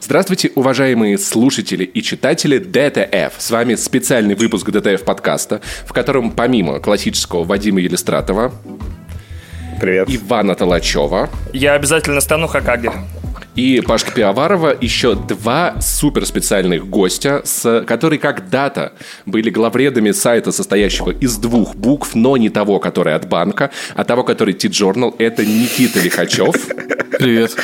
[0.00, 3.34] Здравствуйте, уважаемые слушатели и читатели DTF.
[3.38, 8.52] С вами специальный выпуск DTF подкаста, в котором помимо классического Вадима Елистратова,
[9.80, 10.08] Привет.
[10.08, 12.90] Ивана Толачева, Я обязательно стану Хокаге.
[13.56, 18.92] и Пашки Пивоварова еще два суперспециальных гостя, с, которые когда-то
[19.26, 24.24] были главредами сайта, состоящего из двух букв, но не того, который от банка, а того,
[24.24, 25.14] который TJournal.
[25.18, 26.54] Это Никита Лихачев
[27.18, 27.54] Привет.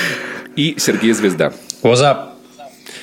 [0.56, 1.52] и Сергей Звезда.
[1.82, 2.28] What's?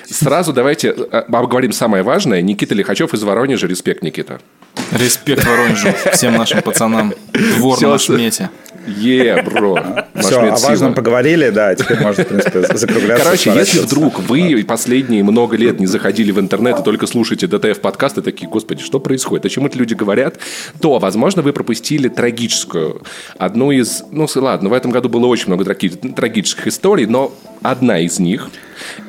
[0.05, 2.41] Сразу давайте э, обговорим самое важное.
[2.41, 3.67] Никита Лихачев из Воронежа.
[3.67, 4.40] Респект, Никита.
[4.91, 7.13] Респект Воронежу, всем нашим пацанам.
[7.57, 8.49] Двор Всё, на с- шмете.
[8.88, 9.75] Е, бро.
[10.16, 13.23] Наш Все, о важном поговорили, да, теперь можно, в принципе, закругляться.
[13.23, 17.81] Короче, если вдруг вы последние много лет не заходили в интернет и только слушаете ДТФ
[17.81, 20.38] подкасты, такие, господи, что происходит, о чем это люди говорят,
[20.81, 23.03] то, возможно, вы пропустили трагическую,
[23.38, 27.99] одну из, ну, ладно, в этом году было очень много траги- трагических историй, но одна
[27.99, 28.49] из них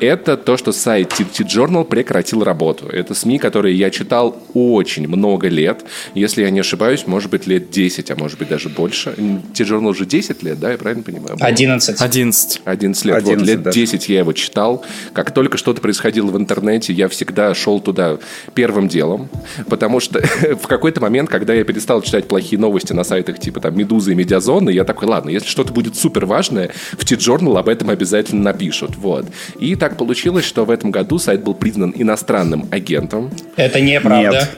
[0.00, 2.86] это то, что сайт T-Journal прекратил работу.
[2.88, 5.69] Это СМИ, которые я читал очень много лет.
[6.14, 9.14] Если я не ошибаюсь, может быть, лет 10, а может быть, даже больше.
[9.54, 11.36] T-Journal уже 10 лет, да, я правильно понимаю?
[11.40, 12.00] 11.
[12.00, 12.60] 11.
[12.64, 13.16] 11 лет.
[13.16, 13.70] 11, вот, лет да.
[13.70, 14.84] 10 я его читал.
[15.12, 18.18] Как только что-то происходило в интернете, я всегда шел туда
[18.54, 19.28] первым делом.
[19.68, 20.20] Потому что
[20.62, 24.14] в какой-то момент, когда я перестал читать плохие новости на сайтах типа там Медузы и
[24.14, 28.96] Медиазоны, я такой, ладно, если что-то будет супер важное, в T-Journal об этом обязательно напишут.
[28.96, 29.26] Вот.
[29.58, 33.30] И так получилось, что в этом году сайт был признан иностранным агентом.
[33.56, 34.48] Это неправда.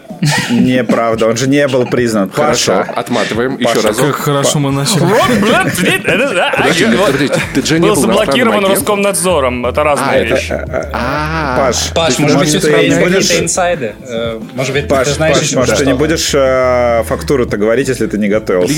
[0.51, 2.31] Нет, неправда, он же не был признан.
[2.31, 5.01] Хорошо, Паша, отматываем еще Паша, Как хорошо мы начали.
[5.01, 8.65] Подожди, Я подожди, ты же не Был заблокирован?
[8.67, 9.67] Роскомнадзором.
[9.67, 10.53] Это А, разные это- вещи.
[10.93, 13.95] А, Паш, Паш, ты- может быть, у ты тебя не есть будешь- какие-то инсайды?
[14.09, 18.07] Э, Может быть, Паш, ты знаешь еще Паш, ты не будешь э, фактуру-то говорить, если
[18.07, 18.75] ты не готовился.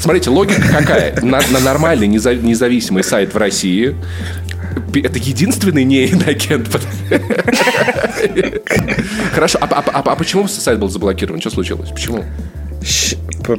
[0.00, 1.14] Смотрите, логика какая?
[1.22, 3.94] На, нормальный неза- независимый сайт в России
[4.94, 6.68] это единственный не агент.
[9.32, 11.40] Хорошо, а, а- а- а почему сайт был заблокирован?
[11.40, 11.90] Что случилось?
[11.90, 12.24] Почему?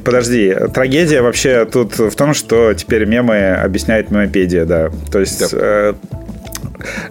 [0.04, 4.90] Подожди, трагедия вообще тут в том, что теперь мемы объясняет мемопедия, да.
[5.12, 5.58] То есть Да.
[5.60, 5.94] э,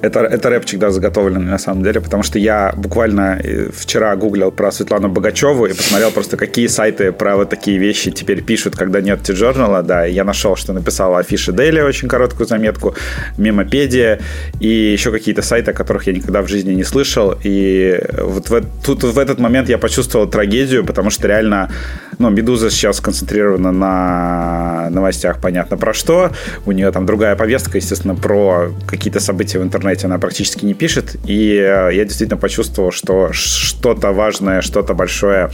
[0.01, 4.51] это, это рэпчик, да, заготовленный на самом деле, потому что я буквально э, вчера гуглил
[4.51, 9.01] про Светлану Богачеву и посмотрел просто, какие сайты про вот такие вещи теперь пишут, когда
[9.01, 12.95] нет T-журнала, да, и я нашел, что написала Афиша Дейли очень короткую заметку,
[13.37, 14.21] Мемопедия
[14.61, 18.63] и еще какие-то сайты, о которых я никогда в жизни не слышал, и вот в,
[18.85, 21.71] тут в этот момент я почувствовал трагедию, потому что реально,
[22.19, 26.31] ну, Медуза сейчас сконцентрирована на новостях, понятно про что,
[26.67, 31.17] у нее там другая повестка, естественно, про какие-то события в интернете она практически не пишет,
[31.25, 35.51] и э, я действительно почувствовал, что что-то важное, что-то большое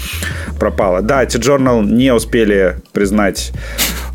[0.59, 1.03] пропало.
[1.03, 3.53] Да, T-Journal не успели признать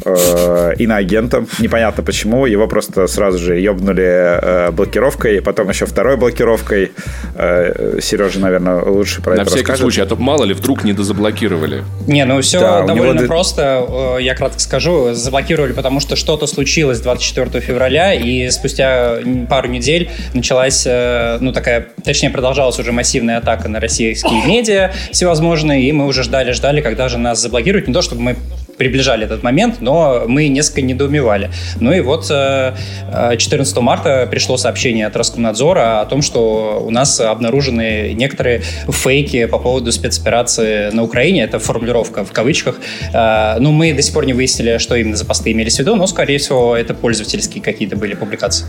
[0.05, 6.91] э, иноагентом, непонятно почему, его просто сразу же ебнули э, блокировкой, потом еще второй блокировкой.
[7.35, 9.81] Э, Сережа, наверное, лучше про На это всякий расскажет.
[9.81, 11.83] случай, а то мало ли вдруг не дозаблокировали.
[12.07, 13.85] Не, ну все Да, довольно него просто.
[14.17, 15.13] Э, Я кратко скажу.
[15.13, 19.17] Заблокировали, потому что что-то случилось 24 февраля, и спустя
[19.49, 25.83] пару недель началась, э, ну такая, точнее продолжалась уже массивная атака на российские медиа всевозможные,
[25.83, 27.87] и мы уже ждали-ждали, когда же нас заблокируют.
[27.87, 28.35] Не то, чтобы мы
[28.79, 31.51] приближали этот момент, но мы несколько недоумевали.
[31.79, 32.73] Ну и вот э,
[33.11, 39.45] э, 14 марта пришло сообщение от Роскомнадзора о том, что у нас обнаружены некоторые фейки
[39.45, 41.43] по поводу спецоперации на Украине.
[41.43, 42.79] Это формулировка в кавычках.
[43.13, 45.95] Э, Ну, мы до сих пор не выяснили, что именно за посты имелись в виду,
[45.95, 48.65] но, скорее всего, это пользовательские какие-то были публикации.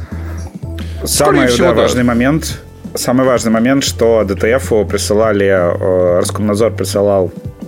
[1.04, 1.82] Самый всего, да, да.
[1.82, 2.60] важный момент,
[2.94, 7.59] самый важный момент, что ДТФу присылали, э, Роскомнадзор присылал э,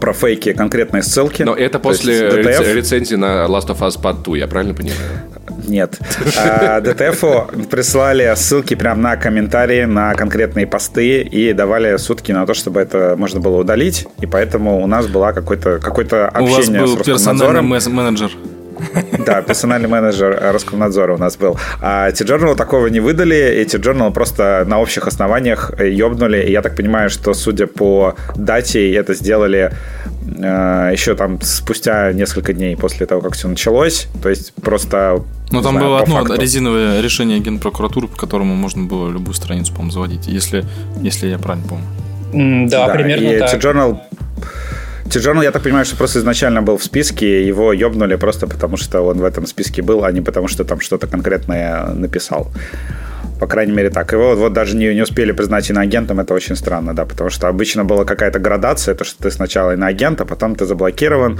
[0.00, 1.42] про фейки конкретные ссылки.
[1.42, 5.00] Но это после DTF рец- рецензии на Last of Us Part 2, я правильно понимаю?
[5.66, 5.98] Нет.
[6.36, 12.54] А, ДТФу прислали ссылки прямо на комментарии, на конкретные посты и давали сутки на то,
[12.54, 14.06] чтобы это можно было удалить.
[14.20, 18.30] И поэтому у нас было какое-то какое У вас общение был с персональный менеджер.
[19.26, 21.56] Да, персональный менеджер Роскомнадзора у нас был.
[21.80, 26.42] А T-Journal такого не выдали, и T-Journal просто на общих основаниях э, ёбнули.
[26.46, 29.72] И я так понимаю, что, судя по дате, это сделали
[30.38, 34.08] э, еще там спустя несколько дней после того, как все началось.
[34.22, 35.22] То есть просто...
[35.50, 36.40] Ну, там знаю, было одно факту.
[36.40, 40.64] резиновое решение генпрокуратуры, по которому можно было любую страницу, по-моему, заводить, если,
[41.00, 41.84] если я правильно помню.
[42.32, 43.50] М, Да, примерно и так.
[43.54, 43.98] T-Journal
[45.10, 49.02] TJournal, я так понимаю, что просто изначально был в списке, его ёбнули просто потому, что
[49.02, 52.50] он в этом списке был, а не потому, что там что-то конкретное написал.
[53.44, 54.10] По крайней мере, так.
[54.12, 57.84] Его вот, даже не, не успели признать иноагентом, это очень странно, да, потому что обычно
[57.84, 61.38] была какая-то градация, то, что ты сначала иноагент, а потом ты заблокирован,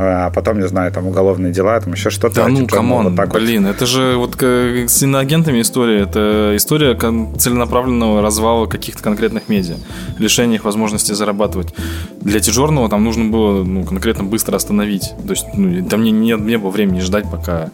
[0.00, 2.34] а потом, не знаю, там уголовные дела, там еще что-то.
[2.34, 3.76] Да а ну, come on, вот так блин, вот.
[3.76, 6.96] это же вот с иноагентами история, это история
[7.38, 9.76] целенаправленного развала каких-то конкретных медиа,
[10.18, 11.72] лишения их возможности зарабатывать.
[12.20, 16.32] Для Тижорного там нужно было ну, конкретно быстро остановить, то есть ну, там не, не,
[16.32, 17.70] не было времени ждать, пока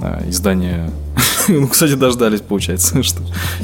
[0.00, 0.90] а, издание
[1.48, 3.20] ну, кстати, дождались, получается, что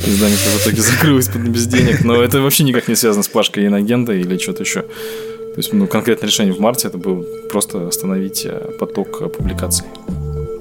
[0.07, 2.05] издание в итоге закрылось без денег.
[2.05, 4.83] Но это вообще никак не связано с Пашкой Инагента или что-то еще.
[4.83, 9.85] То есть, ну, конкретное решение в марте это было просто остановить э, поток публикаций.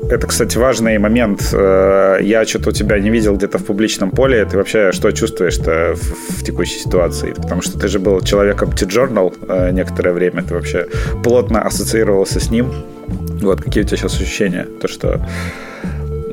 [0.10, 1.54] Это, кстати, важный момент.
[1.54, 4.44] Э, я что-то у тебя не видел где-то в публичном поле.
[4.46, 7.34] Ты вообще что чувствуешь-то в, в текущей ситуации?
[7.34, 10.42] Потому что ты же был человеком T-Journal э, некоторое время.
[10.42, 10.88] Ты вообще
[11.24, 12.74] плотно ассоциировался с ним.
[13.42, 14.66] Вот, какие у тебя сейчас ощущения?
[14.82, 15.28] То, что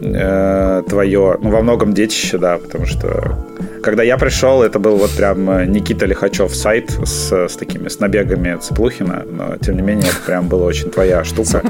[0.01, 3.39] э, твое, ну, во многом детище, да, потому что
[3.83, 8.01] когда я пришел, это был вот прям э, Никита Лихачев сайт с, с такими, с
[8.01, 11.63] набегами Цыплухина, но тем не менее это прям была очень твоя штука.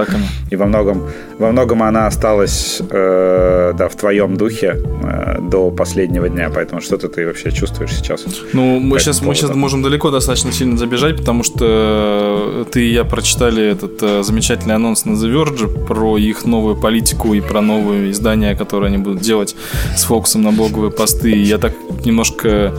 [0.50, 6.28] И во многом, во многом она осталась, э, да, в твоем духе э, до последнего
[6.28, 8.24] дня, поэтому что ты, ты вообще чувствуешь сейчас?
[8.52, 13.04] Ну, мы сейчас, мы сейчас можем далеко достаточно сильно забежать, потому что ты и я
[13.04, 18.12] прочитали этот э, замечательный анонс на The Verge про их новую политику и про новые
[18.12, 19.56] издания, которые они будут делать
[19.96, 21.32] с фокусом на блоговые посты.
[21.32, 21.72] И я так
[22.04, 22.72] немножко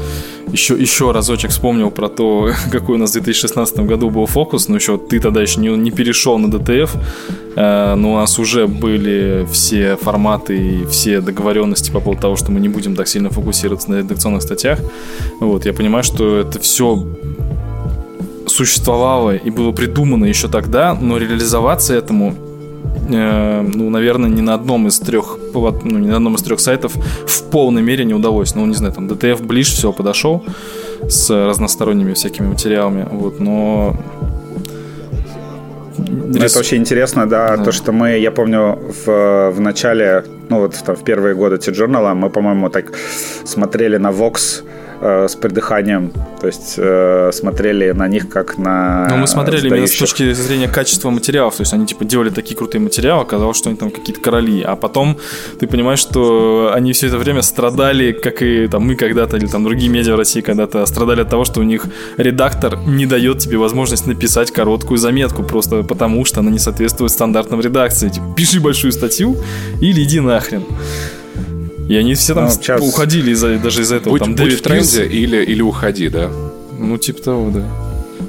[0.52, 4.76] еще, еще разочек вспомнил про то, какой у нас в 2016 году был фокус, но
[4.76, 6.90] еще ты тогда еще не, не перешел на DTF,
[7.56, 12.52] э, но у нас уже были все форматы и все договоренности по поводу того, что
[12.52, 14.80] мы не будем так сильно фокусироваться на редакционных статьях.
[15.40, 17.06] Вот, я понимаю, что это все
[18.48, 22.36] существовало и было придумано еще тогда, но реализоваться этому
[23.10, 25.38] Э, ну, наверное, ни на одном из трех,
[25.84, 26.94] ну, ни на одном из трех сайтов
[27.26, 28.56] в полной мере не удалось.
[28.56, 30.44] Ну, не знаю, там DTF ближе всего подошел
[31.10, 33.96] с разносторонними всякими материалами, вот, но
[35.98, 36.52] Рис...
[36.52, 40.76] Это очень интересно, да, да, то, что мы, я помню, в, в начале, ну вот
[40.86, 42.94] там, в первые годы T-Journal мы, по-моему, так
[43.46, 44.64] смотрели на Vox
[45.02, 46.12] э, с придыханием.
[46.40, 49.08] То есть э, смотрели на них как на.
[49.10, 49.78] Ну, мы смотрели сдающих.
[49.78, 51.56] именно с точки зрения качества материалов.
[51.56, 54.62] То есть они типа делали такие крутые материалы, оказалось, что они там какие-то короли.
[54.62, 55.18] А потом
[55.60, 59.64] ты понимаешь, что они все это время страдали, как и там мы когда-то, или там
[59.64, 61.86] другие медиа в России когда-то страдали от того, что у них
[62.18, 67.62] редактор не дает тебе возможность написать короткую заметку, просто потому что она не соответствует стандартам
[67.62, 68.10] редакции.
[68.10, 69.38] Типа, пиши большую статью
[69.82, 70.64] или иди нахрен.
[71.88, 72.82] И они все там ну, сейчас...
[72.82, 74.14] уходили из-за, даже из-за этого.
[74.14, 75.14] Будь, там будь Дэвид в тренде Пирс...
[75.14, 76.30] или, или уходи, да?
[76.78, 77.64] Ну, типа того, да.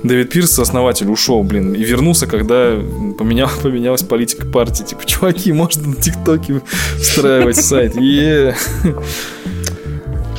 [0.03, 2.79] Дэвид Пирс, основатель, ушел, блин, и вернулся, когда
[3.19, 4.85] поменял, поменялась политика партии.
[4.85, 6.63] Типа, чуваки, можно на ТикТоке
[7.01, 7.97] встраивать сайт.
[7.97, 8.55] Yeah.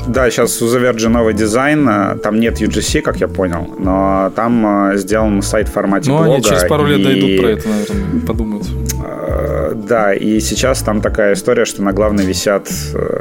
[0.10, 1.88] Да, сейчас у Verge новый дизайн.
[1.88, 6.18] Э, там нет UGC, как я понял, но там э, сделан сайт в формате ну,
[6.18, 6.30] блога.
[6.30, 7.04] Ну, они через пару лет и...
[7.04, 8.68] дойдут про это, наверное, подумают.
[9.06, 12.70] Э, да, и сейчас там такая история, что на главной висят...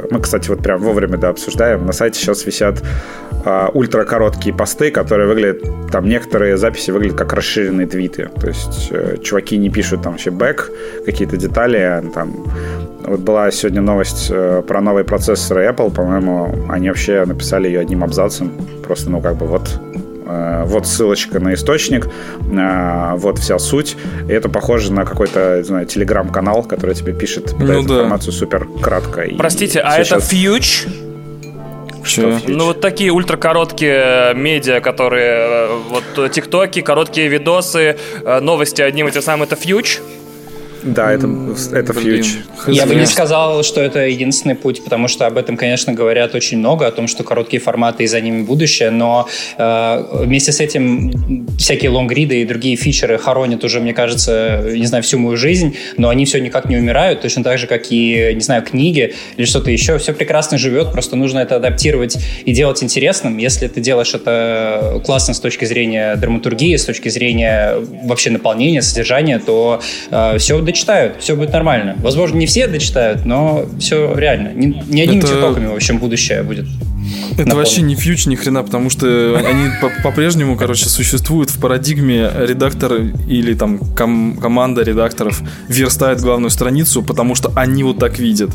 [0.09, 1.85] Мы, кстати, вот прям вовремя да, обсуждаем.
[1.85, 2.81] На сайте сейчас висят
[3.73, 5.61] ультракороткие посты, которые выглядят...
[5.91, 8.29] Там некоторые записи выглядят как расширенные твиты.
[8.39, 8.91] То есть
[9.23, 10.71] чуваки не пишут там вообще бэк,
[11.05, 12.45] какие-то детали, а там
[13.05, 18.03] вот была сегодня новость э, про новый процессор Apple, по-моему, они вообще написали ее одним
[18.03, 18.51] абзацем.
[18.83, 19.69] Просто, ну, как бы вот
[20.27, 23.95] э, вот ссылочка на источник, э, вот вся суть.
[24.27, 27.95] И это похоже на какой-то, не знаю, телеграм-канал, который тебе пишет, ну, да.
[27.95, 29.23] информацию супер кратко.
[29.37, 30.85] Простите, а это фьюч?
[32.03, 32.39] Что?
[32.47, 37.97] Ну, вот такие ультракороткие медиа, которые вот тиктоки, короткие видосы,
[38.41, 39.99] новости одним и тем самым, это фьюч?
[40.83, 41.29] Да, это,
[41.73, 42.27] это фьюч.
[42.67, 46.57] Я бы не сказал, что это единственный путь, потому что об этом, конечно, говорят очень
[46.57, 51.47] много, о том, что короткие форматы и за ними будущее, но э, вместе с этим
[51.57, 56.09] всякие лонгриды и другие фичеры хоронят уже, мне кажется, не знаю, всю мою жизнь, но
[56.09, 59.71] они все никак не умирают, точно так же, как и, не знаю, книги или что-то
[59.71, 59.97] еще.
[59.97, 63.37] Все прекрасно живет, просто нужно это адаптировать и делать интересным.
[63.37, 69.39] Если ты делаешь это классно с точки зрения драматургии, с точки зрения вообще наполнения, содержания,
[69.39, 69.81] то
[70.11, 71.95] э, все дочитают, все будет нормально.
[71.99, 74.51] Возможно, не все дочитают, но все реально.
[74.53, 75.27] Ни, ни одним это...
[75.27, 76.65] тиктоками, в общем, будущее будет.
[77.37, 79.07] Это вообще не фьюч ни хрена, потому что
[79.37, 79.69] они
[80.03, 82.93] по-прежнему, короче, существуют в парадигме редактор
[83.27, 88.51] или там ком- команда редакторов верстает главную страницу, потому что они вот так видят.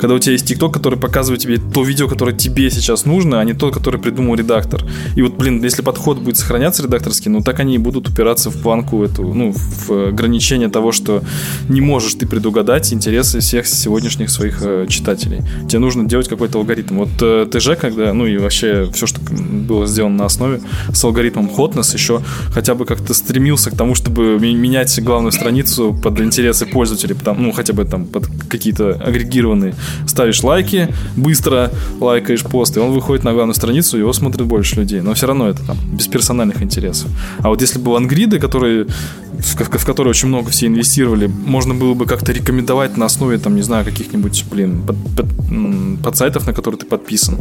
[0.00, 3.44] Когда у тебя есть ТикТок, который показывает тебе то видео, которое тебе сейчас нужно, а
[3.44, 4.82] не то, которое придумал редактор.
[5.16, 8.62] И вот, блин, если подход будет сохраняться редакторский, ну так они и будут упираться в
[8.62, 11.22] планку эту, ну, в ограничение того, что
[11.68, 15.42] не можешь ты предугадать интересы всех сегодняшних своих э, читателей.
[15.68, 16.98] Тебе нужно делать какой-то алгоритм.
[16.98, 20.60] Вот э, ТЖ, когда ну и вообще все, что было сделано на основе
[20.92, 26.20] с алгоритмом Hotness, еще хотя бы как-то стремился к тому, чтобы менять главную страницу под
[26.20, 29.74] интересы пользователей, потому, ну, хотя бы там под какие-то агрегированные.
[30.06, 35.00] Ставишь лайки, быстро лайкаешь пост, и он выходит на главную страницу, его смотрит больше людей.
[35.00, 37.10] Но все равно это там без персональных интересов.
[37.38, 38.86] А вот если бы ангриды, которые
[39.40, 43.56] в, в которые очень много все инвестировали, можно было бы как-то рекомендовать на основе, там,
[43.56, 47.38] не знаю, каких-нибудь, блин, под, под, под сайтов, на которые ты подписан.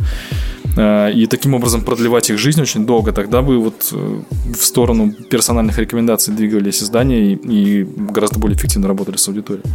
[0.78, 4.22] Э, и таким образом продлевать их жизнь очень долго, тогда бы вот э,
[4.54, 9.66] в сторону персональных рекомендаций двигались издания и, и гораздо более эффективно работали с аудиторией.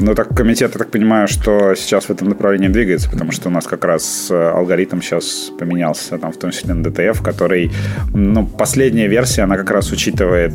[0.00, 3.52] Ну, так комитет, я так понимаю, что сейчас в этом направлении двигается, потому что у
[3.52, 7.72] нас как раз э, алгоритм сейчас поменялся, там, в том числе на DTF, который,
[8.14, 10.52] ну, последняя версия, она как раз учитывает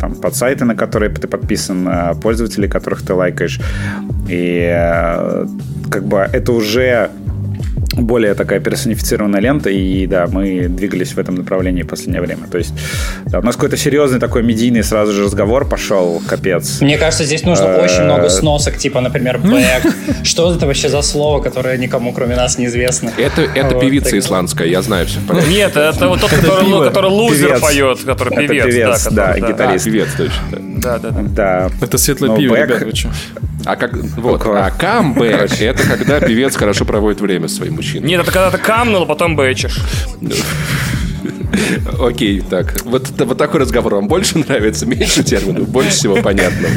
[0.00, 1.88] там под сайты, на которые ты подписан,
[2.22, 3.60] пользователей, которых ты лайкаешь,
[4.28, 4.70] и
[5.90, 7.10] как бы это уже
[7.96, 12.46] более такая персонифицированная лента, и да, мы двигались в этом направлении в последнее время.
[12.50, 12.72] То есть
[13.26, 16.80] да, у нас какой-то серьезный такой медийный сразу же разговор пошел, капец.
[16.80, 20.24] Мне кажется, здесь нужно э, очень много сносок, типа, например, бэк.
[20.24, 23.12] Что это вообще за слово, которое никому, кроме нас, неизвестно?
[23.16, 25.20] Это, это певица исландская, я знаю все.
[25.48, 28.64] Нет, это вот тот, который лузер поет, который певец.
[28.66, 29.84] певец, да, гитарист.
[29.84, 30.42] Певец, точно.
[30.76, 31.70] Да, да, да.
[31.80, 32.92] Это светлое пиво, ребят, вы?
[33.64, 38.06] А как вот, а камбэк это когда певец хорошо проводит время с своим мужчиной.
[38.06, 39.78] Нет, это когда ты камнул, а потом бэчишь.
[42.00, 42.82] Окей, так.
[42.84, 46.68] Вот, вот такой разговор вам больше нравится, меньше терминов, больше всего понятно.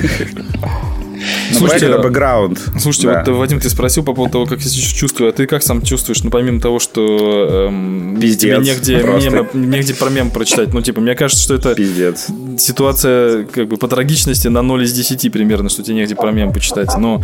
[1.54, 2.60] Слушайте, это бэкграунд.
[2.80, 3.24] Слушайте, да.
[3.26, 5.82] вот Вадим, ты спросил по поводу того, как я сейчас чувствую, а ты как сам
[5.82, 6.24] чувствуешь?
[6.24, 10.74] Ну, помимо того, что эм, тебе негде, мем, негде про мем прочитать.
[10.74, 12.28] Ну, типа, мне кажется, что это Пиздец.
[12.58, 16.54] ситуация как бы по трагичности на 0 из 10 примерно, что тебе негде про мем
[16.54, 16.90] почитать.
[16.98, 17.22] Но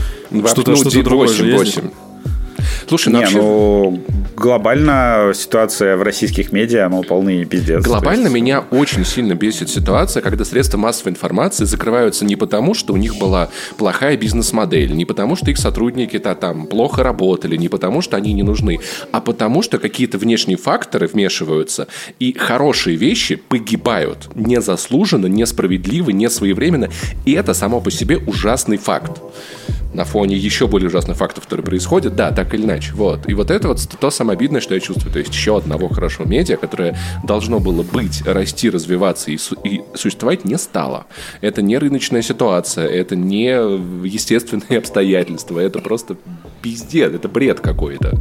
[0.48, 1.76] что-то ну, что другое 8, же есть.
[1.78, 1.90] 8.
[2.88, 3.38] Слушай, ну, Не, вообще...
[3.38, 4.04] ну
[4.36, 7.84] глобально ситуация в российских медиа, ну, полный пиздец.
[7.84, 8.34] Глобально есть...
[8.34, 13.16] меня очень сильно бесит ситуация, когда средства массовой информации закрываются не потому, что у них
[13.18, 18.34] была плохая бизнес-модель, не потому, что их сотрудники-то там плохо работали, не потому, что они
[18.34, 18.80] не нужны,
[19.12, 21.88] а потому, что какие-то внешние факторы вмешиваются,
[22.20, 26.90] и хорошие вещи погибают незаслуженно, несправедливо, несвоевременно,
[27.26, 29.22] и это само по себе ужасный факт
[29.94, 32.94] на фоне еще более ужасных фактов, которые происходят, да, так или иначе.
[32.94, 33.30] Вот.
[33.30, 35.12] И вот это вот то самое обидное, что я чувствую.
[35.12, 39.82] То есть еще одного хорошего медиа, которое должно было быть, расти, развиваться и, су- и
[39.96, 41.06] существовать, не стало.
[41.42, 43.50] Это не рыночная ситуация, это не
[44.08, 46.16] естественные обстоятельства, это просто
[46.62, 48.18] пиздец, это бред какой-то.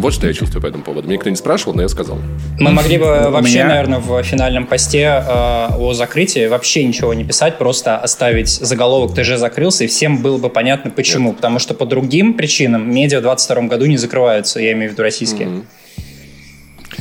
[0.00, 1.06] Вот что я чувствую по этому поводу.
[1.06, 2.18] Мне никто не спрашивал, но я сказал.
[2.58, 3.68] Мы могли бы вообще, меня...
[3.68, 9.36] наверное, в финальном посте э, о закрытии вообще ничего не писать, просто оставить заголовок «ТЖ
[9.36, 11.28] закрылся», и всем было бы понятно, почему.
[11.28, 11.36] Нет.
[11.36, 15.02] Потому что по другим причинам медиа в 2022 году не закрываются, я имею в виду
[15.02, 15.48] российские.
[15.48, 15.64] Mm-hmm.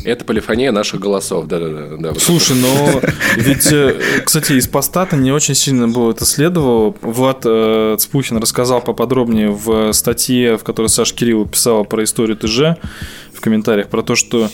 [0.04, 2.14] Это полифония наших голосов, да-да-да.
[2.20, 3.02] Слушай, но
[3.36, 6.96] ведь, э, кстати, из поста-то не очень сильно было это следовало.
[7.02, 12.80] Влад э, Цпухин рассказал поподробнее в статье, в которой Саша Кирилл писала про историю ТЖ
[13.34, 14.50] в комментариях, про то, что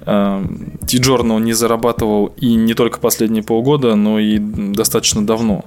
[0.00, 0.44] э,
[0.86, 5.64] T-Journal не зарабатывал и не только последние полгода, но и достаточно давно.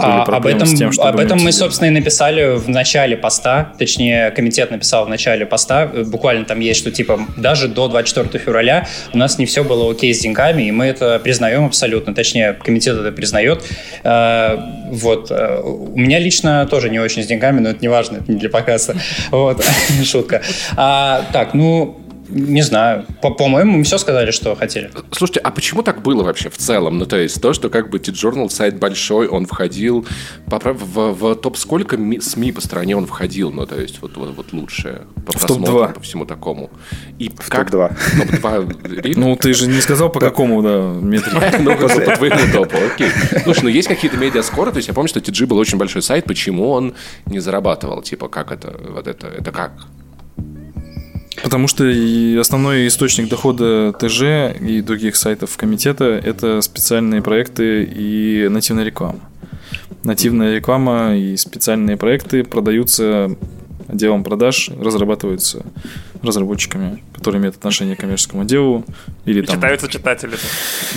[0.00, 4.70] А, об этом, тем, об этом мы, собственно, и написали в начале поста, точнее, комитет
[4.70, 9.38] написал в начале поста, буквально там есть, что типа даже до 24 февраля у нас
[9.38, 13.62] не все было окей с деньгами, и мы это признаем абсолютно, точнее, комитет это признает.
[14.02, 14.56] Э,
[14.90, 15.30] вот.
[15.30, 18.38] Э, у меня лично тоже не очень с деньгами, но это не важно, это не
[18.38, 18.94] для показа.
[19.30, 19.64] Вот,
[20.04, 20.42] шутка.
[20.76, 23.06] А, так, ну, не знаю.
[23.20, 24.90] По-моему, мы все сказали, что хотели.
[25.12, 26.98] Слушайте, а почему так было вообще в целом?
[26.98, 30.06] Ну, то есть то, что как бы T-Journal сайт большой, он входил...
[30.46, 33.50] В, в, в топ сколько СМИ по стране он входил?
[33.50, 36.70] Ну, то есть вот, вот, вот лучшее по в просмотрам, по всему такому.
[37.18, 37.70] И в как...
[37.70, 38.40] топ-2.
[38.40, 41.58] Топ-2 Ну, ты же не сказал, по какому, да, метрике.
[41.64, 43.10] Ну, по твоему топу, окей.
[43.42, 46.24] Слушай, ну есть какие-то медиаскоры, то есть я помню, что TG был очень большой сайт,
[46.24, 46.94] почему он
[47.26, 48.02] не зарабатывал?
[48.02, 49.72] Типа, как это, вот это, это как?
[51.44, 51.84] Потому что
[52.40, 59.20] основной источник дохода ТЖ и других сайтов комитета– это специальные проекты и нативная реклама.
[60.04, 63.36] Нативная реклама и специальные проекты продаются
[63.88, 65.66] отделом продаж, разрабатываются
[66.26, 68.84] разработчиками, которые имеют отношение к коммерческому делу.
[69.24, 70.36] Или, и там, читаются читатели.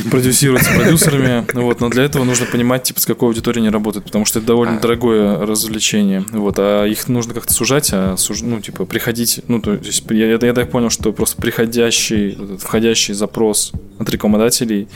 [0.10, 1.46] Продюсируются продюсерами.
[1.54, 4.48] Вот, но для этого нужно понимать, типа, с какой аудиторией они работают, потому что это
[4.48, 4.80] довольно а.
[4.80, 6.24] дорогое развлечение.
[6.32, 8.42] Вот, а их нужно как-то сужать, а суж...
[8.42, 9.42] ну, типа, приходить.
[9.48, 14.88] Ну, то есть, я, я, я так понял, что просто приходящий, входящий запрос от рекламодателей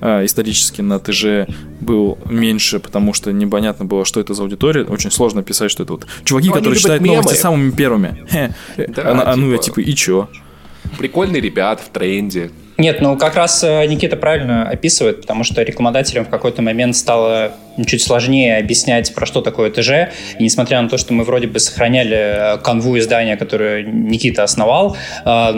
[0.00, 1.46] а, исторически на ТЖ
[1.80, 4.84] был меньше, потому что непонятно было, что это за аудитория.
[4.84, 7.16] Очень сложно писать, что это вот чуваки, ну, которые читают мемы.
[7.16, 8.26] новости самыми первыми.
[8.76, 10.28] Да, а, а, ну, я типа, и чё?
[10.98, 12.50] Прикольные ребята в тренде.
[12.80, 17.52] Нет, ну как раз э, Никита правильно описывает, потому что рекламодателям в какой-то момент стало
[17.86, 20.12] чуть сложнее объяснять, про что такое ТЖ.
[20.38, 24.96] И несмотря на то, что мы вроде бы сохраняли э, канву издания, которое Никита основал,
[25.24, 25.52] э,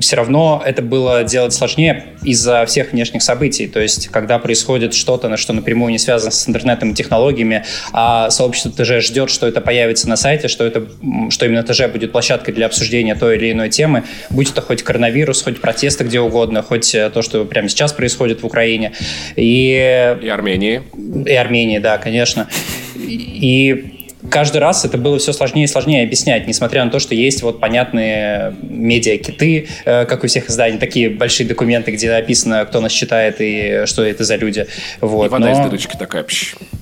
[0.00, 3.66] все равно это было делать сложнее из-за всех внешних событий.
[3.66, 8.30] То есть, когда происходит что-то, на что напрямую не связано с интернетом и технологиями, а
[8.30, 10.86] сообщество ТЖ ждет, что это появится на сайте, что, это,
[11.30, 15.42] что именно ТЖ будет площадкой для обсуждения той или иной темы, будь это хоть коронавирус,
[15.42, 18.92] хоть протесты где угодно, хоть э, то, что прямо сейчас происходит в Украине.
[19.36, 20.82] И, и Армении.
[21.26, 22.48] И Армении, да, конечно.
[22.96, 23.94] И
[24.30, 27.60] каждый раз это было все сложнее и сложнее объяснять, несмотря на то, что есть вот
[27.60, 33.36] понятные медиа-киты, э, как у всех изданий, такие большие документы, где написано, кто нас читает
[33.38, 34.66] и что это за люди.
[35.00, 35.26] Вот.
[35.26, 35.52] И вода Но...
[35.52, 36.24] из дырочки такая.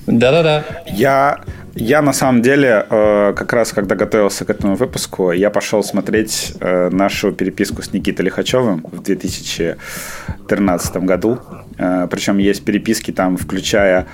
[0.07, 0.63] Да-да-да.
[0.87, 1.41] Я
[1.75, 6.53] я на самом деле, э, как раз когда готовился к этому выпуску, я пошел смотреть
[6.59, 11.39] э, нашу переписку с Никитой Лихачевым в 2013 году.
[11.75, 14.05] Причем есть переписки там, включая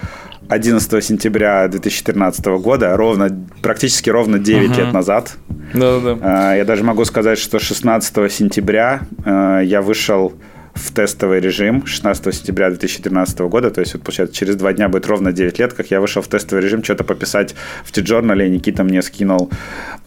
[0.49, 3.29] 11 сентября 2013 года, ровно,
[3.61, 4.77] практически ровно 9 uh-huh.
[4.77, 5.37] лет назад.
[5.75, 6.55] Да-да-да.
[6.55, 10.33] Я даже могу сказать, что 16 сентября э, я вышел
[10.79, 15.07] в тестовый режим 16 сентября 2013 года, то есть, вот, получается, через два дня будет
[15.07, 18.83] ровно 9 лет, как я вышел в тестовый режим, что-то пописать в T-Journal, и Никита
[18.83, 19.49] мне скинул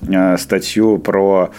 [0.09, 1.50] э, статью про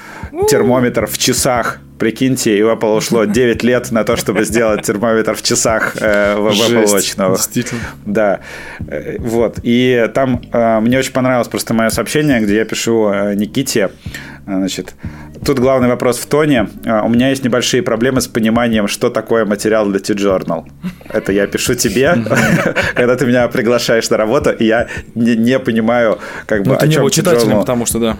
[0.49, 1.79] термометр в часах.
[1.99, 6.47] Прикиньте, у Apple ушло 9 лет на то, чтобы сделать термометр в часах э, в
[6.47, 7.39] Apple Watch новых.
[8.05, 8.39] Да.
[8.87, 9.59] Э, вот.
[9.63, 13.91] И там э, мне очень понравилось просто мое сообщение, где я пишу э, Никите,
[14.45, 14.95] значит,
[15.45, 16.69] Тут главный вопрос в тоне.
[16.85, 20.65] А, у меня есть небольшие проблемы с пониманием, что такое материал для T-Journal.
[21.09, 22.15] Это я пишу тебе,
[22.95, 27.09] когда ты меня приглашаешь на работу, и я не, понимаю, как бы, ну, о чем
[27.09, 28.17] читателем, потому что, да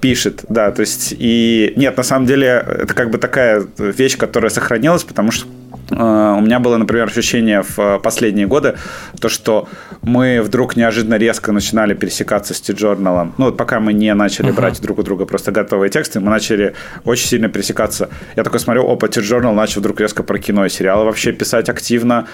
[0.00, 4.48] пишет, да, то есть и нет, на самом деле это как бы такая вещь, которая
[4.48, 5.46] сохранилась, потому что
[5.90, 8.76] у меня было, например, ощущение в э, последние годы,
[9.20, 9.68] то, что
[10.02, 13.32] мы вдруг неожиданно резко начинали пересекаться с T-Journal.
[13.38, 14.54] Ну, вот пока мы не начали uh-huh.
[14.54, 18.08] брать друг у друга просто готовые тексты, мы начали очень сильно пересекаться.
[18.34, 22.26] Я такой смотрю, опа, T-Journal начал вдруг резко про кино и сериалы вообще писать активно.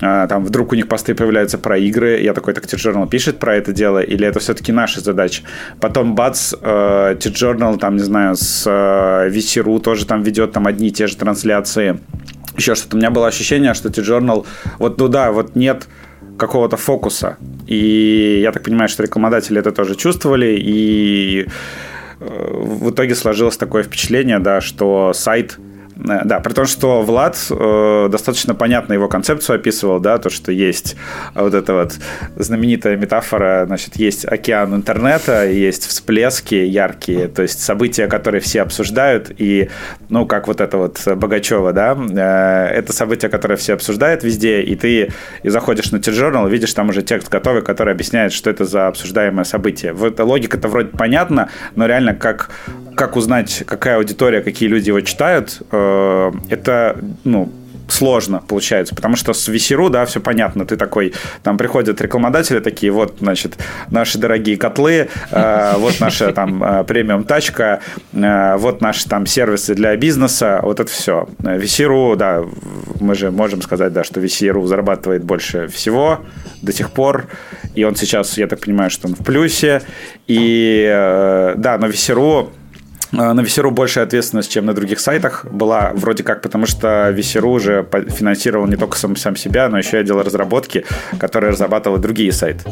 [0.00, 2.20] Э, там вдруг у них посты появляются про игры.
[2.20, 5.44] Я такой, так T-Journal пишет про это дело, или это все-таки наши задачи?
[5.80, 11.06] Потом бац, T-Journal, там, не знаю, с VC.ru тоже там ведет там одни и те
[11.06, 12.00] же трансляции
[12.58, 12.96] еще что-то.
[12.96, 14.46] У меня было ощущение, что T-Journal,
[14.78, 15.86] вот, ну да, вот нет
[16.36, 17.36] какого-то фокуса.
[17.66, 21.46] И я так понимаю, что рекламодатели это тоже чувствовали, и
[22.20, 25.58] э, в итоге сложилось такое впечатление, да, что сайт
[25.98, 30.94] да, при том, что Влад э, достаточно понятно его концепцию описывал, да, то, что есть
[31.34, 31.96] вот эта вот
[32.36, 39.32] знаменитая метафора, значит, есть океан интернета, есть всплески яркие, то есть события, которые все обсуждают,
[39.38, 39.70] и,
[40.08, 44.76] ну, как вот это вот Богачева, да, э, это события, которые все обсуждают везде, и
[44.76, 48.86] ты и заходишь на T-Journal, видишь там уже текст готовый, который объясняет, что это за
[48.86, 49.92] обсуждаемое событие.
[49.92, 52.50] Вот логика-то вроде понятна, но реально как,
[52.98, 57.52] как узнать, какая аудитория, какие люди его читают, э, это, ну,
[57.88, 62.92] сложно получается, потому что с VC.ru, да, все понятно, ты такой, там приходят рекламодатели такие,
[62.92, 63.56] вот, значит,
[63.90, 67.80] наши дорогие котлы, э, вот наша там э, премиум тачка,
[68.12, 71.28] э, вот наши там сервисы для бизнеса, вот это все.
[71.38, 72.42] VC.ru, да,
[73.00, 76.20] мы же можем сказать, да, что VC.ru зарабатывает больше всего
[76.62, 77.28] до сих пор,
[77.74, 79.82] и он сейчас, я так понимаю, что он в плюсе,
[80.26, 82.48] и э, да, но а,
[83.12, 87.86] на Весеру большая ответственность, чем на других сайтах была, вроде как, потому что Весеру уже
[88.08, 90.84] финансировал не только сам, сам себя, но еще и отдел разработки,
[91.18, 92.64] который разрабатывал другие сайты.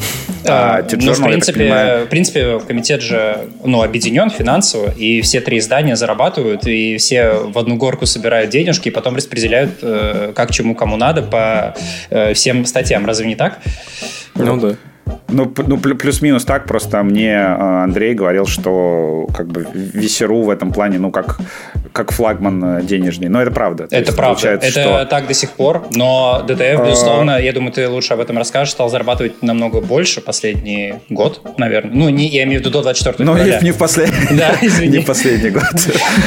[0.46, 2.06] А, а ну, в принципе, понимаю...
[2.06, 7.58] в принципе, комитет же ну, объединен финансово, и все три издания зарабатывают, и все в
[7.58, 11.74] одну горку собирают денежки, и потом распределяют э, как чему кому надо по
[12.10, 13.06] э, всем статьям.
[13.06, 13.58] Разве не так?
[14.34, 14.76] Ну да.
[15.28, 20.72] Ну, ну плюс-минус так, просто мне э, Андрей говорил, что как бы Весеру в этом
[20.72, 21.38] плане, ну, как,
[21.92, 23.28] как флагман денежный.
[23.28, 23.84] Но это правда.
[23.84, 24.48] Это есть, правда.
[24.48, 25.04] Это что...
[25.04, 25.86] так до сих пор.
[25.90, 30.20] Но DTF, а, безусловно, я думаю, ты лучше об этом расскажешь, стал зарабатывать намного больше
[30.20, 31.92] последний год, наверное.
[31.94, 33.58] Ну, не, я имею в виду до 24 Но февраля.
[33.58, 35.64] не, не в последний, да, не в последний год.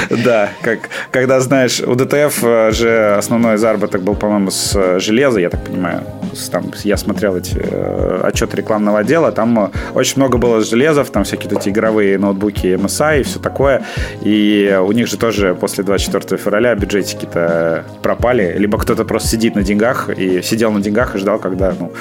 [0.23, 5.63] да, как, когда, знаешь, у DTF же основной заработок был, по-моему, с железа, я так
[5.63, 6.03] понимаю.
[6.51, 11.57] Там, я смотрел эти э, отчеты рекламного отдела, там очень много было железов, там всякие
[11.57, 13.81] эти игровые ноутбуки MSI и все такое.
[14.21, 18.55] И у них же тоже после 24 февраля бюджетики-то пропали.
[18.57, 21.91] Либо кто-то просто сидит на деньгах и сидел на деньгах и ждал, когда ну,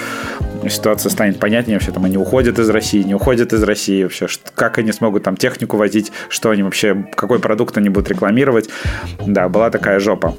[0.69, 1.79] ситуация станет понятнее.
[1.79, 4.03] Вообще там они уходят из России, не уходят из России.
[4.03, 8.69] Вообще, как они смогут там технику возить, что они вообще, какой продукт они будут рекламировать.
[9.27, 10.35] Да, была такая жопа.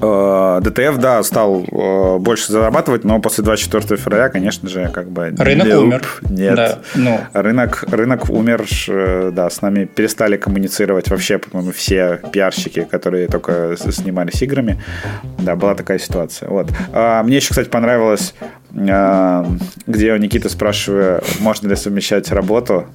[0.00, 5.34] Э, ДТФ, да, стал э, больше зарабатывать, но после 24 февраля, конечно же, как бы...
[5.36, 6.02] Рынок не, умер.
[6.22, 6.54] Нет.
[6.54, 7.20] Да, ну.
[7.32, 13.76] рынок, рынок умер, э, да, с нами перестали коммуницировать вообще, по-моему, все пиарщики, которые только
[13.76, 14.82] снимались играми.
[15.38, 16.48] Да, была такая ситуация.
[16.48, 16.70] Вот.
[16.92, 18.34] А, мне еще, кстати, понравилось,
[18.70, 22.86] где у Никиты спрашиваю, можно ли совмещать работу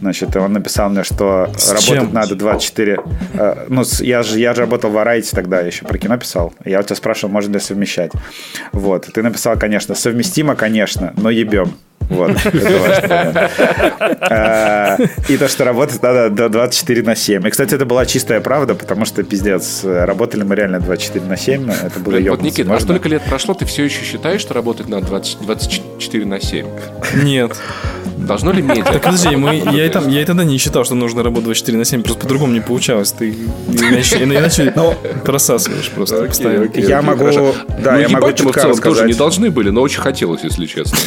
[0.00, 2.12] Значит, он написал мне, что С работать чем?
[2.12, 2.98] надо 24...
[3.34, 6.52] Э, ну, я же, я же работал в Variety тогда, еще про кино писал.
[6.64, 8.12] Я у тебя спрашивал, можно ли совмещать.
[8.72, 9.08] Вот.
[9.12, 11.74] Ты написал, конечно, совместимо, конечно, но ебем.
[12.10, 12.32] Вот,
[14.30, 17.46] э, И то, что работать надо до 24 на 7.
[17.46, 21.70] И, кстати, это была чистая правда, потому что, пиздец, работали мы реально 24 на 7.
[21.70, 25.06] Это было Вот, Никит, а столько лет прошло, ты все еще считаешь, что работать надо
[25.06, 26.66] 24 на 7?
[27.22, 27.56] Нет.
[28.16, 28.84] Должно ли медиа?
[28.84, 31.78] Так подожди, мы, я, и там, я и тогда не считал, что нужно работать 24
[31.78, 33.12] на 7, просто по-другому не получалось.
[33.12, 33.34] Ты
[33.68, 34.94] иначе, иначе но...
[35.24, 36.64] просасываешь просто окей, постоянно.
[36.64, 37.54] Окей, я окей, могу, хорошо.
[37.82, 38.82] да, ну, я могу мы в целом рассказать.
[38.82, 40.98] тоже не должны были, но очень хотелось, если честно.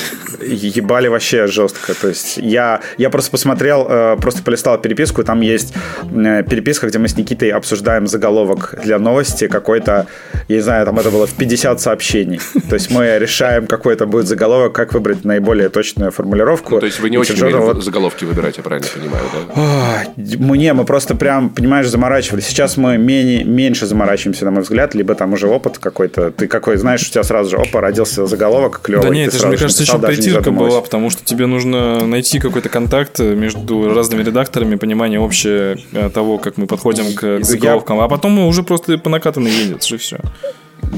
[0.93, 1.95] Ебали вообще жестко.
[1.95, 6.99] То есть я, я просто посмотрел, э, просто полистал переписку, там есть э, переписка, где
[6.99, 10.05] мы с Никитой обсуждаем заголовок для новости какой-то,
[10.47, 12.39] я не знаю, там это было в 50 сообщений.
[12.69, 16.75] То есть мы решаем, какой это будет заголовок, как выбрать наиболее точную формулировку.
[16.75, 17.83] Ну, то есть вы не очень умели вот...
[17.83, 20.03] заголовки выбирать, я правильно понимаю, да?
[20.15, 22.45] Мы не, мы просто прям, понимаешь, заморачивались.
[22.45, 26.29] Сейчас мы менее, меньше заморачиваемся, на мой взгляд, либо там уже опыт какой-то.
[26.29, 29.07] Ты какой, знаешь, у тебя сразу же, опа, родился заголовок клевый.
[29.07, 32.69] Да нет, это же, мне кажется, еще притирка была, потому что тебе нужно найти какой-то
[32.69, 38.33] контакт между разными редакторами, понимание общее э, того, как мы подходим к заголовкам, а потом
[38.33, 40.19] мы уже просто по накатанной едет, и все.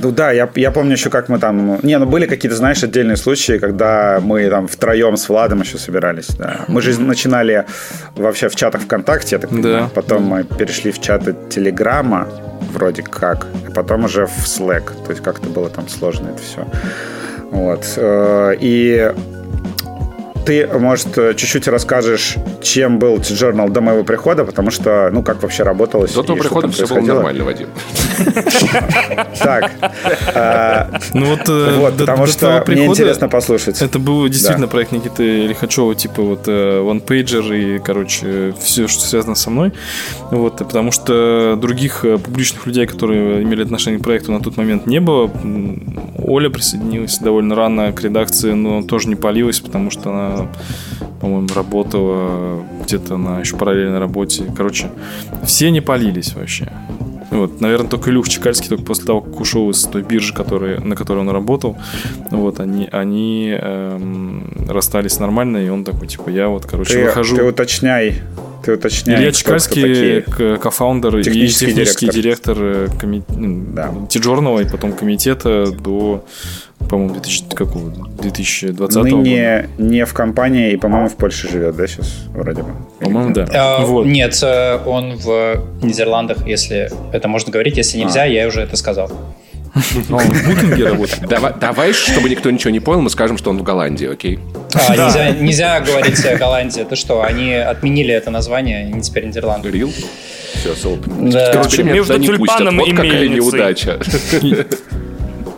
[0.01, 1.79] Ну да, я, я помню еще, как мы там...
[1.83, 6.27] Не, ну были какие-то, знаешь, отдельные случаи, когда мы там втроем с Владом еще собирались.
[6.37, 6.65] Да.
[6.67, 7.65] Мы же начинали
[8.15, 9.83] вообще в чатах ВКонтакте, я так понимаю.
[9.83, 9.89] Да.
[9.93, 12.27] Потом мы перешли в чаты Телеграма,
[12.73, 13.47] вроде как.
[13.67, 15.05] А потом уже в Slack.
[15.05, 16.67] То есть как-то было там сложно это все.
[17.51, 17.85] Вот.
[17.95, 19.13] Э, и
[20.45, 25.63] ты, может, чуть-чуть расскажешь, чем был T-Journal до моего прихода, потому что, ну, как вообще
[25.63, 26.13] работалось.
[26.13, 27.67] До того прихода все было нормально, Вадим.
[29.39, 29.71] Так.
[30.33, 33.81] А, ну вот, э, потому что мне интересно послушать.
[33.81, 39.01] Это был действительно проект Никиты Лихачева, типа вот э, One Pager и, короче, все, что
[39.01, 39.73] связано со мной.
[40.31, 44.85] Вот, потому что других э, публичных людей, которые имели отношение к проекту на тот момент
[44.85, 45.29] не было.
[46.17, 50.34] Оля присоединилась довольно рано к редакции, но тоже не полилась, потому что она
[51.19, 54.45] по-моему, работала где-то на еще параллельной работе.
[54.55, 54.89] Короче,
[55.43, 56.71] все не полились вообще.
[57.31, 60.95] Вот, наверное, только Илюх Чекальский, только после того, как ушел из той биржи, который, на
[60.95, 61.75] которой он работал,
[62.31, 67.35] вот, они, они эм, расстались нормально, и он такой, типа, я вот, короче, ты, выхожу...
[67.35, 68.21] Ты уточняй,
[68.65, 69.17] ты уточняй.
[69.17, 70.21] Илья Чекальский,
[70.57, 73.23] кофаундер и технический директор, директор э, коми...
[73.29, 73.93] да.
[74.09, 76.25] Тиджорного и потом комитета до
[76.89, 77.89] по-моему, 2000, какого?
[78.21, 79.89] 2020 Ныне года.
[79.89, 82.69] не в компании и, по-моему, в Польше живет, да, сейчас вроде бы?
[82.99, 83.47] По-моему, да.
[83.53, 84.05] А, вот.
[84.05, 87.77] Нет, э, он в Нидерландах, если это можно говорить.
[87.77, 88.25] Если нельзя, а.
[88.25, 89.11] я уже это сказал.
[90.09, 91.27] Он в букинге работает.
[91.27, 94.39] Давай, давай, чтобы никто ничего не понял, мы скажем, что он в Голландии, окей?
[94.73, 96.83] А, нельзя, нельзя говорить Голландия.
[96.83, 99.69] Это что, они отменили это название, они теперь Нидерланды.
[99.69, 99.91] Рил?
[100.53, 101.01] Все, солд.
[101.29, 101.51] Да.
[101.51, 103.99] Короче, между тюльпаном и Вот какая неудача.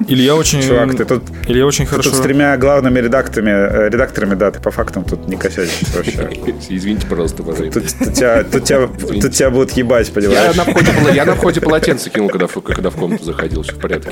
[0.07, 0.61] Илья очень...
[0.61, 2.11] Чувак, ты тут, Илья очень ты хорошо...
[2.11, 6.29] тут с тремя главными редакторами, э, редакторами, да, ты по фактам тут не косячишь вообще.
[6.69, 7.81] Извините, пожалуйста, пожалуйста.
[7.81, 8.87] Тут, тут, тебя, тут, тебя,
[9.21, 10.55] тут тебя будут ебать, понимаешь?
[10.55, 13.79] Я на входе, я на входе полотенце кинул, когда, когда в комнату заходил, все в
[13.79, 14.11] порядке.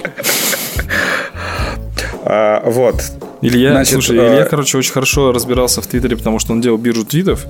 [2.28, 2.96] А, вот.
[3.42, 4.34] Илья, Значит, слушай, э...
[4.34, 7.46] Илья, короче, очень хорошо разбирался в Твиттере, потому что он делал биржу твитов,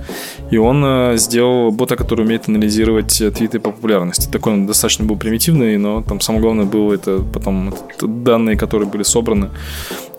[0.51, 4.29] и он э, сделал бота, который умеет анализировать э, твиты по популярности.
[4.29, 8.89] Такой он достаточно был примитивный, но там самое главное было это потом это данные, которые
[8.89, 9.49] были собраны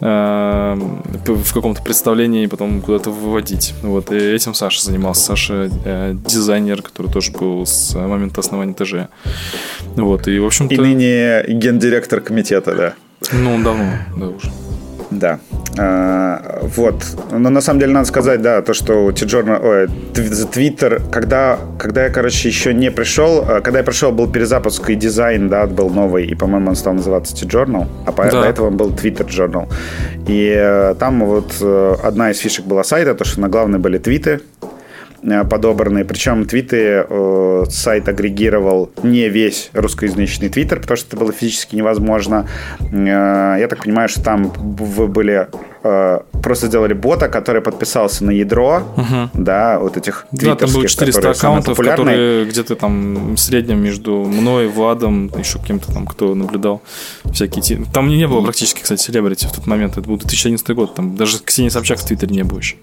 [0.00, 0.78] э,
[1.26, 3.74] в каком-то представлении и потом куда-то выводить.
[3.82, 5.22] Вот, и этим Саша занимался.
[5.26, 9.10] Саша э, дизайнер, который тоже был с момента основания ТЖ.
[9.96, 10.74] Вот, и, в общем-то...
[10.74, 12.94] И ныне гендиректор комитета, да.
[13.32, 14.50] Ну, давно, да, уже.
[15.10, 15.38] Да.
[15.78, 17.04] А, вот.
[17.30, 22.10] Но на самом деле надо сказать, да, то, что Тиджорна, ой, Твиттер, когда, когда я,
[22.10, 26.26] короче, еще не пришел, а, когда я пришел, был перезапуск и дизайн, да, был новый,
[26.26, 28.30] и, по-моему, он стал называться T-Journal, а да.
[28.30, 29.68] до этого он был Twitter Journal.
[30.26, 33.98] И э, там вот э, одна из фишек была сайта, то, что на главной были
[33.98, 34.40] твиты,
[35.26, 36.04] Э, подобранные.
[36.04, 42.48] Причем твиты э, сайт агрегировал не весь русскоязычный твиттер, потому что это было физически невозможно.
[42.92, 45.48] Э, я так понимаю, что там вы были
[45.82, 49.30] э, просто сделали бота, который подписался на ядро, угу.
[49.34, 54.68] да, вот этих Да, там было 400 аккаунтов, которые где-то там в среднем между мной,
[54.68, 56.82] Владом, еще кем-то там, кто наблюдал
[57.32, 57.84] всякие...
[57.92, 59.96] Там не было практически, кстати, селебрити в тот момент.
[59.96, 60.94] Это был 2011 год.
[60.94, 62.76] Там даже Ксения Собчак в Твиттере не было еще.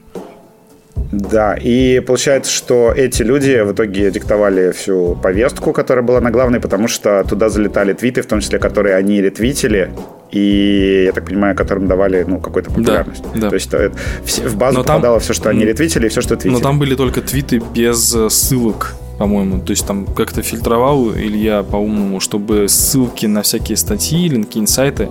[1.14, 6.60] Да, и получается, что эти люди в итоге диктовали всю повестку, которая была на главной,
[6.60, 9.92] потому что туда залетали твиты, в том числе, которые они ретвитили,
[10.32, 13.24] и, я так понимаю, которым давали ну, какую-то популярность.
[13.36, 13.50] Да, да.
[13.50, 13.96] То есть это,
[14.26, 16.54] в базу но попадало там, все, что они ретвитили, и все, что твитили.
[16.54, 19.60] Но там были только твиты без э, ссылок по-моему.
[19.60, 24.74] То есть там как-то фильтровал Илья по-умному, чтобы ссылки на всякие статьи или на какие-нибудь
[24.74, 25.10] сайты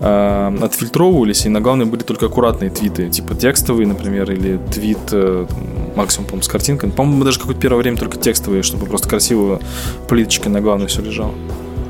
[0.00, 5.46] э, отфильтровывались, и на главное были только аккуратные твиты, типа текстовые, например, или твит э,
[5.96, 6.90] максимум, по-моему, с картинкой.
[6.90, 9.60] По-моему, даже какое-то первое время только текстовые, чтобы просто красиво
[10.08, 11.34] плиточкой на главное все лежало.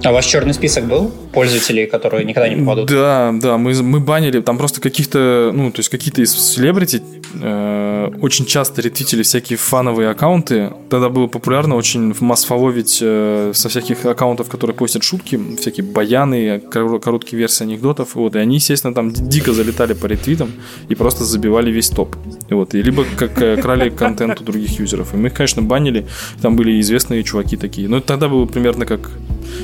[0.05, 2.89] А у вас черный список был пользователей, которые никогда не попадут?
[2.89, 7.03] Да, да, мы, мы банили, там просто каких-то, ну, то есть какие-то из селебрити
[7.35, 10.73] э, очень часто ретвитили всякие фановые аккаунты.
[10.89, 17.39] Тогда было популярно очень масс-фоловить э, со всяких аккаунтов, которые постят шутки, всякие баяны, короткие
[17.39, 20.53] версии анекдотов, вот, и они, естественно, там дико залетали по ретвитам
[20.89, 22.15] и просто забивали весь топ.
[22.49, 25.13] И вот, и либо как крали контент у других юзеров.
[25.15, 26.07] И мы их, конечно, банили,
[26.41, 27.89] там были известные чуваки такие.
[27.89, 29.11] Но тогда было примерно как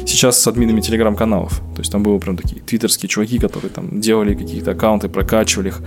[0.06, 1.60] сейчас с админами телеграм-каналов.
[1.74, 5.80] То есть там было прям такие твиттерские чуваки, которые там делали какие-то аккаунты, прокачивали их.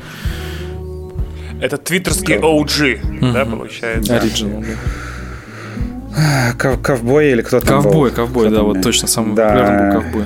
[1.62, 3.34] Это твиттерский OG, mm-hmm.
[3.34, 4.16] да, получается?
[4.16, 6.54] Оригинал, да.
[6.58, 8.16] Ков- ковбой или кто там Ковбой, был?
[8.16, 9.50] ковбой, да, вот точно самый да.
[9.50, 10.24] популярный был ковбой.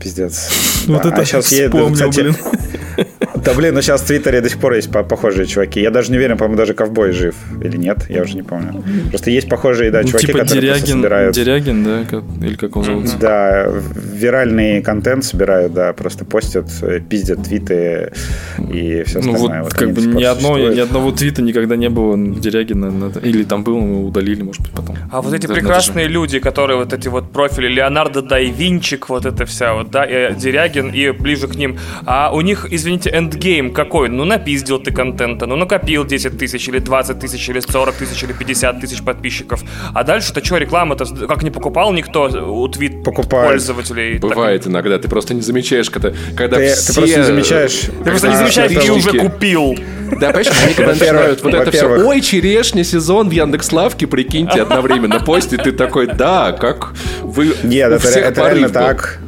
[0.00, 0.50] Пиздец.
[0.86, 1.08] Вот да.
[1.10, 2.36] это а сейчас вспомнил, кстати, блин.
[3.34, 5.80] Да блин, ну сейчас в Твиттере до сих пор есть похожие чуваки.
[5.80, 7.34] Я даже не уверен, по-моему, даже ковбой жив.
[7.62, 8.82] Или нет, я уже не помню.
[9.10, 11.34] Просто есть похожие, да, ну, чуваки, типа которые Дерягин, собирают...
[11.34, 12.46] Дерягин, да?
[12.46, 13.18] Или как он зовут?
[13.20, 16.66] Да, виральный контент собирают, да, просто постят,
[17.08, 18.12] пиздят твиты
[18.58, 19.24] и все остальное.
[19.24, 23.12] Ну вот, вот как бы ни, одно, ни одного твита никогда не было Дерягина.
[23.22, 24.96] Или там был, мы удалили, может быть, потом.
[25.10, 29.74] А вот эти прекрасные люди, которые вот эти вот профили Леонардо Дайвинчик, вот это вся
[29.74, 31.78] вот, да, и Дерягин, и ближе к ним.
[32.04, 34.08] А у них, извините, эндгейм какой?
[34.08, 38.32] Ну, напиздил ты контента, ну, накопил 10 тысяч, или 20 тысяч, или 40 тысяч, или
[38.32, 39.62] 50 тысяч подписчиков.
[39.94, 43.48] А дальше-то что, реклама-то как не покупал никто у твит Покупает.
[43.48, 44.18] пользователей?
[44.18, 44.72] Бывает так...
[44.72, 46.92] иногда, ты просто не замечаешь, когда, когда ты, все...
[46.92, 47.80] Ты просто не замечаешь.
[47.80, 49.76] Ты просто не замечаешь, ты уже купил.
[50.20, 55.20] Да, понимаешь, они когда начинают вот это все, ой, черешня, сезон в Яндекс.Лавке, прикиньте, одновременно
[55.20, 59.18] постит, ты такой, да, как вы Нет, это, это реально так.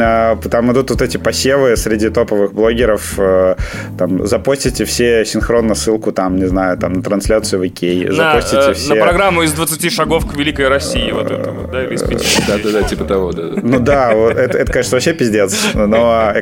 [0.00, 3.14] А, там идут вот эти посевы среди топовых блогеров.
[3.18, 3.56] Э,
[3.98, 8.12] там, запостите все синхронно ссылку, там, не знаю, там, на трансляцию в Икее.
[8.12, 8.94] Запостите э, все...
[8.94, 13.04] На программу из 20 шагов к Великой России, вот это вот, да, из Да-да-да, типа
[13.04, 13.42] того, да.
[13.62, 15.56] Ну да, это, это, конечно, вообще пиздец.
[15.74, 16.32] Но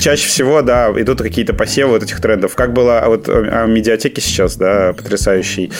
[0.00, 2.54] чаще всего, да, идут какие-то посевы вот этих трендов.
[2.54, 5.72] Как было вот о медиатеке сейчас, да, потрясающий,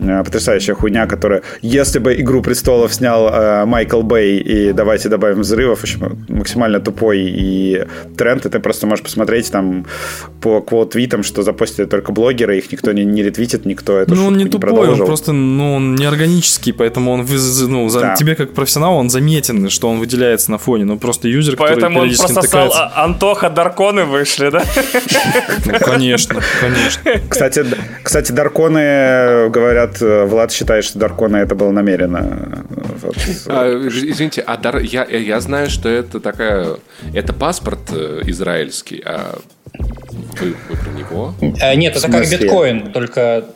[0.00, 1.42] э, потрясающая хуйня, которая...
[1.62, 6.84] Если бы «Игру престолов» снял Майкл Бэй и давайте добавим взрывов, в общем, максимально довольно
[6.84, 7.84] тупой и
[8.16, 9.86] тренд, и ты просто можешь посмотреть там
[10.40, 14.36] по квот-твитам, что запостили только блогеры, их никто не, не ретвитит, никто это Ну, он
[14.36, 15.02] не, не тупой, продолжил.
[15.02, 17.26] он просто, ну, он не органический, поэтому он,
[17.68, 18.14] ну, за, да.
[18.14, 22.10] тебе как профессионал, он заметен, что он выделяется на фоне, но просто юзер, Поэтому который
[22.10, 24.62] он прососал а, Антоха, Дарконы вышли, да?
[25.66, 27.02] Ну, конечно, конечно.
[27.28, 27.64] Кстати,
[28.02, 32.64] кстати, Дарконы, говорят, Влад считает, что Дарконы это было намеренно.
[33.46, 36.67] А, извините, а дар, я, я знаю, что это такая
[37.14, 39.38] это паспорт э, израильский, а
[40.40, 41.34] вы, вы про него?
[41.60, 43.46] А, нет, это как биткоин, только...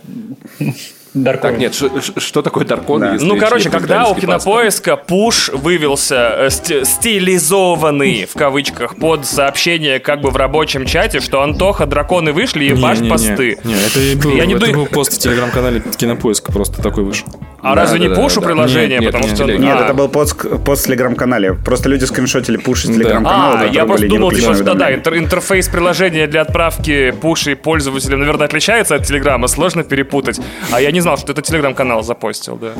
[1.14, 1.50] Даркон.
[1.50, 3.00] Так, нет, что такое Даркон?
[3.00, 3.12] Да.
[3.12, 4.20] если Ну, короче, когда у паспорт?
[4.22, 11.20] кинопоиска пуш вывелся э, сти- стилизованный в кавычках под сообщение как бы в рабочем чате,
[11.20, 13.10] что Антоха, драконы вышли, ебашь Не-не-не.
[13.10, 13.58] посты.
[13.64, 17.04] Не, это и был, Я не это ду- был пост в телеграм-канале Кинопоиска, просто такой
[17.04, 17.26] вышел.
[17.64, 18.46] А Да, разве да, не да, пуш у да.
[18.46, 18.98] приложения?
[18.98, 19.44] Нет, Потому нет, что...
[19.46, 19.84] нет, Нет, А.
[19.84, 21.54] это был пост, пост в телеграм-канале.
[21.54, 22.94] Просто люди скриншотили пуш из Да.
[22.94, 23.60] телеграм-канала.
[23.60, 28.46] А, я просто думал, типа, что да, интер- интерфейс приложения для отправки пушей пользователям, наверное,
[28.46, 30.40] отличается от Телеграма, сложно перепутать.
[30.72, 32.72] А я не знал, что это Телеграм-канал запостил, да.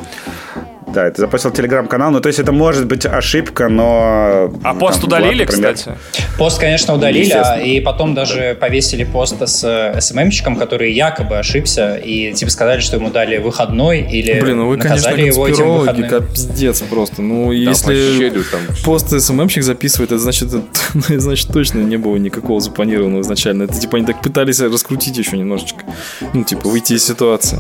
[0.93, 2.11] Да, это запостил телеграм-канал.
[2.11, 4.53] Ну, то есть это может быть ошибка, но...
[4.63, 5.99] А ну, пост там, удалили, Влад, например, кстати?
[6.39, 11.97] Пост, конечно, удалили, а, и потом даже повесили пост с э, СММщиком, который якобы ошибся,
[11.97, 15.79] и типа сказали, что ему дали выходной или Блин, ну вы, конечно, наказали его этим
[15.79, 16.09] выходным.
[16.09, 17.23] капздец просто.
[17.23, 20.63] Ну, Там если там пост СММщик записывает, это значит, это,
[20.95, 23.65] ну, значит, точно не было никакого запланированного изначально.
[23.65, 25.85] Это типа они так пытались раскрутить еще немножечко.
[26.33, 27.59] Ну, типа, выйти из ситуации.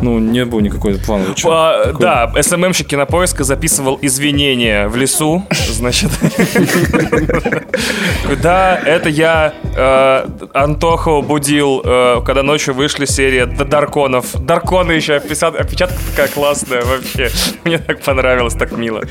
[0.00, 1.26] Ну, не было никакой плана.
[1.44, 2.32] А, да,
[2.72, 6.10] СММщик кинопоиска записывал извинения в лесу, значит.
[8.42, 14.26] Да, это я э, Антоху будил, э, когда ночью вышли серия Д- Дарконов.
[14.42, 17.30] Дарконы еще, опечатка такая классная вообще.
[17.64, 19.02] Мне так понравилось, так мило.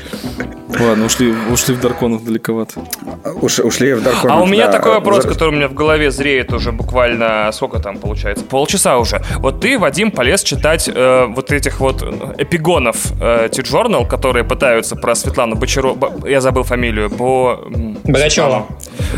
[0.80, 2.80] Ладно, ушли, ушли в Дарконов далековато.
[3.24, 4.30] Уш- ушли в Даркон.
[4.30, 7.98] А у меня такой вопрос, который у меня в голове зреет уже буквально, сколько там
[7.98, 9.22] получается, полчаса уже.
[9.36, 12.02] Вот ты, Вадим, полез читать э, вот этих вот
[12.38, 15.96] эпигонов э, T-Journal, которые пытаются про Светлану Бочару...
[16.26, 17.10] Я забыл фамилию.
[17.10, 17.60] Бо...
[17.66, 17.98] м,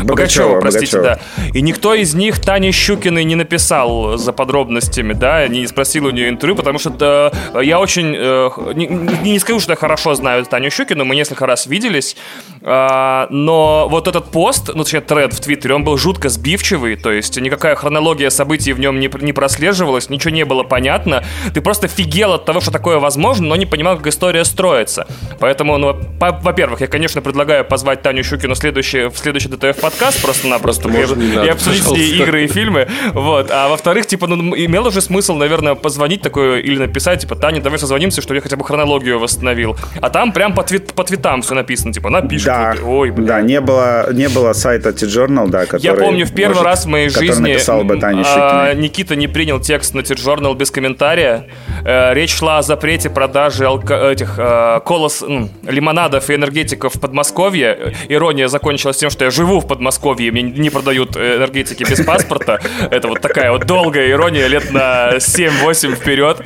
[0.03, 0.05] Богачева.
[0.05, 1.21] Богачева, простите, Богачева.
[1.37, 1.43] да.
[1.53, 6.29] И никто из них Тане Щукиной не написал за подробностями, да, не спросил у нее
[6.29, 8.15] интервью, потому что э, я очень...
[8.17, 12.15] э, не, не скажу, что я хорошо знаю Таню Щукину, мы несколько раз виделись,
[12.61, 17.11] а, но вот этот пост, ну, точнее, тред в Твиттере, он был жутко сбивчивый, то
[17.11, 21.23] есть никакая хронология событий в нем не, не прослеживалась, ничего не было понятно.
[21.53, 25.07] Ты просто фигел от того, что такое возможно, но не понимал, как история строится.
[25.39, 30.21] Поэтому, ну, во-первых, я, конечно, предлагаю позвать Таню Щукину в следующий, в следующий ДТФ подкаст
[30.21, 32.05] просто-напросто Просто можно и обсудить пожалуйста.
[32.23, 32.87] игры и фильмы.
[33.13, 33.49] Вот.
[33.51, 37.79] А во-вторых, типа, ну, имело уже смысл, наверное, позвонить такое или написать, типа, Таня, давай
[37.79, 39.75] созвонимся, чтобы я хотя бы хронологию восстановил.
[40.01, 42.45] А там прям по, твит, по твитам все написано, типа, напишет.
[42.47, 43.25] Да, вот, Ой, бля.
[43.25, 45.81] да, не было, не было сайта T-Journal, да, который...
[45.83, 48.73] Я помню, в первый может, раз в моей жизни написал бы Таня а.
[48.73, 51.47] Никита не принял текст на T-Journal без комментария.
[51.83, 56.99] Э, речь шла о запрете продажи алко- этих э, колос, м, лимонадов и энергетиков в
[56.99, 57.93] Подмосковье.
[58.09, 62.59] Ирония закончилась тем, что я живу в Подмосковье, мне не продают э, энергетики без паспорта.
[62.91, 66.41] Это вот такая вот долгая ирония лет на 7-8 вперед.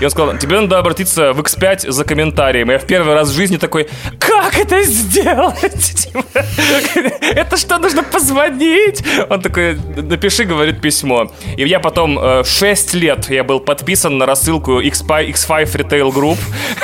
[0.00, 2.70] И он сказал, тебе надо обратиться в X5 за комментарием.
[2.70, 5.60] Я в первый раз в жизни такой, как это сделать?
[6.12, 6.24] Типа,
[7.34, 9.02] Это что, нужно позвонить?
[9.28, 11.30] Он такой, напиши, говорит, письмо.
[11.56, 16.38] И я потом э, 6 лет я был подписан на рассылку X5, X5 Retail Group,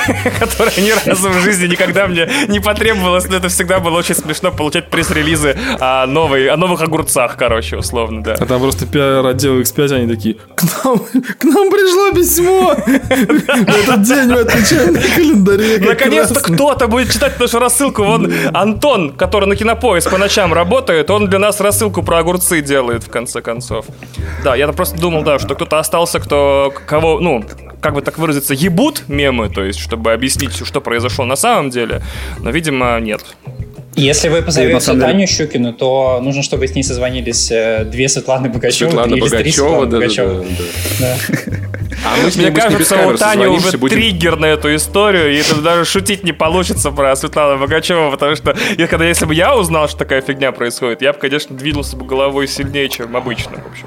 [0.38, 4.50] которая ни разу в жизни никогда мне не потребовалась, но это всегда было очень смешно
[4.52, 8.34] получать пресс-релизы о, новой, о новых огурцах, короче, условно, да.
[8.38, 14.32] А там просто пиар-отдел X5, они такие, к нам, к нам пришло письмо этот день
[14.32, 15.78] в отмечаем на календаре.
[15.86, 16.42] Наконец-то раз».
[16.42, 18.04] кто-то будет читать нашу рассылку.
[18.04, 23.04] Вон Антон, который на кинопоиск по ночам работает, он для нас рассылку про огурцы делает,
[23.04, 23.86] в конце концов.
[24.44, 27.44] Да, я просто думал, да, что кто-то остался, кто кого, ну,
[27.80, 32.02] как бы так выразиться, ебут мемы, то есть, чтобы объяснить, что произошло на самом деле.
[32.40, 33.22] Но, видимо, нет.
[33.96, 38.48] Если вы позовете деле- Таню Щукину, то нужно, чтобы с ней созвонились э, две Светланы
[38.50, 40.46] Богачевы, Светлана три или три Богачева, Светланы да, да, Богачевы.
[41.00, 41.16] да, Да.
[42.04, 45.56] А мы с Мне кажется, у Тани уже будем- триггер на эту историю, и это
[45.62, 49.88] даже шутить не получится про Светлану Богачеву, потому что я, когда, если бы я узнал,
[49.88, 53.86] что такая фигня происходит, я бы, конечно, двинулся бы головой сильнее, чем обычно, в общем.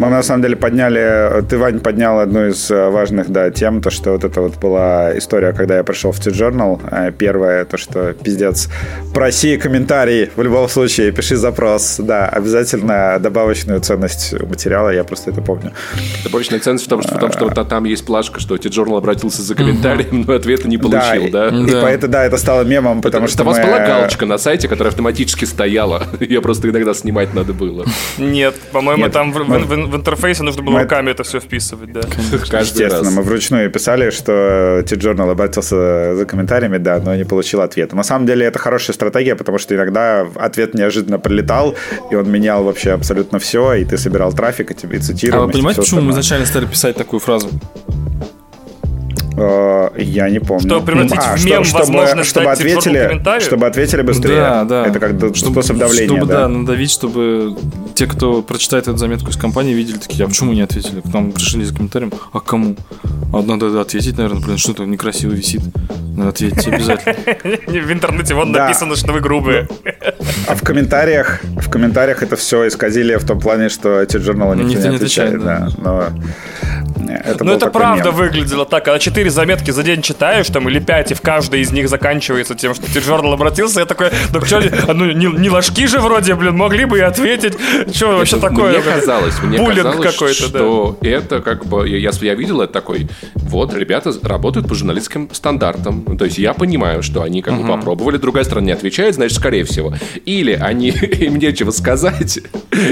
[0.00, 3.90] Мы на самом деле подняли, ты, Вань, поднял одну из э, важных, да, тем, то,
[3.90, 6.80] что вот это вот была история, когда я пришел в T-Journal.
[6.90, 8.70] Э, Первое, то, что, пиздец,
[9.12, 15.42] проси комментарий, в любом случае, пиши запрос, да, обязательно добавочную ценность материала, я просто это
[15.42, 15.72] помню.
[16.24, 19.42] Добавочная ценность в том, что, в том, что та- там есть плашка, что T-Journal обратился
[19.42, 21.48] за комментарием, но ответа не получил, и- да?
[21.48, 21.82] И, Да.
[21.82, 24.92] поэтому, да, это стало мемом, потому что у вас мы- была галочка на сайте, которая
[24.92, 26.04] автоматически стояла.
[26.20, 27.84] Ее просто иногда снимать надо было.
[28.16, 32.00] Нет, по-моему, там в, в- интерфейсе нужно было мы- руками это все вписывать, да.
[32.50, 33.12] Каждый Естественно, раз.
[33.14, 37.96] мы вручную писали, что T-Journal обратился за комментариями, да, но не получил ответа.
[37.96, 41.74] На самом деле это хорошая стратегия, потому что иногда ответ неожиданно прилетал,
[42.10, 45.46] и он менял вообще абсолютно все, и ты собирал трафик, и тебе А цитировал.
[45.46, 47.48] вы понимаете, почему мы изначально стали писать такую фразу?
[49.36, 50.68] Э, Я не помню.
[50.68, 54.36] Чтобы превратить А, в что- мем чтобы, возможность чтобы Тиджорну ответили, чтобы ответили быстрее.
[54.36, 54.86] Да, да.
[54.86, 56.40] Это как д- способ давления, чтобы, да.
[56.42, 57.56] да, надавить, чтобы
[57.94, 61.00] те, кто прочитает эту заметку из компании, видели такие, а почему не ответили?
[61.00, 62.76] К нам пришли с комментарием, а кому?
[63.32, 65.62] А надо ответить, наверное, блин, что-то некрасиво висит.
[66.16, 67.14] Надо ответить обязательно.
[67.86, 69.68] В интернете вон написано, что вы грубые.
[70.48, 74.70] А в комментариях, в комментариях это все исказили в том плане, что эти журналы никто,
[74.72, 75.40] Никто не отвечает.
[75.78, 76.08] Но
[77.08, 78.84] это Ну правда выглядело так.
[78.84, 82.54] Когда четыре заметки за день читаешь, там, или пять, и в каждой из них заканчивается
[82.54, 84.62] тем, что ты журнал обратился, я такой, ну что,
[84.94, 87.52] ну не, не ложки же вроде, блин, могли бы и ответить.
[87.94, 88.72] Что вообще Это такое?
[88.72, 90.58] Мне казалось, мне Буллинг казалось, какой-то, да.
[90.58, 91.86] что это как бы...
[91.86, 93.08] Я, я, видел это такой...
[93.34, 96.16] Вот, ребята работают по журналистским стандартам.
[96.16, 99.64] То есть я понимаю, что они как бы попробовали, другая сторона не отвечает, значит, скорее
[99.64, 99.92] всего.
[100.24, 100.88] Или они
[101.20, 102.38] им нечего сказать,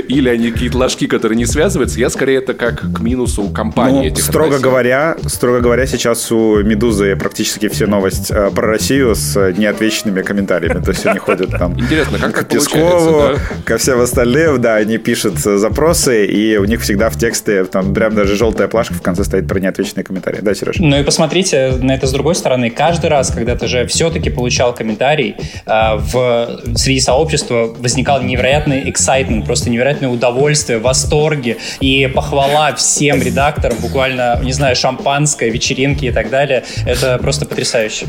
[0.09, 1.99] или они какие-то ложки, которые не связываются.
[1.99, 4.71] Я скорее это как к минусу компании Ну, строго относил.
[4.71, 10.83] говоря, строго говоря, сейчас у Медузы практически все новости э, про Россию с неотвеченными комментариями.
[10.83, 14.99] То есть они ходят там Интересно, как к Пескову, получается, ко всем остальным, да, они
[14.99, 19.03] пишут э, запросы, и у них всегда в тексте там прям даже желтая плашка в
[19.03, 20.39] конце стоит про неотвеченные комментарии.
[20.43, 20.77] Да, Сереж?
[20.79, 22.71] Ну и посмотрите на это с другой стороны.
[22.71, 29.71] Каждый раз, когда ты же все-таки получал комментарий, в, среди сообщества возникал невероятный excitement, просто
[29.71, 36.65] невероятное удовольствие, восторги и похвала всем редакторам, буквально, не знаю, шампанское, вечеринки и так далее.
[36.87, 38.07] Это просто потрясающе.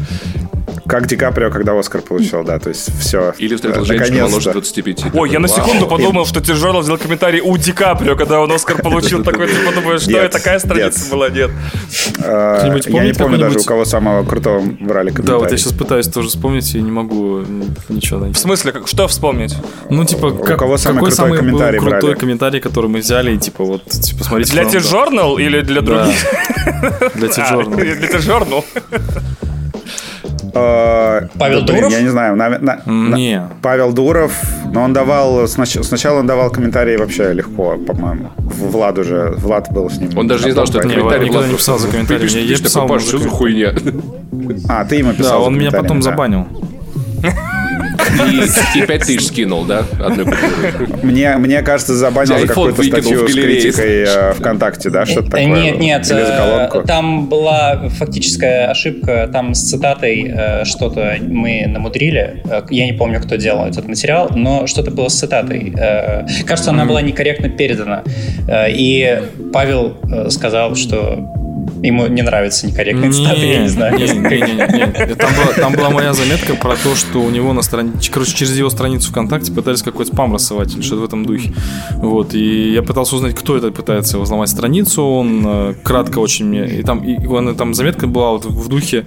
[0.90, 3.34] Как Ди Каприо, когда Оскар получил, да, то есть все.
[3.38, 5.06] Или встретил женщину моложе 25.
[5.14, 8.78] Ой, я на секунду подумал, что Тяжелов сделал комментарий у Ди Каприо, когда он Оскар
[8.82, 9.24] получил.
[9.24, 11.30] Такой, ты подумаешь, что это такая страница была?
[11.30, 11.52] Нет.
[12.24, 15.28] Э, Я не помню даже, у кого самого крутого брали комментарий.
[15.28, 17.44] Да, вот я сейчас пытаюсь тоже вспомнить и не могу
[17.90, 18.36] ничего найти.
[18.36, 19.56] В смысле, как- что вспомнить?
[19.90, 23.38] Ну, типа, как, кого самый какой крутой самый комментарий крутой комментарий, который мы взяли, и
[23.38, 24.52] типа, вот, типа, смотрите.
[24.54, 26.16] Для T-Journal или для других?
[27.16, 27.76] Для А, T-Journal.
[28.00, 28.64] Для T-Journal?
[30.54, 31.91] Э, Павел Дуров?
[31.91, 32.36] Я не знаю.
[32.36, 33.43] на- на- на- Не.
[33.62, 34.32] Павел Дуров,
[34.74, 35.43] но он давал...
[35.45, 38.30] снач- Сначала он давал комментарии вообще легко, по-моему.
[38.38, 39.34] Влад уже...
[39.38, 40.18] Влад был с ним.
[40.18, 41.24] Он даже не знал, что это Не, комментарий.
[41.26, 42.22] никогда Влад не писал за комментарий.
[42.24, 43.74] пишет, Я- писал «Паш, что за хуйня?
[44.68, 46.47] А, ты ему писал Да, он меня потом забанил.
[48.32, 49.84] И, и 5 тысяч скинул, да?
[51.04, 55.06] Мне, мне кажется, забанил какую-то статью с критикой э, ВКонтакте, да?
[55.06, 55.46] Что-то Э, такое?
[55.46, 62.44] Нет, нет, э, там была фактическая ошибка, там с цитатой что-то мы намудрили.
[62.70, 65.74] Я не помню, кто делал этот материал, но что-то было с цитатой.
[66.46, 68.04] Кажется, она была некорректно передана.
[68.68, 69.22] И
[69.54, 69.98] Павел
[70.30, 71.39] сказал, что
[71.82, 73.98] ему не нравятся некорректные цитаты, я не знаю.
[74.00, 78.58] Там, была, там была моя заметка про то, что у него на странице, короче, через
[78.58, 81.54] его страницу ВКонтакте пытались какой-то спам рассылать или что-то в этом духе.
[81.96, 86.80] Вот, и я пытался узнать, кто это пытается взломать страницу, он э, кратко очень мне,
[86.80, 89.06] и там, и, он, там заметка была вот в духе,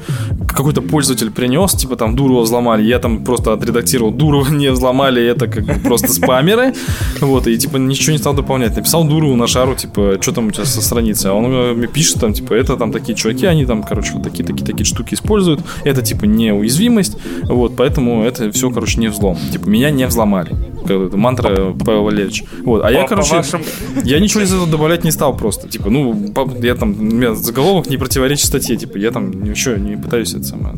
[0.48, 5.46] какой-то пользователь принес, типа там Дурова взломали, я там просто отредактировал, Дурова не взломали, это
[5.46, 6.74] как бы просто спамеры,
[7.20, 10.50] вот, и типа ничего не стал дополнять, написал Дурову на шару, типа, что там у
[10.50, 13.66] тебя со страницы, а он э, мне пишет там, типа, это там такие чуваки, они
[13.66, 19.08] там, короче, вот такие-такие-такие штуки используют, это типа неуязвимость, вот, поэтому это все, короче, не
[19.08, 23.62] взлом, типа, меня не взломали, это мантра Павел Валерьевич, вот, а я, короче, вашим-
[24.04, 26.32] я ничего из этого добавлять не стал просто, типа, ну,
[26.62, 30.44] я там, у меня заголовок не противоречит статье, типа, я там ничего не пытаюсь это
[30.44, 30.74] самое,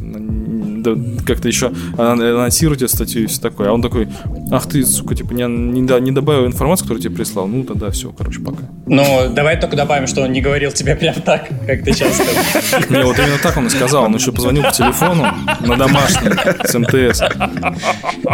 [1.27, 3.69] как-то еще ан- анонсировать эту статью и все такое.
[3.69, 4.09] А он такой,
[4.51, 7.47] ах ты, сука, типа, не, не, не добавил информацию, которую тебе прислал.
[7.47, 8.65] Ну, тогда все, короче, пока.
[8.87, 12.91] Ну, давай только добавим, что он не говорил тебе прям так, как ты сейчас сказал.
[12.91, 14.05] Не, вот именно так он и сказал.
[14.05, 15.27] Он еще позвонил по телефону
[15.61, 16.31] на домашний
[16.65, 17.23] с МТС.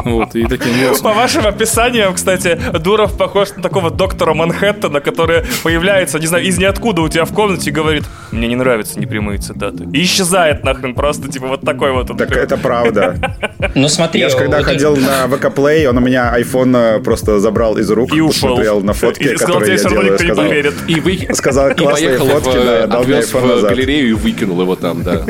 [0.04, 0.70] Вот, и таким.
[1.02, 6.58] По вашим описаниям, кстати, Дуров похож на такого доктора Манхэттена, который появляется, не знаю, из
[6.58, 9.88] ниоткуда у тебя в комнате и говорит, мне не нравятся непрямые цитаты.
[9.92, 12.10] И исчезает нахрен просто, типа, вот такой вот.
[12.10, 12.30] он Так.
[12.40, 13.36] Это правда.
[13.74, 14.20] Ну, смотри.
[14.20, 17.90] Я же когда ходил на ВК Play, он у меня iPhone э, просто забрал из
[17.90, 18.48] рук, И ушел.
[18.50, 20.44] посмотрел на фотки, И которые я делаю, сказал.
[20.88, 21.28] И, вы...
[21.34, 23.70] сказал и классные поехал фотки, в, да, дал мне iPhone в назад.
[23.70, 25.24] галерею и выкинул его там, да.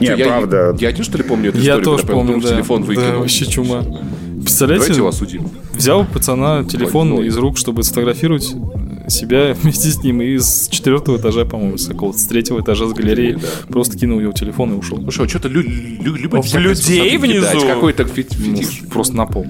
[0.00, 0.76] Не, я, правда.
[0.78, 2.48] Я один, что ли, помню эту Я историю, тоже когда помню, да.
[2.48, 3.20] телефон Да, выкинул?
[3.20, 3.82] вообще чума.
[3.82, 5.50] Давайте Представляете, его осудим.
[5.74, 7.26] взял пацана телефон Ой, ой.
[7.28, 8.54] из рук, чтобы сфотографировать
[9.08, 12.92] себя вместе с ним и с четвертого этажа, по-моему, с какого-то, с третьего этажа с
[12.92, 13.48] галереи Да.
[13.68, 14.98] просто кинул его телефон и ушел.
[14.98, 17.60] Ну что, что-то лю- лю- любят людей внизу?
[17.66, 18.82] Какой-то фи- Ну, фетиш.
[18.90, 19.46] просто на пол.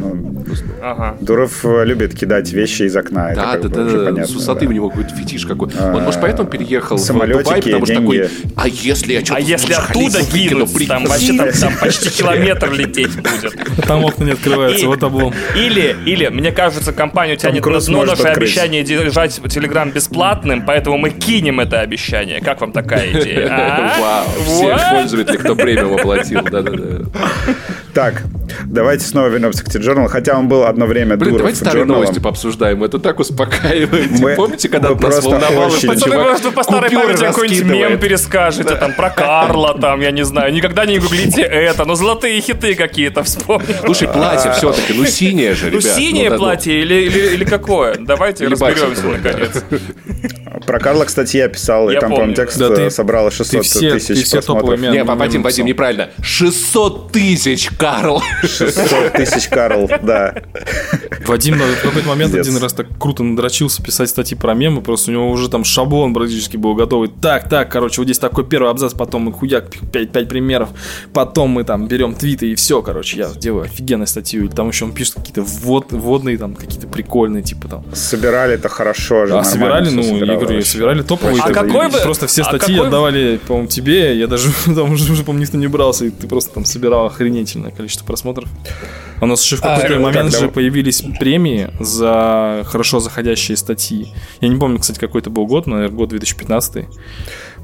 [0.00, 0.44] Ну,
[0.82, 1.16] ага.
[1.20, 3.32] Дуров э, любит кидать вещи из окна.
[3.34, 4.24] Да, это да, да, да.
[4.24, 4.70] С высоты да.
[4.70, 5.68] у него какой-то фетиш какой.
[5.78, 9.40] А, Он, может, поэтому переехал в Дубай, потому что такой, а если я что-то А
[9.40, 13.86] если оттуда кинуть, там вообще там, там почти километр лететь будет.
[13.86, 15.34] Там окна не открываются, вот облом.
[15.54, 21.10] Или, или, мне кажется, компанию тянет на дно наше обещание держать Телеграм бесплатным, поэтому мы
[21.10, 22.40] кинем это обещание.
[22.40, 23.48] Как вам такая идея?
[23.50, 24.00] А?
[24.00, 26.42] Вау, все пользователи, кто премиум оплатил.
[26.42, 27.04] Да-да-да.
[27.94, 28.22] Так,
[28.66, 32.84] давайте снова вернемся к T-Journal, хотя он был одно время Блин, давайте старые новости пообсуждаем,
[32.84, 34.10] это так успокаивает.
[34.20, 39.10] Мы, Помните, когда нас волновало, Пацаны, просто по старой памяти какой-нибудь мем перескажете, там, про
[39.10, 43.80] Карла, там, я не знаю, никогда не гуглите это, но золотые хиты какие-то вспомните.
[43.84, 45.84] Слушай, платье все-таки, ну синее же, ну, ребят.
[45.84, 47.96] Ну синее платье или, или, или какое?
[47.98, 49.64] Давайте разберемся, наконец.
[50.70, 54.30] Про Карла, кстати, я писал, и там, по-моему, текст да, ты, собрал 600 все, тысяч
[54.30, 54.78] просмотров.
[54.78, 56.10] Не, Вадим, Вадим, неправильно.
[56.22, 58.22] 600 тысяч, Карл.
[58.42, 60.32] 600 тысяч, Карл, да.
[61.26, 65.14] Вадим в какой-то момент один раз так круто надрочился писать статьи про мемы, просто у
[65.14, 67.10] него уже там шаблон практически был готовый.
[67.20, 70.68] Так, так, короче, вот здесь такой первый абзац, потом мы хуяк 5, 5 примеров,
[71.12, 74.44] потом мы там берем твиты и все, короче, я делаю офигенную статью.
[74.44, 77.84] Или там еще он пишет какие-то ввод, вводные, там, какие-то прикольные, типа там.
[77.92, 79.36] Собирали это хорошо же.
[79.36, 81.42] А, собирали, ну, я говорю, собирали топовые.
[81.42, 81.98] А какой вы...
[82.00, 85.66] Просто все а статьи а отдавали, по-моему, тебе, я даже там уже, по-моему, никто не
[85.66, 88.48] брался, и ты просто там собирал охренительное количество просмотров.
[89.20, 94.12] У нас еще в какой-то а, момент же появились премии за хорошо заходящие статьи.
[94.40, 96.86] Я не помню, кстати, какой это был год, наверное, год 2015.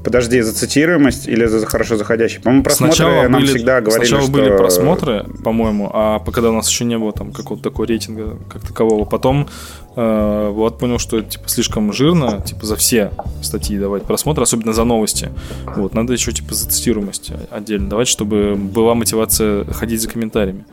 [0.03, 2.39] Подожди, за цитируемость или за хорошо заходящий?
[2.39, 4.31] По-моему, просмотры сначала нам были, всегда говорили, Сначала что...
[4.31, 8.65] были просмотры, по-моему, а когда у нас еще не было там какого-то такого рейтинга как
[8.65, 9.05] такового.
[9.05, 9.47] Потом
[9.95, 14.73] э, вот понял, что это типа слишком жирно, типа за все статьи давать просмотр, особенно
[14.73, 15.29] за новости.
[15.75, 20.65] Вот, надо еще типа за цитируемость отдельно давать, чтобы была мотивация ходить за комментариями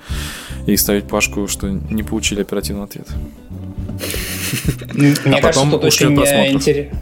[0.66, 3.08] и ставить пашку, что не получили оперативный ответ.
[4.94, 7.00] Мне а кажется, тут очень интересно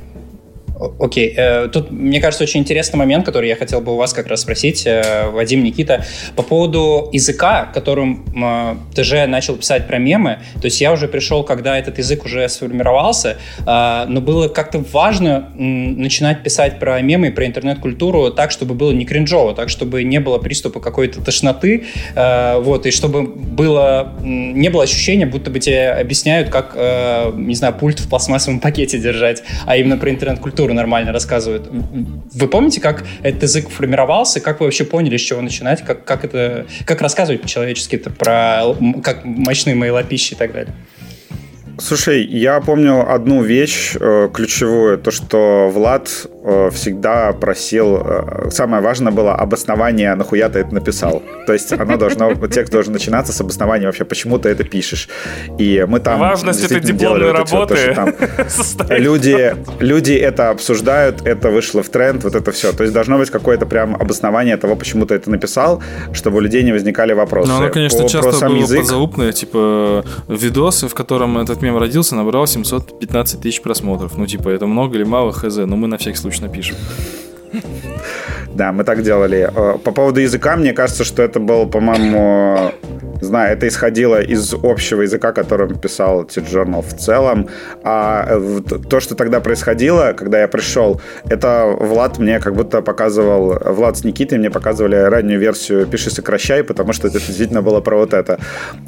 [0.99, 1.35] Окей.
[1.37, 4.41] Э, тут, мне кажется, очень интересный момент, который я хотел бы у вас как раз
[4.41, 6.05] спросить, э, Вадим, Никита,
[6.37, 10.39] по поводу языка, которым э, ТЖ начал писать про мемы.
[10.55, 16.43] То есть я уже пришел, когда этот язык уже сформировался, но было как-то важно начинать
[16.43, 20.39] писать про мемы и про интернет-культуру так, чтобы было не кринжово, так, чтобы не было
[20.39, 26.77] приступа какой-то тошноты, вот, и чтобы было, не было ощущения, будто бы тебе объясняют, как,
[27.37, 31.69] не знаю, пульт в пластмассовом пакете держать, а именно про интернет-культуру литературу нормально рассказывают.
[31.71, 36.25] Вы помните, как этот язык формировался, как вы вообще поняли, с чего начинать, как, как,
[36.25, 40.75] это, как рассказывать по-человечески про как мощные мейлопищи и так далее?
[41.79, 46.09] Слушай, я помню одну вещь э, ключевую, то, что Влад
[46.45, 51.23] э, всегда просил, э, самое важное было обоснование, нахуя ты это написал.
[51.47, 55.09] То есть оно должно, текст должен начинаться с обоснования вообще, почему ты это пишешь.
[55.59, 57.95] И мы там Важность этой дипломной работы.
[57.95, 58.15] Там
[58.91, 62.73] люди, люди это обсуждают, это вышло в тренд, вот это все.
[62.73, 66.63] То есть должно быть какое-то прям обоснование того, почему ты это написал, чтобы у людей
[66.63, 67.51] не возникали вопросы.
[67.51, 68.81] Ну, оно, конечно, По, часто было язык.
[68.81, 74.17] подзаупное, типа видосы, в котором этот мем родился, набрал 715 тысяч просмотров.
[74.17, 76.77] Ну, типа, это много или мало, хз, но мы на всякий случай напишем.
[78.55, 79.51] Да, мы так делали.
[79.55, 82.73] Э, по поводу языка, мне кажется, что это был, по-моему,
[83.21, 87.49] знаю, это исходило из общего языка, которым писал T-Journal в целом.
[87.83, 91.01] А э, то, что тогда происходило, когда я пришел,
[91.31, 96.63] это Влад мне как будто показывал, Влад с Никитой мне показывали раннюю версию «Пиши, сокращай»,
[96.63, 98.39] потому что это действительно было про вот это.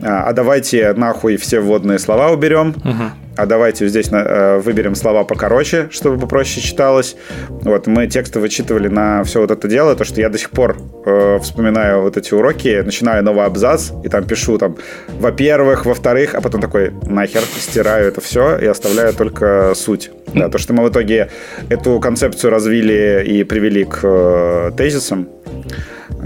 [0.03, 5.25] А, а давайте нахуй все вводные слова уберем, угу а давайте здесь э, выберем слова
[5.25, 7.17] покороче, чтобы попроще читалось.
[7.49, 10.77] Вот, мы тексты вычитывали на все вот это дело, то, что я до сих пор
[11.05, 14.77] э, вспоминаю вот эти уроки, начинаю новый абзац, и там пишу там,
[15.19, 20.11] во-первых, во-вторых, а потом такой, нахер, стираю это все и оставляю только суть.
[20.35, 21.31] Да, то, что мы в итоге
[21.69, 25.29] эту концепцию развили и привели к э, тезисам,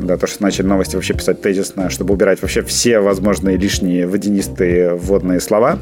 [0.03, 4.95] да, то, что начали новости вообще писать тезисно, чтобы убирать вообще все возможные лишние водянистые
[4.95, 5.79] вводные слова.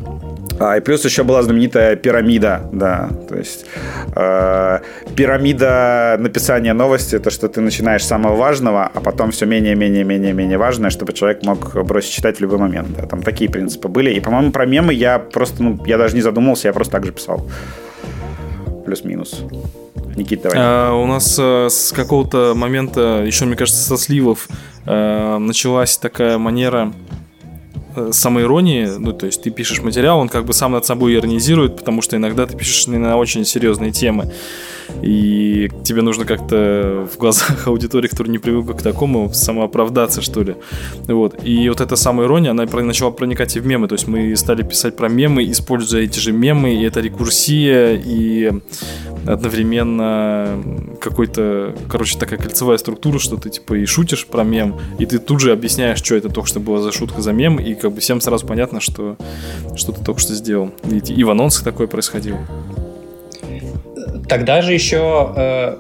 [0.58, 3.66] А, и плюс еще была знаменитая пирамида, да, то есть
[4.14, 4.78] э,
[5.14, 10.04] пирамида написания новости, то, что ты начинаешь с самого важного, а потом все менее, менее,
[10.04, 12.88] менее, менее важное, чтобы человек мог бросить читать в любой момент.
[12.96, 13.06] Да.
[13.06, 14.12] Там такие принципы были.
[14.12, 17.12] И, по-моему, про мемы я просто, ну, я даже не задумывался, я просто так же
[17.12, 17.46] писал.
[18.86, 19.42] Плюс-минус.
[20.16, 20.58] Никита, давай.
[20.58, 24.48] А, у нас а, с какого-то момента, еще, мне кажется, со сливов,
[24.86, 26.92] а, началась такая манера
[28.10, 32.02] самоиронии, ну, то есть ты пишешь материал, он как бы сам над собой иронизирует, потому
[32.02, 34.32] что иногда ты пишешь не на очень серьезные темы,
[35.02, 40.56] и тебе нужно как-то в глазах аудитории, которая не привыкла к такому, самооправдаться, что ли.
[41.06, 41.36] Вот.
[41.44, 44.96] И вот эта самоирония, она начала проникать и в мемы, то есть мы стали писать
[44.96, 48.52] про мемы, используя эти же мемы, и это рекурсия, и
[49.26, 50.62] одновременно
[51.00, 55.40] какой-то, короче, такая кольцевая структура, что ты типа и шутишь про мем, и ты тут
[55.40, 58.20] же объясняешь, что это только что было за шутка за мем, и как бы всем
[58.20, 59.16] сразу понятно, что,
[59.74, 60.70] что ты только что сделал.
[60.90, 62.38] И, и в анонсах такое происходило.
[64.28, 65.76] Тогда же еще э,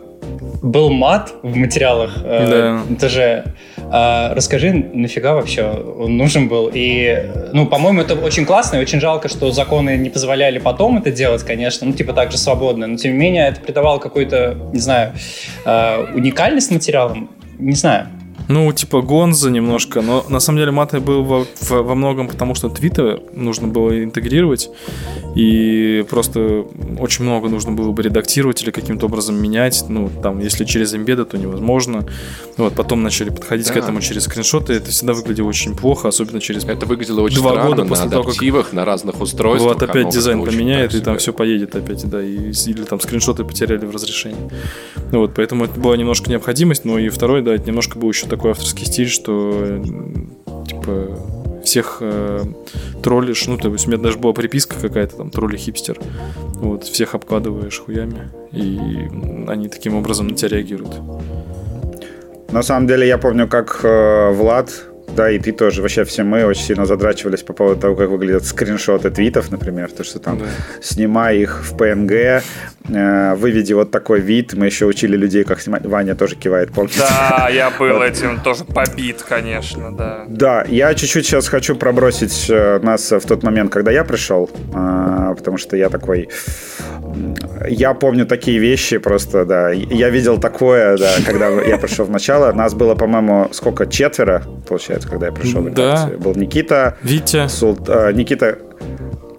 [0.62, 2.16] был мат в материалах.
[2.22, 2.94] Э, да.
[2.94, 3.54] Это же
[3.90, 6.70] а, расскажи, нафига вообще он нужен был?
[6.72, 11.10] И, ну, по-моему, это очень классно и очень жалко, что законы не позволяли потом это
[11.10, 14.80] делать, конечно, ну, типа так же свободно, но тем не менее это придавало какую-то, не
[14.80, 15.12] знаю,
[15.64, 18.08] э, уникальность материалам, не знаю.
[18.48, 22.54] Ну, типа Гонза немножко, но на самом деле маты был во, во, во многом потому,
[22.54, 24.70] что твиты нужно было интегрировать,
[25.34, 26.66] и просто
[26.98, 29.84] очень много нужно было бы редактировать или каким-то образом менять.
[29.88, 32.06] Ну, там, если через имбеды, то невозможно.
[32.56, 33.74] Вот, потом начали подходить да.
[33.74, 37.50] к этому через скриншоты, это всегда выглядело очень плохо, особенно через Это выглядело очень два
[37.50, 38.24] странно года на после того,
[38.62, 38.72] как...
[38.72, 39.74] на разных устройствах.
[39.74, 43.84] Вот опять дизайн поменяет, и там все поедет опять, да, и, или там скриншоты потеряли
[43.84, 44.50] в разрешении.
[45.10, 48.35] Вот, поэтому это была немножко необходимость, но и второй, да, это немножко был еще такой
[48.44, 49.82] авторский стиль, что
[50.66, 51.18] типа
[51.64, 52.44] всех э,
[53.02, 55.98] троллишь, ну, то есть у меня даже была приписка какая-то там, тролли хипстер,
[56.54, 59.08] вот, всех обкладываешь хуями, и
[59.48, 61.00] они таким образом на тебя реагируют.
[62.52, 64.70] На самом деле я помню, как э, Влад
[65.16, 65.82] да, и ты тоже.
[65.82, 69.90] Вообще все мы очень сильно задрачивались по поводу того, как выглядят скриншоты твитов, например.
[69.90, 70.44] То, что там да.
[70.82, 72.42] снимай их в PNG,
[72.88, 74.54] э, выведи вот такой вид.
[74.54, 75.86] Мы еще учили людей, как снимать.
[75.86, 77.00] Ваня тоже кивает, помните?
[77.00, 80.24] Да, я был этим тоже побит, конечно, да.
[80.28, 85.34] Да, я чуть-чуть сейчас хочу пробросить э, нас в тот момент, когда я пришел, э,
[85.36, 86.28] потому что я такой
[87.68, 89.70] я помню такие вещи просто, да.
[89.70, 92.52] Я видел такое, да, когда я пришел в начало.
[92.52, 93.86] Нас было, по-моему, сколько?
[93.86, 96.18] Четверо, получается, когда я пришел в редакцию.
[96.18, 96.24] Да.
[96.24, 96.96] Был Никита.
[97.02, 97.48] Витя.
[97.48, 98.58] Султ, э, Никита.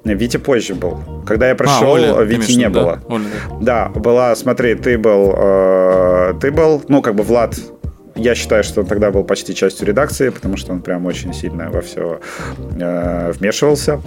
[0.03, 0.97] Витя позже был.
[1.25, 2.79] Когда я пришел, а, Оля, Вити не да.
[2.79, 2.99] было.
[3.09, 3.23] Оля,
[3.59, 3.91] да.
[3.93, 7.55] да, была, смотри, ты был, э, ты был, ну, как бы Влад
[8.17, 11.69] я считаю, что он тогда был почти частью редакции, потому что он прям очень сильно
[11.69, 12.19] во все
[12.79, 14.01] э, вмешивался.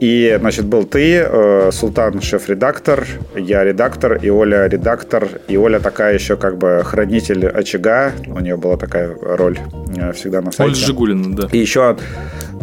[0.00, 5.28] И, значит, был ты, э, Султан шеф-редактор, я редактор, и Оля редактор.
[5.48, 8.12] И Оля такая еще как бы хранитель очага.
[8.26, 9.58] У нее была такая роль
[9.96, 10.72] э, всегда на сайте.
[10.72, 11.48] Оля Жигулина, да.
[11.50, 11.96] И еще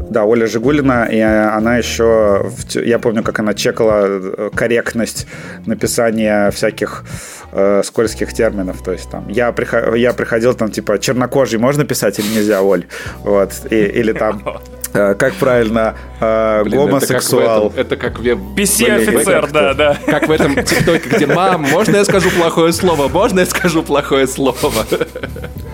[0.10, 5.28] да, Оля Жигулина, и она еще, я помню, как она чекала э, корректность
[5.66, 7.04] написания всяких
[7.52, 12.20] э, скользких терминов, то есть там, я, приход, я приходил там, типа, чернокожий можно писать
[12.20, 12.86] или нельзя, Оль,
[13.24, 14.44] вот, и, или там,
[14.94, 17.74] э, как правильно, э, Блин, гомосексуал.
[17.76, 19.98] Это как, в PC-офицер, да, да.
[20.06, 23.08] Как в этом тиктоке, где «Мам, можно я скажу плохое слово?
[23.08, 24.86] Можно я скажу плохое слово?»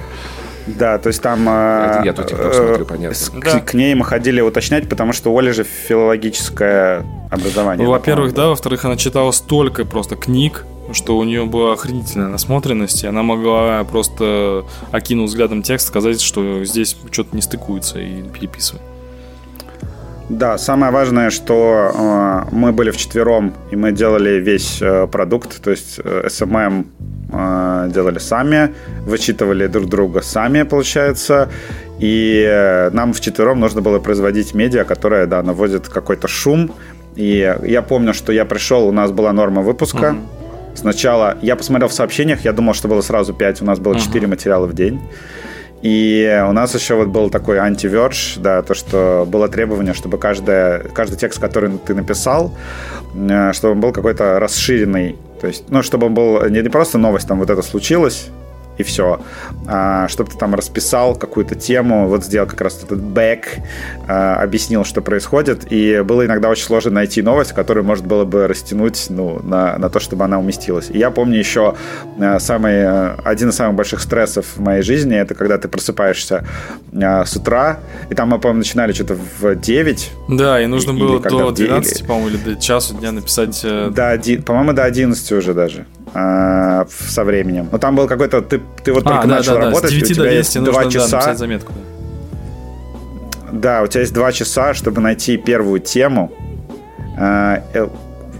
[0.68, 1.42] Да, то есть там...
[1.48, 3.42] Это я тут TikTok смотрю, понятно.
[3.42, 3.60] К, да.
[3.60, 7.86] к ней мы ходили уточнять, потому что у Оли же филологическое образование.
[7.86, 13.04] Ну, во-первых, да, во-вторых, она читала столько просто книг, что у нее была охренительная насмотренность,
[13.04, 18.82] и она могла просто, окинув взглядом текст, сказать, что здесь что-то не стыкуется, и переписывать.
[20.30, 25.72] Да, самое важное, что э, мы были вчетвером, и мы делали весь э, продукт, то
[25.72, 26.86] есть э, SMM
[27.32, 28.74] э, делали сами,
[29.06, 31.50] вычитывали друг друга сами, получается,
[32.00, 36.72] и э, нам вчетвером нужно было производить медиа, которая, да, наводит какой-то шум,
[37.16, 40.42] и я помню, что я пришел, у нас была норма выпуска, mm-hmm.
[40.74, 44.26] Сначала я посмотрел в сообщениях, я думал, что было сразу 5, у нас было 4
[44.26, 44.30] uh-huh.
[44.30, 45.02] материала в день.
[45.82, 50.80] И у нас еще вот был такой антивердж, да, то, что было требование, чтобы каждая,
[50.80, 52.54] каждый текст, который ты написал,
[53.16, 55.18] э, чтобы он был какой-то расширенный.
[55.40, 58.30] То есть, ну, чтобы он был не просто новость, там вот это случилось,
[58.78, 59.22] и все.
[59.68, 63.60] А, чтобы ты там расписал какую-то тему, вот сделал как раз этот бэк,
[64.08, 68.48] а, объяснил, что происходит, и было иногда очень сложно найти новость, которую можно было бы
[68.48, 70.90] растянуть ну, на, на то, чтобы она уместилась.
[70.90, 71.76] И я помню еще
[72.20, 76.46] а, самый, а, один из самых больших стрессов в моей жизни, это когда ты просыпаешься
[76.94, 80.12] а, с утра, и там мы, по-моему, начинали что-то в 9.
[80.30, 83.62] Да, и нужно было до 12, по-моему, или до часу дня написать...
[83.64, 85.86] Э, да, по-моему, до 11 уже даже.
[86.14, 87.70] Э, со временем.
[87.72, 88.42] Но там был какой-то...
[88.42, 89.88] Ты, ты вот а, только да, начал да, работать, да.
[89.88, 91.26] С 9 у тебя до 10 есть два часа...
[91.26, 91.74] Да, заметку.
[93.52, 96.32] Да, у тебя есть два часа, чтобы найти первую тему,
[97.18, 97.88] э, э,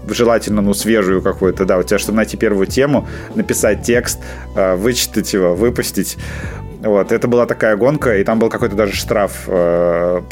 [0.08, 4.20] желательно, ну, свежую какую-то, да, у тебя, чтобы найти первую тему, написать текст,
[4.56, 6.16] э, вычитать его, выпустить,
[6.84, 9.48] Вот, это была такая гонка, и там был какой-то даже штраф.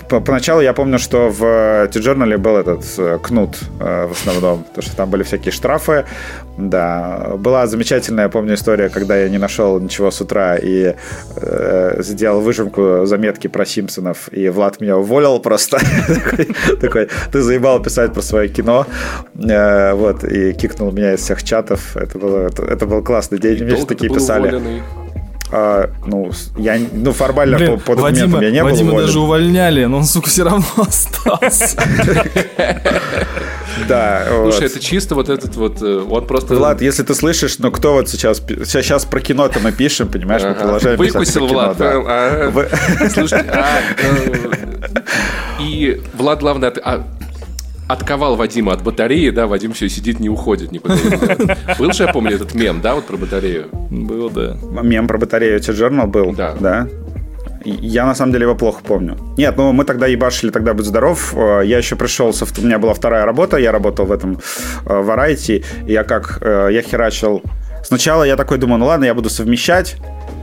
[0.09, 2.85] Поначалу я помню, что в T-Journal был этот
[3.23, 6.07] кнут в основном, потому что там были всякие штрафы.
[6.61, 10.95] Да, была замечательная, помню, история, когда я не нашел ничего с утра и
[11.37, 15.79] э, сделал выжимку заметки про Симпсонов, и Влад меня уволил просто.
[16.81, 18.87] такой, ты заебал писать про свое кино.
[19.35, 21.97] Вот, и кикнул меня из всех чатов.
[21.97, 23.65] Это, было, это был классный день.
[23.65, 24.83] Мне такие писали.
[25.53, 29.07] А, ну, я, ну, формально Блин, по, по документам Вадима, я не Вадима был уволен.
[29.07, 31.83] даже увольняли, но он, сука, все равно остался.
[33.91, 34.27] Да.
[34.29, 36.55] Слушай, это чисто вот этот вот, э, он просто...
[36.55, 40.55] Влад, если ты слышишь, ну кто вот сейчас, сейчас про кино-то мы пишем, понимаешь, мы
[40.55, 41.81] продолжаем Выкусил Влад.
[45.61, 47.07] И Влад, главное, а,
[47.89, 50.97] отковал Вадима от батареи, да, Вадим все сидит, не уходит никуда.
[51.79, 53.69] Был же, я помню, этот мем, да, вот про батарею?
[53.91, 54.57] Был, да.
[54.83, 56.33] Мем про батарею T-Journal был?
[56.33, 56.55] Да.
[56.59, 56.89] Да.
[57.65, 59.17] Я на самом деле его плохо помню.
[59.37, 61.35] Нет, ну мы тогда ебашили, тогда будь здоров.
[61.35, 64.39] Э, я еще пришел, у меня была вторая работа, я работал в этом
[64.87, 65.65] э, Variety.
[65.87, 67.43] И я как, э, я херачил...
[67.83, 69.97] Сначала я такой думаю, ну ладно, я буду совмещать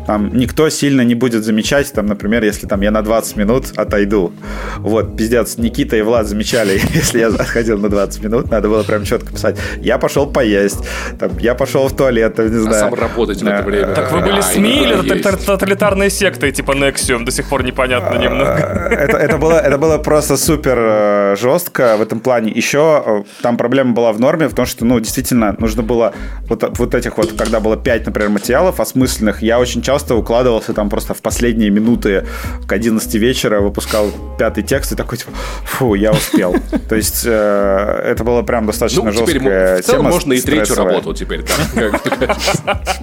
[0.08, 4.32] там никто сильно не будет замечать, там, например, если там я на 20 минут отойду.
[4.78, 9.04] Вот, пиздец, Никита и Влад замечали, если я отходил на 20 минут, надо было прям
[9.04, 9.58] четко писать.
[9.82, 10.80] Я пошел поесть,
[11.20, 12.86] там, я пошел в туалет, там, не знаю.
[12.86, 13.94] А сам работать в это время.
[13.94, 18.54] Так вы были СМИ или тоталитарной сектой, типа Nexium, до сих пор непонятно немного.
[18.54, 22.52] Это, это, было, это было просто супер э, жестко в этом плане.
[22.56, 26.14] Еще э, там проблема была в норме, в том, что, ну, действительно, нужно было
[26.48, 30.74] вот, вот этих вот, когда было 5, например, материалов осмысленных, я очень часто часто укладывался
[30.74, 32.24] там просто в последние минуты
[32.68, 35.32] к 11 вечера, выпускал пятый текст и такой, типа,
[35.66, 36.56] фу, я успел.
[36.88, 41.44] То есть э, это было прям достаточно ну, жесткая тема можно и третью работу теперь.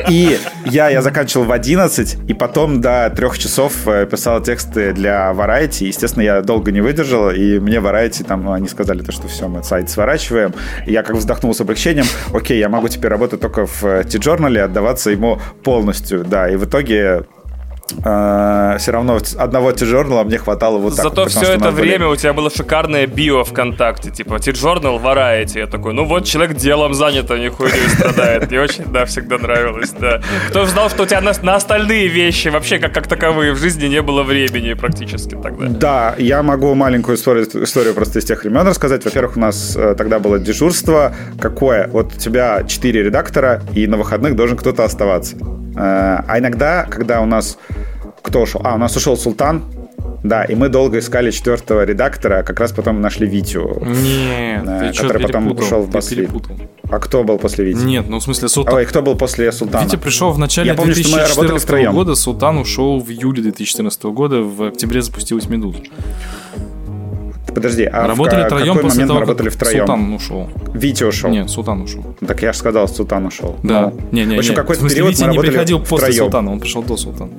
[0.09, 5.33] И я, я заканчивал в 11, и потом до трех часов э, писал тексты для
[5.33, 5.87] Variety.
[5.87, 9.65] Естественно, я долго не выдержал, и мне Variety там, они сказали, то, что все, мы
[9.65, 10.55] сайт сворачиваем.
[10.87, 15.41] Я как вздохнул с облегчением, окей, я могу теперь работать только в T-Journal, отдаваться ему
[15.65, 16.49] полностью, да.
[16.49, 17.25] И в итоге итоге
[18.05, 21.05] э, все равно одного T-Journal мне хватало вот так.
[21.05, 22.13] Зато все это время были...
[22.13, 25.59] у тебя было шикарное био ВКонтакте, типа T-Journal Variety.
[25.59, 28.51] Я такой, ну вот человек делом занят, а не хуйней страдает.
[28.51, 30.21] Мне очень, да, всегда нравилось, да.
[30.49, 33.87] Кто знал, что у тебя на, на остальные вещи вообще как, как таковые в жизни
[33.87, 35.67] не было времени практически тогда.
[35.69, 39.05] Да, я могу маленькую историю, историю просто из тех времен рассказать.
[39.05, 41.15] Во-первых, у нас э, тогда было дежурство.
[41.41, 41.89] Какое?
[41.89, 45.37] Вот у тебя четыре редактора, и на выходных должен кто-то оставаться.
[45.75, 47.59] Э, а иногда, когда у нас
[48.23, 48.61] кто ушел?
[48.65, 49.65] А, у нас ушел Султан,
[50.23, 53.83] да, и мы долго искали четвертого редактора, как раз потом нашли Витю.
[53.85, 56.31] Нет, э, который потом ушел в Баслит.
[56.91, 57.85] А кто был после Вити?
[57.85, 58.75] Нет, ну в смысле Султан.
[58.75, 59.85] Ой, кто был после Султана?
[59.85, 64.69] Витя пришел в начале Я помню, 2014 года, Султан ушел в июле 2014 года, в
[64.69, 65.81] октябре запустилась Медуза.
[67.55, 69.87] Подожди, а работали в троем какой после момент того, мы работали втроем?
[69.87, 70.51] Султан ушел.
[70.75, 71.31] Витя ушел?
[71.31, 72.05] Нет, Султан ушел.
[72.27, 73.57] Так я же сказал, Султан ушел.
[73.63, 73.93] Да.
[73.93, 76.25] Ну, не, не, в общем, какой-то период Витя мы не приходил после втроем.
[76.25, 77.31] Султана, он пришел до Султана.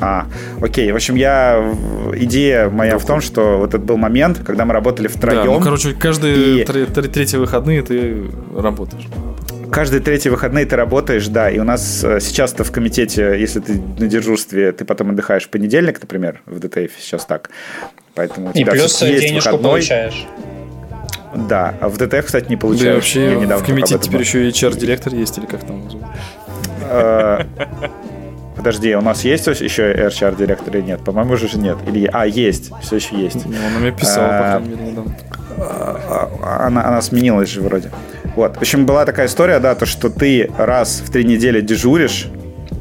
[0.00, 0.26] А,
[0.60, 0.92] окей.
[0.92, 1.74] В общем, я
[2.14, 5.46] идея моя в том, что вот этот был момент, когда мы работали втроем.
[5.46, 6.64] Да, ну, короче, каждые и...
[6.64, 9.06] третьи выходные ты работаешь.
[9.70, 13.80] Каждые третьи выходные ты работаешь, да, и у нас э, сейчас-то в комитете, если ты
[13.98, 17.50] на дежурстве, ты потом отдыхаешь в понедельник, например, в DTF сейчас так.
[18.16, 19.70] Поэтому у тебя и плюс есть денежку выходной.
[19.72, 20.26] получаешь.
[21.34, 22.88] Да, а в DTF, кстати, не получаешь.
[22.88, 25.86] Да, вообще Я в комитете теперь еще и HR-директор есть, или как там
[26.88, 27.44] э,
[28.56, 31.04] Подожди, у нас есть еще HR-директор или нет?
[31.04, 31.76] По-моему, уже же нет.
[31.86, 32.08] Или...
[32.10, 33.44] А, есть, все еще есть.
[33.44, 35.16] Ну, он мне писал, по а, крайней мере, недавно.
[35.58, 37.90] А, она, она сменилась же вроде.
[38.34, 38.56] Вот.
[38.56, 42.28] В общем, была такая история, да, то, что ты раз в три недели дежуришь,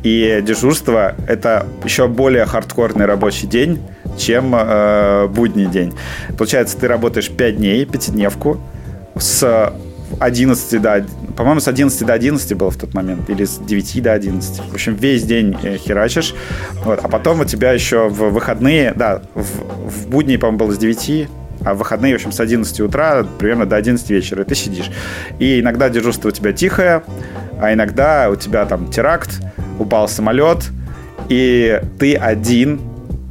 [0.02, 3.82] и дежурство— это еще более хардкорный рабочий день,
[4.18, 5.94] чем э, будний день.
[6.38, 8.60] Получается, ты работаешь 5 дней, пятидневку,
[9.18, 9.74] с
[10.20, 11.06] 11 до...
[11.36, 14.62] По-моему, с 11 до 11 было в тот момент, или с 9 до 11.
[14.70, 16.34] В общем, весь день э, херачишь.
[16.84, 17.00] Вот.
[17.04, 18.94] А потом у тебя еще в выходные...
[18.96, 21.30] Да, в, в будни, по-моему, было с 9
[21.64, 24.92] а в выходные, в общем, с 11 утра примерно до 11 вечера, и ты сидишь.
[25.40, 27.04] И иногда дежурство у тебя тихое,
[27.60, 29.42] а иногда у тебя там теракт,
[29.80, 30.70] упал самолет,
[31.28, 32.82] и ты один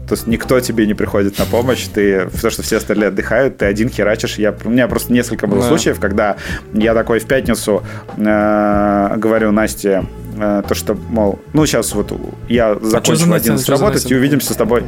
[0.08, 3.64] то есть никто тебе не приходит на помощь, ты, то, что все остальные отдыхают, ты
[3.66, 4.36] один херачишь.
[4.36, 5.68] Я, у меня просто несколько было да.
[5.68, 6.36] случаев, когда
[6.74, 7.82] я такой в пятницу
[8.16, 10.04] э, говорю Насте,
[10.38, 12.12] э, то, что, мол, ну, сейчас вот
[12.48, 14.84] я а закончу а в 11 работать и увидимся с тобой.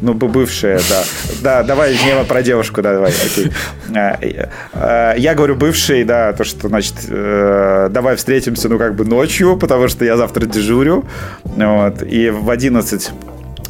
[0.00, 1.04] Ну, бывшая, да.
[1.42, 3.52] Да, давай не про девушку, да, давай, окей.
[3.94, 9.04] Э, э, я говорю бывший, да, то, что, значит, э, давай встретимся, ну, как бы
[9.04, 11.04] ночью, потому что я завтра дежурю.
[11.44, 13.10] Вот, и в 11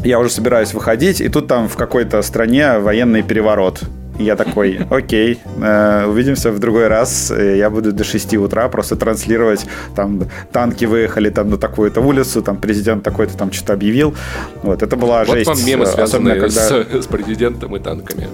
[0.05, 3.83] я уже собираюсь выходить, и тут там в какой-то стране военный переворот.
[4.19, 7.31] И я такой, окей, э, увидимся в другой раз.
[7.31, 10.23] Я буду до 6 утра просто транслировать, там,
[10.53, 14.15] танки выехали там на такую-то улицу, там, президент такой-то там что-то объявил.
[14.63, 15.47] Вот, это была вот жесть.
[15.47, 16.61] вам мемы, э, связанные когда...
[16.61, 16.71] с,
[17.03, 18.29] с президентом и танками.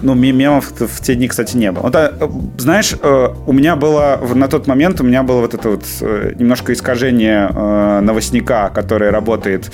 [0.00, 1.82] Ну, мемов в те дни, кстати, не было.
[1.82, 2.12] Вот, а,
[2.56, 6.34] знаешь, э, у меня было на тот момент у меня было вот это вот э,
[6.38, 7.48] немножко искажение
[8.00, 9.70] новостника, который работает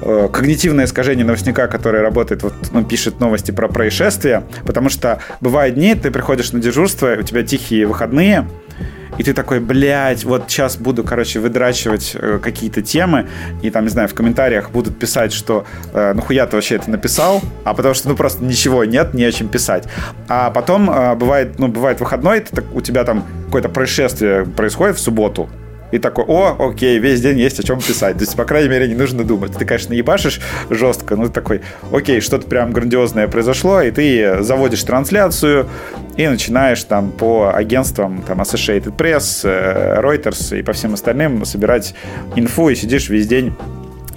[0.00, 5.74] Э, когнитивное искажение новостника, который работает, вот он пишет новости про происшествия, потому что бывают
[5.74, 8.46] дни, ты приходишь на дежурство, у тебя тихие выходные,
[9.16, 13.26] и ты такой, блядь, вот сейчас буду, короче, выдрачивать э, какие-то темы,
[13.62, 17.42] и там, не знаю, в комментариях будут писать, что э, нахуя ты вообще это написал,
[17.64, 19.84] а потому что, ну, просто ничего нет, не о чем писать.
[20.28, 25.00] А потом э, бывает, ну, бывает выходной, ты, у тебя там какое-то происшествие происходит в
[25.00, 25.48] субботу,
[25.90, 28.16] и такой, о, окей, весь день есть о чем писать.
[28.18, 29.52] То есть, по крайней мере, не нужно думать.
[29.52, 31.62] Ты, конечно, ебашишь жестко, но ты такой,
[31.92, 35.68] окей, что-то прям грандиозное произошло, и ты заводишь трансляцию
[36.16, 41.94] и начинаешь там по агентствам, там, Associated Press, э, Reuters и по всем остальным собирать
[42.36, 43.54] инфу, и сидишь весь день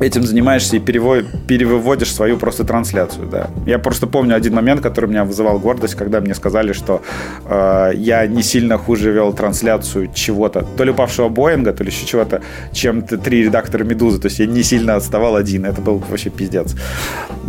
[0.01, 3.49] этим занимаешься и переводишь свою просто трансляцию, да.
[3.65, 7.01] Я просто помню один момент, который меня вызывал гордость, когда мне сказали, что
[7.45, 12.05] э, я не сильно хуже вел трансляцию чего-то, то ли упавшего Боинга, то ли еще
[12.05, 12.41] чего-то,
[12.71, 16.75] чем три редактора Медузы, то есть я не сильно отставал один, это был вообще пиздец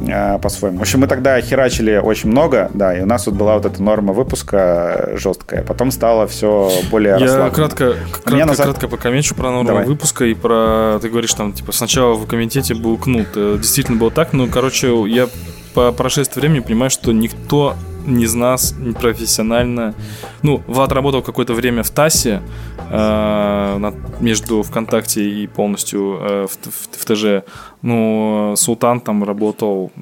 [0.06, 0.78] э, по-своему.
[0.78, 3.82] В общем, мы тогда херачили очень много, да, и у нас вот была вот эта
[3.82, 7.94] норма выпуска жесткая, потом стало все более Я кратко,
[8.24, 8.66] кратко, назад...
[8.66, 9.86] кратко покомечу про норму Давай.
[9.86, 13.28] выпуска и про, ты говоришь там, типа, сначала в комитете был кнут.
[13.36, 15.28] Э, действительно было так, но, короче, я
[15.74, 19.94] по прошествии времени понимаю, что никто из нас профессионально...
[20.42, 22.42] Ну, Влад работал какое-то время в ТАСе,
[22.90, 27.46] э, между ВКонтакте и полностью э, в, в, в ТЖ.
[27.82, 29.92] Ну, Султан там работал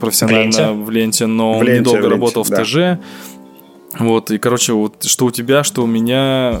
[0.00, 2.56] профессионально в ленте, в ленте но в ленте, недолго в ленте, работал да.
[2.56, 2.74] в ТЖ.
[3.98, 6.60] Вот, и, короче, вот что у тебя, что у меня,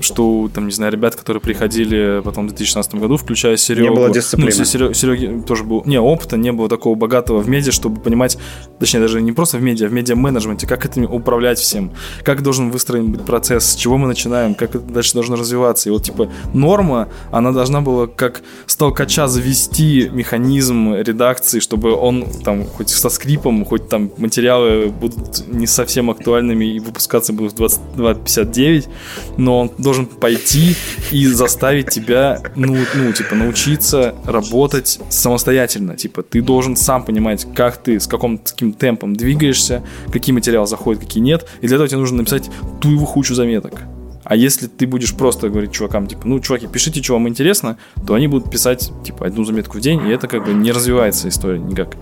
[0.00, 3.90] что, там, не знаю, ребят, которые приходили потом в 2016 году, включая Серегу.
[3.90, 4.50] Не было дисциплины.
[4.56, 5.82] Ну, Серег, Сереги тоже был...
[5.84, 8.38] Не, опыта не было такого богатого в медиа, чтобы понимать,
[8.80, 11.92] точнее, даже не просто в медиа, а в медиа-менеджменте, как этим управлять всем,
[12.24, 15.90] как должен выстроен быть процесс, с чего мы начинаем, как это дальше должно развиваться.
[15.90, 22.24] И вот, типа, норма, она должна была как с толкача завести механизм редакции, чтобы он
[22.44, 27.62] там хоть со скрипом, хоть там материалы будут не совсем актуальными и выпускаться будут в
[27.62, 28.88] 22.59,
[29.36, 30.76] но он должен пойти
[31.10, 35.96] и заставить тебя, ну, ну, типа, научиться работать самостоятельно.
[35.96, 39.82] Типа, ты должен сам понимать, как ты, с каким, с каким темпом двигаешься,
[40.12, 41.46] какие материалы заходят, какие нет.
[41.60, 42.50] И для этого тебе нужно написать
[42.80, 43.82] ту его хучу заметок.
[44.24, 48.14] А если ты будешь просто говорить чувакам, типа, ну, чуваки, пишите, что вам интересно, то
[48.14, 51.58] они будут писать, типа, одну заметку в день, и это как бы не развивается история
[51.58, 51.96] никак.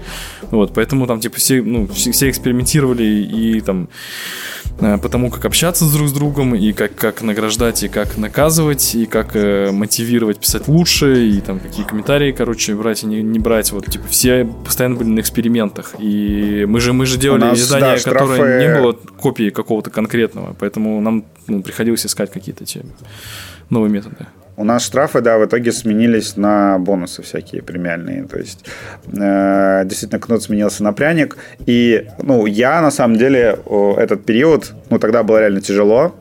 [0.50, 3.88] Вот, поэтому там, типа, все, ну, все, все экспериментировали и там
[4.80, 9.36] потому как общаться друг с другом, и как, как награждать, и как наказывать, и как
[9.36, 13.72] э, мотивировать писать лучше, и там какие комментарии, короче, брать и не, не брать.
[13.72, 15.94] Вот, типа, все постоянно были на экспериментах.
[15.98, 18.58] И мы же, мы же делали нас, издание, да, которое штрафы...
[18.60, 22.82] не было копией какого-то конкретного, поэтому нам ну, приходилось искать какие-то те
[23.68, 24.26] новые методы.
[24.60, 28.24] У нас штрафы, да, в итоге сменились на бонусы всякие премиальные.
[28.24, 28.66] То есть
[29.06, 31.38] э, действительно кнут сменился на пряник.
[31.64, 33.58] И, ну, я на самом деле
[33.96, 36.14] этот период, ну, тогда было реально тяжело.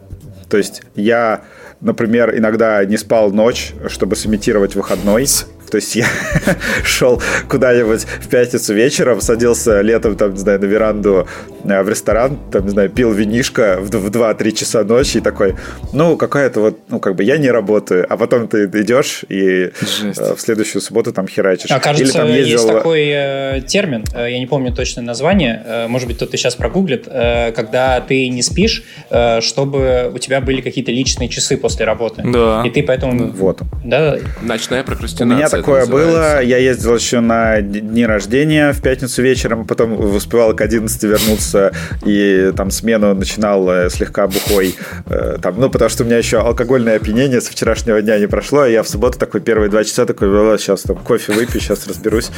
[0.49, 1.41] То есть я,
[1.81, 5.27] например, иногда не спал ночь, чтобы сымитировать выходной.
[5.69, 6.07] То есть я
[6.83, 11.27] шел куда-нибудь в пятницу вечером, садился летом, там, не знаю, на веранду
[11.63, 15.55] э, в ресторан, там, не знаю, пил винишко в 2-3 часа ночи и такой,
[15.93, 20.19] ну, какая-то вот, ну, как бы я не работаю, а потом ты идешь и Жесть.
[20.19, 21.71] Э, в следующую субботу там херачишь.
[21.71, 22.53] А кажется, Или, там, ездил...
[22.53, 26.55] есть такой э, термин, э, я не помню точное название, э, может быть, кто-то сейчас
[26.55, 31.85] прогуглит, э, когда ты не спишь, э, чтобы у тебя были какие-то личные часы после
[31.85, 32.23] работы.
[32.25, 32.63] Да.
[32.65, 33.31] И ты поэтому...
[33.31, 33.61] Вот.
[33.83, 34.17] Да.
[34.41, 35.35] Ночная прокрастинация.
[35.35, 36.41] У меня такое было.
[36.41, 41.71] Я ездил еще на дни рождения в пятницу вечером, потом успевал к 11 вернуться
[42.05, 44.75] и там смену начинал э, слегка бухой.
[45.07, 48.65] Э, там, ну, потому что у меня еще алкогольное опьянение с вчерашнего дня не прошло,
[48.65, 52.31] и я в субботу такой первые два часа такой, сейчас там кофе выпью, сейчас разберусь.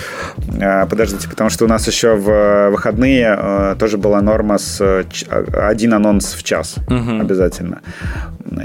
[0.62, 5.06] А, подождите, потому что у нас еще в выходные э, тоже была норма с
[5.54, 7.20] один анонс в час угу.
[7.20, 7.82] обязательно.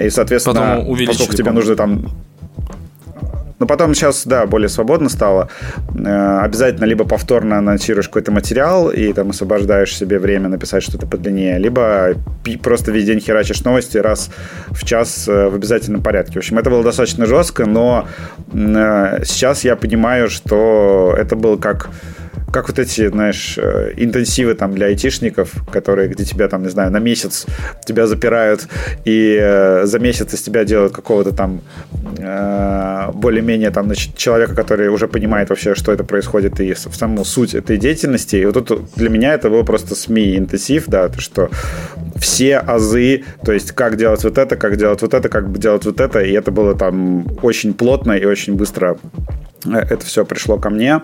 [0.00, 2.10] И, соответственно, поскольку тебе нужно там
[3.58, 5.48] но потом сейчас, да, более свободно стало.
[5.94, 11.58] Э, обязательно либо повторно анонсируешь какой-то материал и там освобождаешь себе время написать что-то подлиннее,
[11.58, 12.14] либо
[12.62, 14.30] просто весь день херачишь новости раз
[14.68, 16.34] в час э, в обязательном порядке.
[16.34, 18.06] В общем, это было достаточно жестко, но
[18.52, 21.88] э, сейчас я понимаю, что это был как
[22.52, 26.90] как вот эти, знаешь, э, интенсивы там для айтишников, которые, где тебя там, не знаю,
[26.90, 27.46] на месяц
[27.84, 28.68] тебя запирают,
[29.04, 31.60] и э, за месяц из тебя делают какого-то там
[32.18, 37.24] э, более-менее там значит, человека, который уже понимает вообще, что это происходит, и в саму
[37.24, 38.36] суть этой деятельности.
[38.36, 41.50] И вот тут для меня это было просто СМИ интенсив, да, то, что
[42.16, 46.00] все азы, то есть как делать вот это, как делать вот это, как делать вот
[46.00, 48.96] это, и это было там очень плотно и очень быстро
[49.64, 51.00] это все пришло ко мне.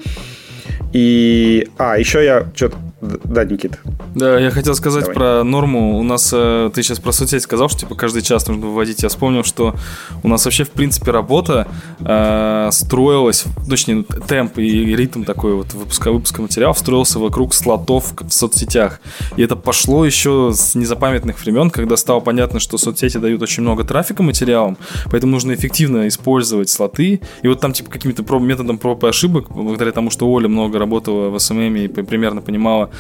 [0.93, 1.69] И...
[1.79, 3.79] А, еще я что-то да, Никита.
[4.15, 5.15] Да, я хотел сказать Давай.
[5.17, 5.99] про норму.
[5.99, 9.03] У нас, э, ты сейчас про соцсети сказал, что типа каждый час нужно выводить.
[9.03, 9.75] Я вспомнил, что
[10.23, 11.67] у нас вообще, в принципе, работа
[11.99, 18.31] э, строилась, точнее, темп и ритм такой вот выпуска, выпуска материалов строился вокруг слотов в
[18.31, 19.01] соцсетях.
[19.37, 23.83] И это пошло еще с незапамятных времен, когда стало понятно, что соцсети дают очень много
[23.83, 24.79] трафика материалам,
[25.11, 27.21] поэтому нужно эффективно использовать слоты.
[27.43, 31.31] И вот там, типа, каким-то методом проб и ошибок, благодаря тому, что Оля много работала
[31.31, 32.92] в SMM и примерно понимала,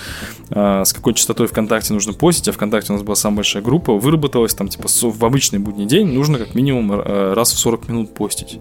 [0.51, 4.55] с какой частотой ВКонтакте нужно постить, а ВКонтакте у нас была самая большая группа, выработалась
[4.55, 8.59] там, типа, в обычный будний день нужно как минимум э, раз в 40 минут постить.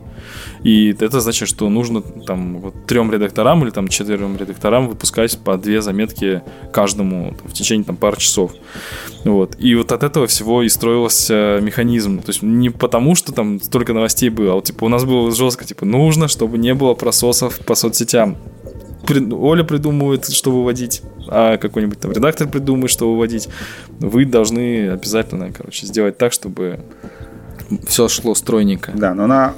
[0.63, 5.57] И это значит, что нужно там вот, трем редакторам или там четырем редакторам выпускать по
[5.57, 8.51] две заметки каждому там, в течение там пары часов.
[9.25, 9.55] Вот.
[9.59, 12.19] И вот от этого всего и строился механизм.
[12.21, 15.31] То есть не потому, что там столько новостей было, а вот типа у нас было
[15.31, 18.37] жестко, типа нужно, чтобы не было прососов по соцсетям.
[19.09, 23.49] Оля придумывает, что выводить, а какой-нибудь там редактор придумает, что выводить.
[23.99, 26.79] Вы должны обязательно, короче, сделать так, чтобы
[27.87, 28.91] все шло стройненько.
[28.95, 29.53] Да, но на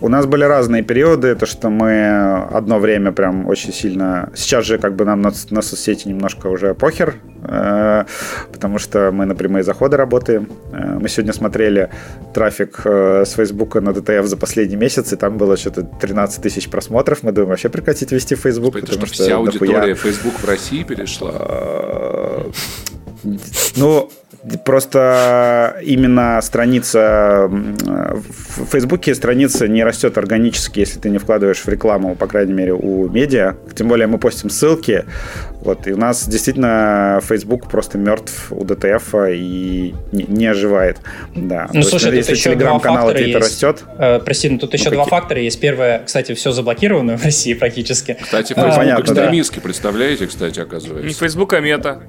[0.00, 4.30] у нас были разные периоды, то что мы одно время прям очень сильно...
[4.34, 8.04] Сейчас же как бы нам на, на соцсети немножко уже похер, э,
[8.52, 10.48] потому что мы на прямые заходы работаем.
[10.72, 11.90] Э, мы сегодня смотрели
[12.34, 16.68] трафик э, с Фейсбука на ДТФ за последний месяц, и там было что-то 13 тысяч
[16.68, 17.22] просмотров.
[17.22, 18.74] Мы думаем вообще прекратить вести Facebook.
[18.74, 19.94] Господи, потому что, что вся аудитория.
[19.94, 22.44] Facebook в России перешла?
[23.76, 24.10] Ну,
[24.64, 32.14] Просто именно страница в Фейсбуке страница не растет органически, если ты не вкладываешь в рекламу,
[32.14, 33.56] по крайней мере, у медиа.
[33.74, 35.04] Тем более мы постим ссылки.
[35.60, 40.98] Вот, и у нас действительно Facebook просто мертв у ДТФ и не, не оживает.
[41.34, 41.68] Да.
[41.72, 43.34] Ну, То слушай, есть, тут еще два фактора есть.
[43.34, 43.82] растет.
[43.98, 44.96] Э, прости, но тут ну, еще какие?
[44.96, 45.58] два фактора есть.
[45.58, 48.16] Первое, кстати, все заблокировано в России практически.
[48.22, 49.64] Кстати, Facebook а, понятно, экстремистский, да.
[49.64, 51.08] представляете, кстати, оказывается.
[51.08, 52.02] Не Facebook, а мета.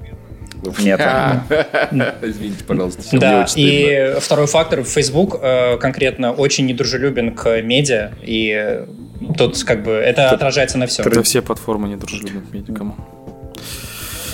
[0.78, 1.00] Нет.
[2.22, 3.02] Извините, пожалуйста.
[3.18, 4.84] Да, и второй фактор.
[4.84, 8.84] Facebook э, конкретно очень недружелюбен к медиа, и
[9.36, 11.06] тут как бы это отражается на всем.
[11.06, 12.94] Это все платформы недружелюбны к медикам.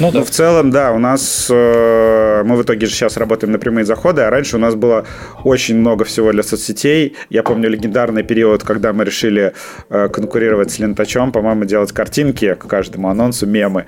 [0.01, 0.18] Ну, да.
[0.18, 3.84] Но в целом, да, у нас э, мы в итоге же сейчас работаем на прямые
[3.84, 5.05] заходы, а раньше у нас было
[5.45, 7.16] очень много всего для соцсетей.
[7.30, 9.53] Я помню легендарный период, когда мы решили
[9.90, 13.86] э, конкурировать с Лентачом, по-моему, делать картинки к каждому анонсу, мемы.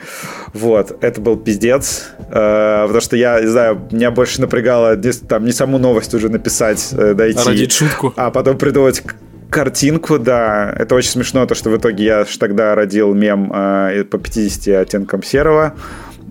[0.52, 5.44] Вот, это был пиздец, э, потому что я, не знаю, меня больше напрягало не, там,
[5.44, 7.40] не саму новость уже написать, э, дойти.
[7.40, 8.12] А родить шутку.
[8.16, 9.02] А потом придумать
[9.50, 10.74] картинку, да.
[10.76, 14.68] Это очень смешно, то, что в итоге я ж тогда родил мем э, по 50
[14.82, 15.74] оттенкам серого,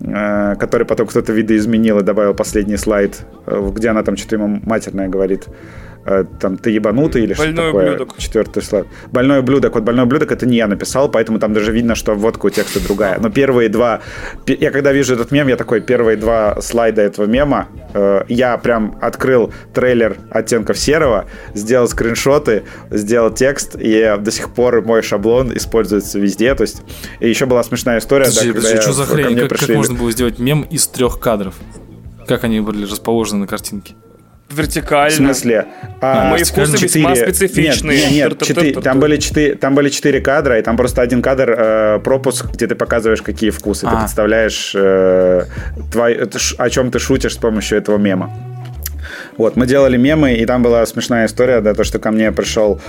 [0.00, 4.60] э, который потом кто-то видоизменил и добавил последний слайд, э, где она там что-то ему
[4.64, 5.46] матерное говорит.
[6.06, 7.86] Э, там ты ебанутый или что такое.
[7.86, 8.16] Ублюдок.
[8.16, 8.86] Четвертый слайд.
[9.10, 9.74] Больной ублюдок.
[9.74, 12.80] Вот больной ублюдок это не я написал, поэтому там даже видно, что водка у текста
[12.80, 13.18] другая.
[13.18, 14.00] Но первые два...
[14.46, 18.96] Я когда вижу этот мем, я такой, первые два слайда этого мема, э, я прям
[19.02, 26.20] открыл трейлер оттенков серого, сделал скриншоты, сделал текст, и до сих пор мой шаблон используется
[26.20, 26.54] везде.
[26.54, 26.82] То есть,
[27.18, 29.38] и еще была смешная история, подожди, да, когда подожди, я, что за хрень?
[29.38, 29.66] Как, пришли...
[29.66, 31.56] как можно было сделать мем из трех кадров?
[32.28, 33.94] Как они были расположены на картинке?
[34.48, 35.10] Вертикально.
[35.10, 35.66] В смысле?
[36.00, 36.86] А, Мои вкусы 4...
[36.86, 37.98] весьма специфичные.
[37.98, 38.80] Нет, нет, нет 4...
[38.80, 39.56] там, были 4...
[39.56, 43.50] там были четыре кадра, и там просто один кадр э, пропуск, где ты показываешь, какие
[43.50, 43.86] вкусы.
[43.86, 43.90] А.
[43.90, 45.44] Ты представляешь, э,
[45.90, 46.28] твой...
[46.58, 48.32] о чем ты шутишь с помощью этого мема.
[49.36, 52.80] Вот, мы делали мемы, и там была смешная история, да, то, что ко мне пришел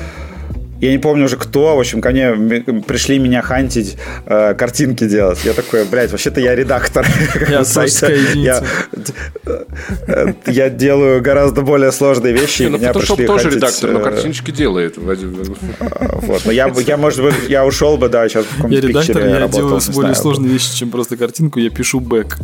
[0.80, 2.34] я не помню уже кто, в общем, ко мне
[2.88, 5.40] пришли меня хантить, э, картинки делать.
[5.44, 7.06] Я такой, блядь, вообще-то я редактор.
[7.50, 7.64] Я
[8.36, 8.64] я,
[10.08, 12.64] э, я делаю гораздо более сложные вещи.
[12.64, 14.98] Ну, Photoshop тоже редактор, но э, картиночки делает.
[14.98, 19.26] Вот, но я, я, может быть, я ушел бы, да, сейчас в каком-то Я редактор,
[19.26, 22.38] я делаю более сложные вещи, чем просто картинку, я пишу бэк.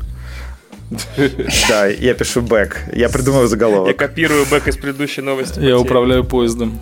[1.69, 2.77] Да, я пишу бэк.
[2.93, 3.87] Я придумываю заголовок.
[3.87, 5.59] Я копирую бэк из предыдущей новости.
[5.59, 6.79] Я управляю поездом.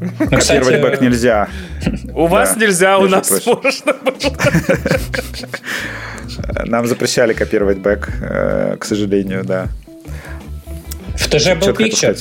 [0.00, 1.48] Ну, Копировать бэк нельзя.
[2.14, 3.94] У вас нельзя, у нас можно
[6.64, 9.68] Нам запрещали копировать бэк, э, к сожалению, да.
[11.16, 12.16] В ТЖ был пикчер.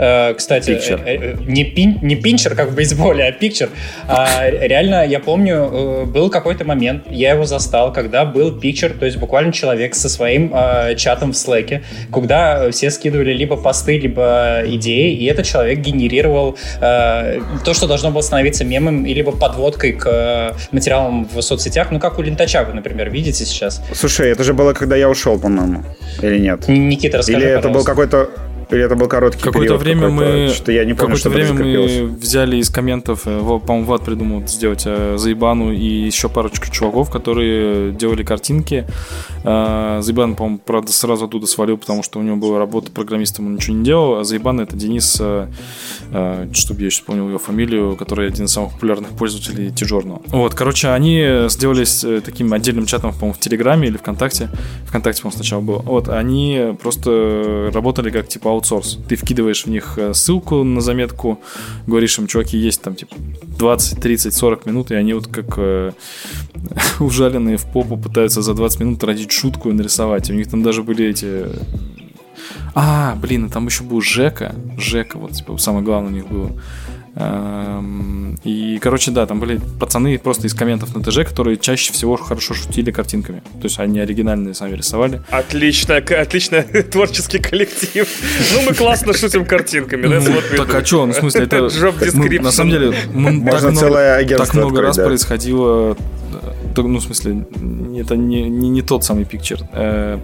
[0.00, 3.68] Э, кстати, э, э, не, пин, не питчер, как в бейсболе, а пикчер.
[4.08, 9.18] А, реально, я помню, был какой-то момент, я его застал, когда был пикчер, то есть
[9.18, 15.14] буквально человек со своим э, чатом в Slack, куда все скидывали либо посты, либо идеи,
[15.14, 21.28] и этот человек генерировал то, что должно было становиться мемом, и либо подводкой к материалам
[21.30, 23.82] в соцсетях, ну, как у Лентача вы, например, видите сейчас.
[23.92, 25.84] Слушай, это же было, когда я ушел, по-моему,
[26.22, 26.68] или нет?
[26.68, 28.30] Никита, расскажи, Или это был какой-то
[28.70, 29.82] или это был короткий какое-то период?
[29.82, 34.04] Время мы, что я не помню, какое-то время мы взяли из комментов, э, по-моему, Влад
[34.04, 38.86] придумал сделать э, Заебану и еще парочку чуваков, которые делали картинки.
[39.44, 43.54] Э, Заебан, по-моему, правда, сразу оттуда свалил, потому что у него была работа программистом, он
[43.54, 44.18] ничего не делал.
[44.18, 49.10] А Заебан это Денис, чтобы я еще вспомнил его фамилию, который один из самых популярных
[49.10, 50.22] пользователей Тижорного.
[50.28, 54.48] Вот, короче, они сделались таким отдельным чатом, по-моему, в Телеграме или ВКонтакте.
[54.86, 55.78] ВКонтакте, по-моему, сначала было.
[55.78, 58.98] Вот, они просто работали как типа аутсорс.
[59.08, 61.40] Ты вкидываешь в них э, ссылку на заметку,
[61.86, 63.16] говоришь им, чуваки, есть там типа
[63.58, 65.92] 20, 30, 40 минут, и они вот как э,
[67.00, 70.30] ужаленные в попу пытаются за 20 минут родить шутку и нарисовать.
[70.30, 71.46] У них там даже были эти
[72.74, 74.54] а, блин, там еще был Жека.
[74.78, 76.50] Жека, вот, типа, самое главное у них было.
[77.20, 82.16] Эм, и, короче, да, там были пацаны просто из комментов на ТЖ, которые чаще всего
[82.16, 83.42] хорошо шутили картинками.
[83.60, 85.20] То есть они оригинальные сами рисовали.
[85.30, 88.08] Отлично, отлично творческий коллектив.
[88.54, 90.20] Ну, мы классно шутим картинками, да?
[90.20, 91.62] Ну, так а что, ну, в смысле, это...
[92.42, 92.94] На самом деле,
[94.36, 95.96] так много раз происходило
[96.76, 97.46] ну, в смысле,
[97.96, 100.18] это не, не, не тот самый пикчер, э,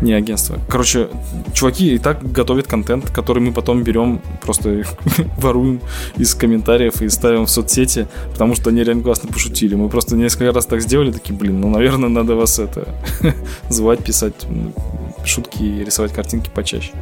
[0.00, 0.58] не агентство.
[0.68, 1.08] Короче,
[1.54, 4.84] чуваки и так готовят контент, который мы потом берем, просто
[5.38, 5.80] воруем
[6.16, 9.74] из комментариев и ставим в соцсети, потому что они реально классно пошутили.
[9.74, 12.88] Мы просто несколько раз так сделали, такие, блин, ну, наверное, надо вас это
[13.68, 14.34] звать, писать
[15.24, 16.92] шутки и рисовать картинки почаще.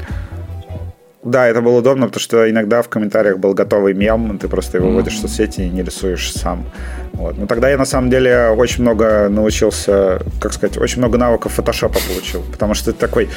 [1.22, 4.90] Да, это было удобно, потому что иногда в комментариях был готовый мем, ты просто его
[4.90, 6.64] вводишь в соцсети и не рисуешь сам.
[7.12, 7.36] Вот.
[7.36, 11.98] Но тогда я на самом деле очень много научился, как сказать, очень много навыков фотошопа
[12.08, 13.28] получил, потому что это такой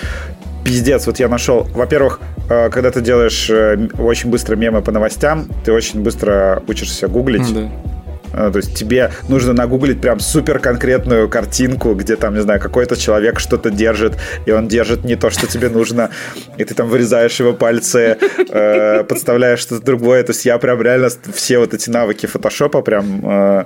[0.64, 1.08] пиздец.
[1.08, 5.74] Вот я нашел, во-первых, э, когда ты делаешь э, очень быстро мемы по новостям, ты
[5.74, 7.50] очень быстро учишься гуглить.
[7.50, 7.94] Mm, да
[8.34, 13.40] то есть тебе нужно нагуглить прям супер конкретную картинку, где там, не знаю, какой-то человек
[13.40, 14.14] что-то держит,
[14.46, 16.10] и он держит не то, что тебе нужно,
[16.58, 18.18] и ты там вырезаешь его пальцы,
[18.50, 20.24] э, подставляешь что-то другое.
[20.24, 23.66] То есть я прям реально все вот эти навыки фотошопа прям э,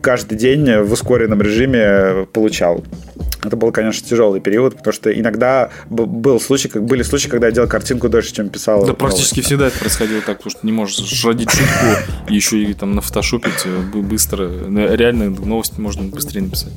[0.00, 2.84] каждый день в ускоренном режиме получал.
[3.42, 7.52] Это был, конечно, тяжелый период, потому что иногда был случай, как были случаи, когда я
[7.52, 8.86] делал картинку дольше, чем писал.
[8.86, 11.86] Да, практически всегда это происходило так, потому что не можешь родить шутку
[12.28, 13.66] еще и там нафотошопить
[14.04, 14.48] быстро.
[14.68, 16.72] Реально новость можно быстрее написать.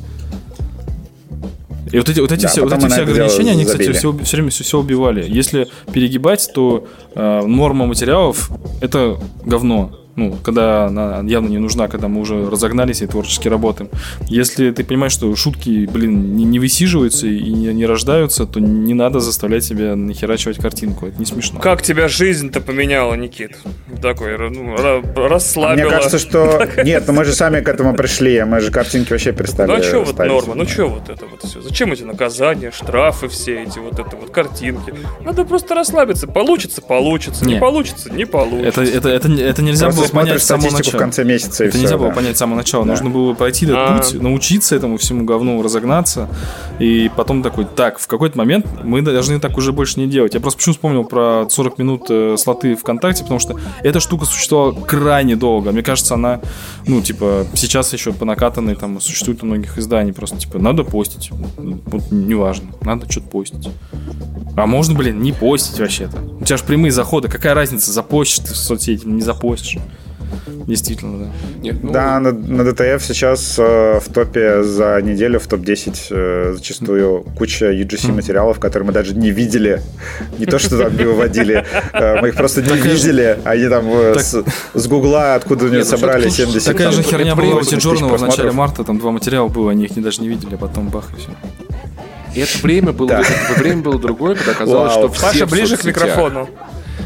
[1.92, 4.38] И вот эти, вот эти да, все, вот эти все ограничения, они, кстати, все, все
[4.38, 5.26] время все, все убивали.
[5.28, 8.52] Если перегибать, то э, норма материалов
[8.82, 13.92] это говно ну, когда она явно не нужна, когда мы уже разогнались и творчески работаем.
[14.28, 18.96] Если ты понимаешь, что шутки, блин, не, не высиживаются и не, не рождаются, то не
[18.96, 21.06] надо заставлять себя нахерачивать картинку.
[21.06, 21.60] Это не смешно.
[21.60, 23.58] Как тебя жизнь-то поменяла, Никит?
[24.02, 24.76] Такой, ну,
[25.16, 25.88] расслабила.
[25.88, 26.68] Мне кажется, что...
[26.84, 29.76] Нет, ну мы же сами к этому пришли, а мы же картинки вообще перестали Ну
[29.76, 30.56] а что вот норма?
[30.56, 31.62] Ну что вот это вот все?
[31.62, 34.96] Зачем эти наказания, штрафы все эти, вот это вот картинки?
[35.24, 36.26] Надо просто расслабиться.
[36.26, 37.46] Получится, получится.
[37.46, 38.82] Не, не получится, не получится.
[38.82, 40.96] Это, это, это, это нельзя было понять с самого начала.
[40.96, 41.66] в конце месяца.
[41.66, 42.86] Это нельзя было понять с самого начала.
[42.86, 42.92] Да.
[42.92, 43.98] Нужно было пройти этот а.
[43.98, 46.30] путь, научиться этому всему говну, разогнаться.
[46.80, 50.34] И потом такой, так, в какой-то момент мы должны так уже больше не делать.
[50.34, 54.74] Я просто почему вспомнил про 40 минут э, слоты ВКонтакте, потому что эта штука существовала
[54.74, 55.72] крайне долго.
[55.72, 56.40] Мне кажется, она,
[56.86, 60.14] ну, типа, сейчас еще по накатанной там существует у многих изданий.
[60.14, 61.32] Просто, типа, надо постить.
[61.58, 62.68] Вот неважно.
[62.82, 63.70] Надо что-то постить.
[64.56, 66.18] А можно, блин, не постить вообще-то.
[66.40, 67.28] У тебя же прямые заходы.
[67.28, 69.78] Какая разница, запостишь ты в соцсети не запостишь?
[70.68, 71.32] Действительно, да.
[71.62, 71.92] Нет, ну...
[71.92, 77.72] Да, на, на DTF сейчас э, в топе за неделю, в топ-10 э, зачастую куча
[77.72, 79.82] UGC материалов, которые мы даже не видели.
[80.38, 83.40] Не то, что там не выводили, э, мы их просто не видели.
[83.44, 87.56] Они там э, с, с Гугла, откуда они ну собрали 70 Такая же херня была
[87.56, 90.56] у Тиджорного в начале марта, там два материала было, они их не даже не видели,
[90.56, 91.30] а потом бах и все.
[92.36, 93.22] И это время было, да.
[93.22, 95.10] это время было другое, когда казалось, Вау.
[95.10, 96.48] что все Паша, ближе к микрофону.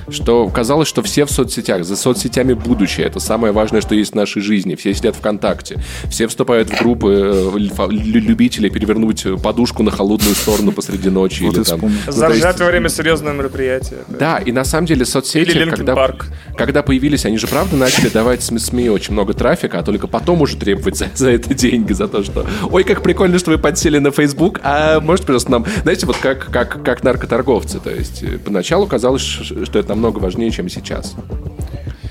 [0.10, 4.16] Что казалось, что все в соцсетях, за соцсетями будущее, это самое важное, что есть в
[4.16, 4.76] нашей жизни.
[4.76, 5.78] Все сидят ВКонтакте,
[6.10, 7.58] все вступают в группы э,
[7.90, 11.44] любителей перевернуть подушку на холодную сторону посреди ночи.
[11.44, 11.80] Вот или там.
[11.82, 13.98] Ну, Заржать во время серьезного мероприятия.
[14.08, 16.16] Да, и на самом деле соцсети, когда,
[16.58, 20.58] когда появились, они же правда начали давать СМИ очень много трафика, а только потом уже
[20.58, 24.12] требовать за, за это деньги, за то, что ой, как прикольно, что вы подсели на
[24.12, 28.88] Facebook, а можете, пожалуйста, нам, знаете, вот как, как, как наркоторговцы, то есть э, поначалу
[28.88, 31.16] казалось, что это намного важнее, чем сейчас.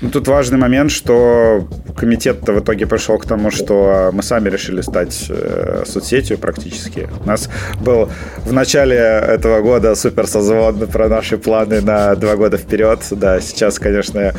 [0.01, 4.81] Ну, тут важный момент, что комитет-то в итоге пришел к тому, что мы сами решили
[4.81, 7.07] стать э, соцсетью практически.
[7.23, 7.49] У нас
[7.79, 8.09] был
[8.43, 12.99] в начале этого года супер созвон про наши планы на два года вперед.
[13.11, 14.33] Да, сейчас, конечно, э,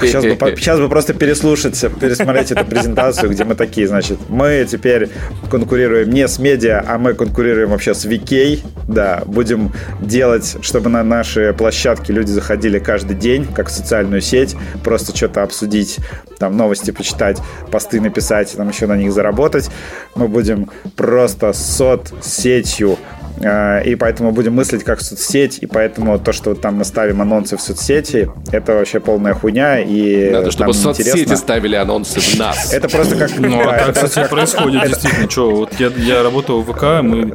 [0.00, 5.10] сейчас, бы, сейчас бы просто переслушать, пересмотреть эту презентацию, где мы такие, значит, мы теперь
[5.50, 8.60] конкурируем не с медиа, а мы конкурируем вообще с VK.
[8.88, 14.56] Да, будем делать, чтобы на наши площадки люди заходили каждый день, как в социальную сеть,
[14.82, 15.98] просто что-то обсудить,
[16.38, 17.40] там новости почитать,
[17.70, 19.70] посты написать, там еще на них заработать.
[20.14, 26.54] Мы будем просто соцсетью Э, и поэтому будем мыслить как соцсеть, и поэтому то, что
[26.54, 31.36] там мы ставим анонсы в соцсети, это вообще полная хуйня, и Надо, чтобы соцсети интересно.
[31.36, 32.72] ставили анонсы в нас.
[32.72, 33.38] Это просто как...
[33.38, 35.30] Ну, а так, кстати, происходит, действительно.
[35.30, 37.34] Что, вот я, я работал в ВК, мы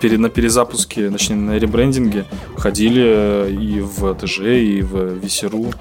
[0.00, 2.24] перед, на перезапуске, точнее, на ребрендинге
[2.56, 5.72] ходили и в ТЖ, и в Весеру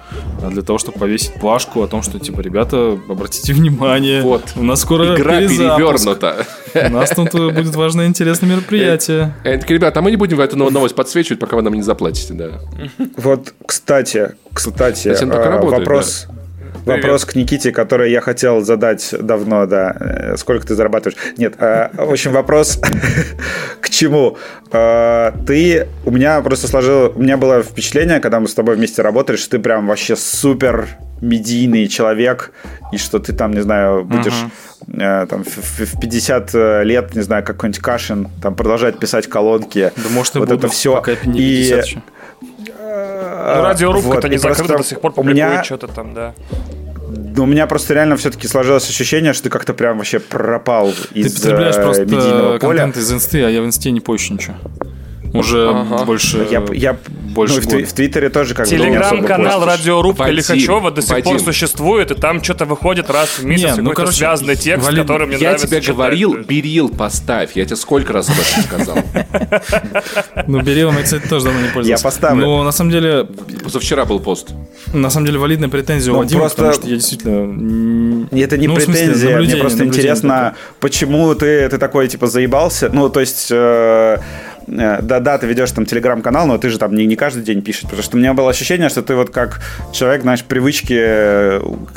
[0.49, 4.53] для того, чтобы повесить плашку о том, что, типа, ребята, обратите внимание, вот.
[4.56, 6.45] у нас скоро Игра перевернута.
[6.73, 9.34] У нас тут будет важное интересное мероприятие.
[9.62, 12.60] Такие, ребята, а мы не будем эту новость подсвечивать, пока вы нам не заплатите, да.
[13.16, 15.62] Вот, кстати, кстати, а,
[16.86, 17.02] вопрос...
[17.02, 19.95] Вопрос к Никите, который я хотел задать давно, да.
[19.99, 21.18] Э, сколько ты зарабатываешь?
[21.38, 22.80] Нет, э, в общем, вопрос
[23.82, 24.38] к чему?
[24.72, 29.02] Э, ты, у меня просто сложил, у меня было впечатление, когда мы с тобой вместе
[29.02, 30.88] работали, что ты прям вообще супер
[31.22, 32.52] медийный человек,
[32.91, 34.45] и что ты там, не знаю, будешь
[34.88, 35.24] uh-huh.
[35.24, 39.28] э, там, в, в 50 э, лет, не знаю, как какой-нибудь Кашин, там продолжать писать
[39.28, 39.91] колонки.
[39.95, 40.95] Да, может, вот буду, это все.
[40.95, 41.84] Пока и...
[42.91, 46.34] Ну, радиорубка-то вот, не закрыта до сих пор, у меня что-то там, да.
[47.38, 51.41] У меня просто реально все-таки сложилось ощущение, что ты как-то прям вообще пропал из Ты
[51.41, 52.80] потребляешь э, просто медийного поля.
[52.80, 54.55] контент из инсты, а я в инсте не пощу ничего.
[55.34, 56.03] Уже ага.
[56.06, 56.48] больше...
[56.49, 56.98] Я, я
[57.32, 61.32] больше ну, в, в Твиттере тоже как Телеграм-канал Радиорубка Лихачева до сих Вадим.
[61.32, 64.86] пор существует, и там что-то выходит раз в месяц Не, ну, какой-то короче, связанный текст,
[64.86, 65.95] Валид, который мне я нравится тебе читать.
[65.95, 67.52] говорил, Берил поставь.
[67.56, 68.98] Я тебе сколько раз об этом сказал.
[70.48, 72.02] Ну, Берилом я, кстати, тоже давно не пользовался.
[72.02, 72.45] Я поставлю.
[72.45, 73.28] Но на самом деле...
[73.64, 74.49] Позавчера был пост.
[74.94, 78.28] На самом деле валидная претензия у ну, Вадима, потому что я действительно...
[78.32, 82.90] Это не ну, претензия, мне просто интересно, почему ты, ты такой, типа, заебался.
[82.91, 83.52] Ну, то есть...
[84.72, 87.84] Э, да-да, ты ведешь там телеграм-канал, но ты же там не, не каждый день пишешь,
[87.84, 89.61] потому что у меня было ощущение, что ты вот как
[89.91, 90.95] человек, знаешь, привычки,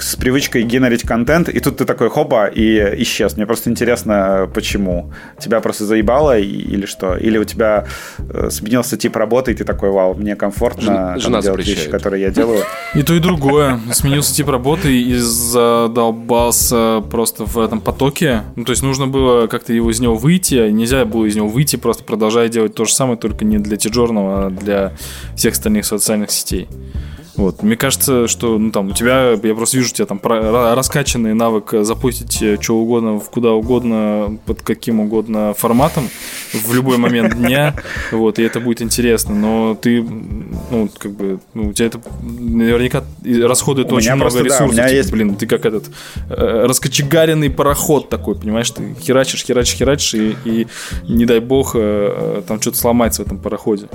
[0.01, 3.37] с привычкой генерить контент, и тут ты такой хопа и исчез.
[3.37, 5.13] Мне просто интересно, почему.
[5.39, 7.17] Тебя просто заебало или что?
[7.17, 7.87] Или у тебя
[8.19, 11.79] э, сменился тип работы, и ты такой, вау, мне комфортно Жена делать запрещает.
[11.79, 12.65] вещи, которые я делаю.
[12.95, 13.81] И то, и другое.
[13.93, 18.43] Сменился тип работы и задолбался просто в этом потоке.
[18.57, 21.77] Ну, то есть нужно было как-то его из него выйти, нельзя было из него выйти,
[21.77, 24.93] просто продолжая делать то же самое, только не для Тиджорного, а для
[25.37, 26.69] всех остальных социальных сетей.
[27.37, 27.63] Вот.
[27.63, 31.75] Мне кажется, что ну, там, у тебя, я просто вижу у тебя там раскачанный навык
[31.81, 36.09] запустить э, что угодно, в куда угодно, под каким угодно форматом
[36.53, 37.75] в любой момент дня.
[38.13, 39.35] Вот, и это будет интересно.
[39.35, 44.45] Но ты, ну, как бы, ну, у тебя это наверняка расходует у очень много просто,
[44.45, 44.67] ресурсов.
[44.67, 45.11] Да, у меня типа, есть...
[45.11, 45.85] Блин, ты как этот
[46.29, 48.71] э, раскочегаренный пароход такой, понимаешь?
[48.71, 50.67] Ты херачишь, херачишь, херачишь, и, и
[51.09, 53.89] не дай бог, э, там что-то сломается в этом пароходе.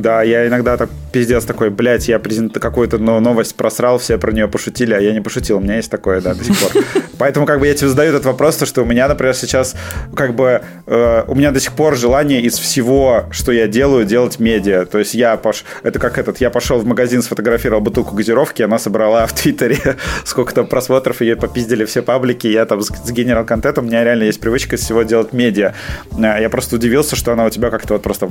[0.00, 4.46] Да, я иногда так пиздец такой, блядь, я презент какую-то новость просрал, все про нее
[4.46, 5.56] пошутили, а я не пошутил.
[5.56, 6.84] У меня есть такое, да, до сих пор.
[7.18, 9.74] Поэтому как бы я тебе задаю этот вопрос, то, что у меня, например, сейчас
[10.14, 14.38] как бы э, у меня до сих пор желание из всего, что я делаю, делать
[14.38, 14.84] медиа.
[14.84, 15.64] То есть я пош...
[15.82, 19.78] это как этот, я пошел в магазин, сфотографировал бутылку газировки, она собрала в Твиттере
[20.24, 24.40] сколько там просмотров, ее попиздили все паблики, я там сгенерал контент, у меня реально есть
[24.40, 25.74] привычка из всего делать медиа.
[26.16, 28.30] Э, я просто удивился, что она у тебя как-то вот просто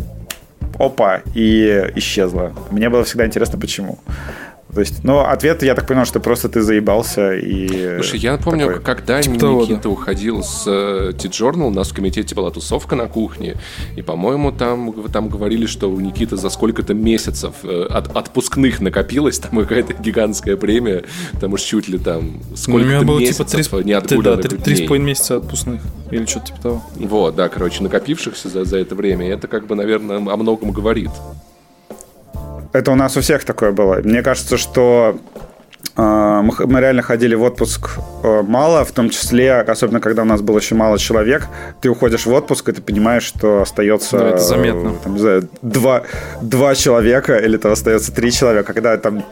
[0.80, 2.54] опа, и исчезла.
[2.72, 4.00] Мне было всегда интересно, почему.
[4.74, 7.96] То есть, ну, ответ, я так понял, что просто ты заебался и...
[7.96, 8.84] Слушай, я помню, такой...
[8.84, 13.08] когда типа Никита того, уходил с э, T-Journal, у нас в комитете была тусовка на
[13.08, 13.56] кухне,
[13.96, 19.40] и, по-моему, там, там говорили, что у Никиты за сколько-то месяцев э, от, отпускных накопилось,
[19.40, 23.30] там какая-то гигантская премия, потому что чуть ли там сколько-то ну, у меня было, типа,
[23.30, 25.82] месяцев типа, 3, не да, три с половиной месяца отпускных,
[26.12, 26.84] или что-то типа того.
[26.96, 31.12] Вот, да, короче, накопившихся за, за это время, это как бы, наверное, о многом говорит.
[32.78, 34.00] Это у нас у всех такое было.
[34.04, 35.20] Мне кажется, что
[35.98, 40.60] мы реально ходили в отпуск э, мало, в том числе, особенно когда у нас было
[40.60, 41.48] еще мало человек,
[41.82, 44.20] ты уходишь в отпуск, и ты понимаешь, что остается...
[44.20, 44.94] Да, это заметно.
[45.04, 46.04] Там, знаю, два,
[46.40, 48.74] два человека, или там остается три человека.
[48.74, 49.24] Когда, там,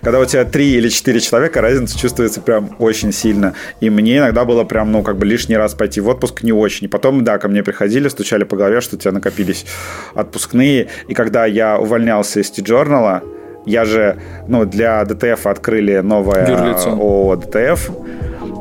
[0.00, 3.52] когда у тебя три или четыре человека, разница чувствуется прям очень сильно.
[3.80, 6.86] И мне иногда было прям, ну, как бы лишний раз пойти в отпуск не очень.
[6.86, 9.66] И потом, да, ко мне приходили, стучали по голове, что у тебя накопились
[10.14, 10.88] отпускные.
[11.08, 13.35] И когда я увольнялся из T-Journal,
[13.66, 14.16] я же,
[14.48, 16.90] ну, для DTF открыли новое Юрлицо.
[16.90, 17.90] ООО DTF.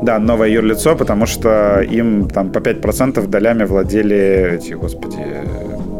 [0.03, 5.17] Да, новое юрлицо, потому что им там по 5% долями владели эти, господи,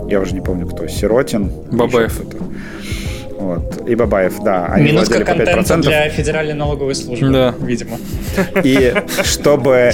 [0.09, 1.49] я уже не помню кто, Сиротин.
[1.71, 2.21] Бабаев.
[3.45, 3.87] Вот.
[3.87, 4.65] И Бабаев, да.
[4.65, 7.55] Они Минутка контента для Федеральной налоговой службы, да.
[7.61, 7.97] видимо.
[8.63, 8.93] И
[9.23, 9.91] чтобы,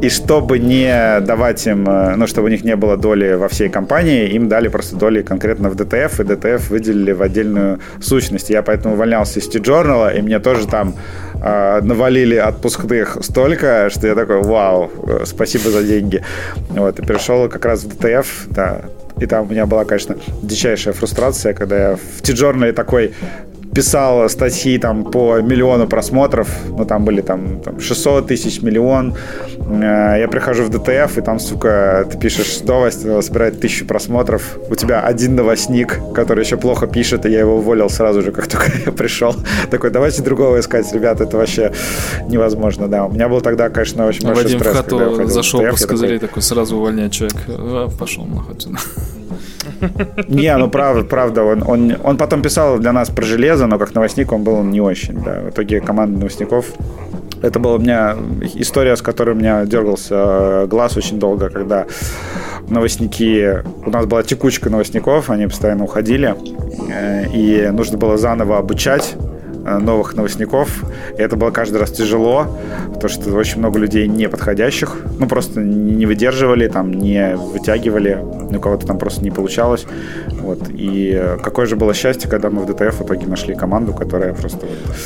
[0.00, 3.68] и чтобы не давать им, э, ну, чтобы у них не было доли во всей
[3.68, 8.48] компании, им дали просто доли конкретно в DTF, и DTF выделили в отдельную сущность.
[8.48, 10.94] Я поэтому увольнялся из TJournal, и мне тоже там
[11.42, 16.22] э, навалили отпускных столько, что я такой, вау, э, спасибо за деньги.
[16.70, 18.82] Вот, и перешел как раз в DTF, да,
[19.20, 23.14] и там у меня была, конечно, дичайшая фрустрация, когда я в TJournal такой
[23.76, 29.14] писал статьи там по миллиону просмотров, ну там были там, там 600 тысяч, миллион.
[29.58, 34.58] Э, я прихожу в DTF, и там, сука, ты пишешь новость, собирает тысячу просмотров.
[34.70, 38.46] У тебя один новостник, который еще плохо пишет, и я его уволил сразу же, как
[38.50, 39.34] только я пришел.
[39.70, 41.70] Такой, давайте другого искать, ребята, это вообще
[42.30, 43.04] невозможно, да.
[43.04, 44.74] У меня был тогда, конечно, очень большой Вадим стресс.
[44.74, 47.36] в хату зашел по такой, такой, сразу увольнять человек.
[47.48, 48.56] А, пошел нахуй.
[50.28, 53.94] Не, ну правда, правда, он, он, он потом писал для нас про железо, но как
[53.94, 55.40] новостник он был не очень, да.
[55.40, 56.66] В итоге команда новостников
[57.42, 58.16] это была у меня
[58.54, 61.86] история, с которой у меня дергался э, глаз очень долго, когда
[62.68, 63.62] новостники...
[63.84, 66.34] У нас была текучка новостников, они постоянно уходили,
[66.90, 69.16] э, и нужно было заново обучать
[69.80, 70.84] новых новостников.
[71.18, 72.46] И это было каждый раз тяжело,
[72.94, 78.86] потому что очень много людей неподходящих, ну, просто не выдерживали, там, не вытягивали, у кого-то
[78.86, 79.86] там просто не получалось.
[80.28, 80.68] Вот.
[80.70, 84.66] И какое же было счастье, когда мы в ДТФ в итоге нашли команду, которая просто
[84.66, 84.96] вот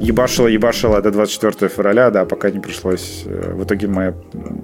[0.00, 3.24] ебашила, ебашила до 24 февраля, да, пока не пришлось.
[3.26, 4.14] Э, в итоге мы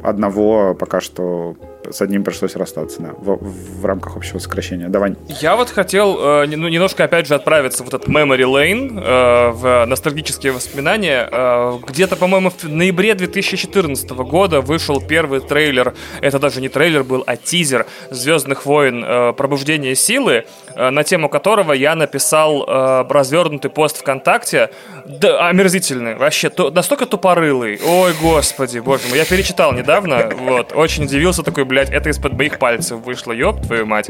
[0.02, 1.56] одного пока что
[1.90, 3.38] с одним пришлось расстаться, да, в,
[3.80, 4.88] в рамках общего сокращения.
[4.88, 5.16] Давай.
[5.40, 9.86] Я вот хотел э, ну, немножко, опять же, отправиться в этот Memory Lane, э, в
[9.86, 11.28] ностальгические воспоминания.
[11.30, 17.22] Э, где-то, по-моему, в ноябре 2014 года вышел первый трейлер, это даже не трейлер был,
[17.26, 19.04] а тизер «Звездных войн.
[19.04, 24.70] Э, Пробуждение силы», э, на тему которого я написал э, развернутый пост ВКонтакте,
[25.06, 27.80] да, омерзительный, вообще, то, настолько тупорылый.
[27.84, 32.32] Ой, господи, боже мой, я перечитал недавно, вот, очень удивился такой, блин, блядь, это из-под
[32.38, 34.08] моих пальцев вышло, ёб твою мать.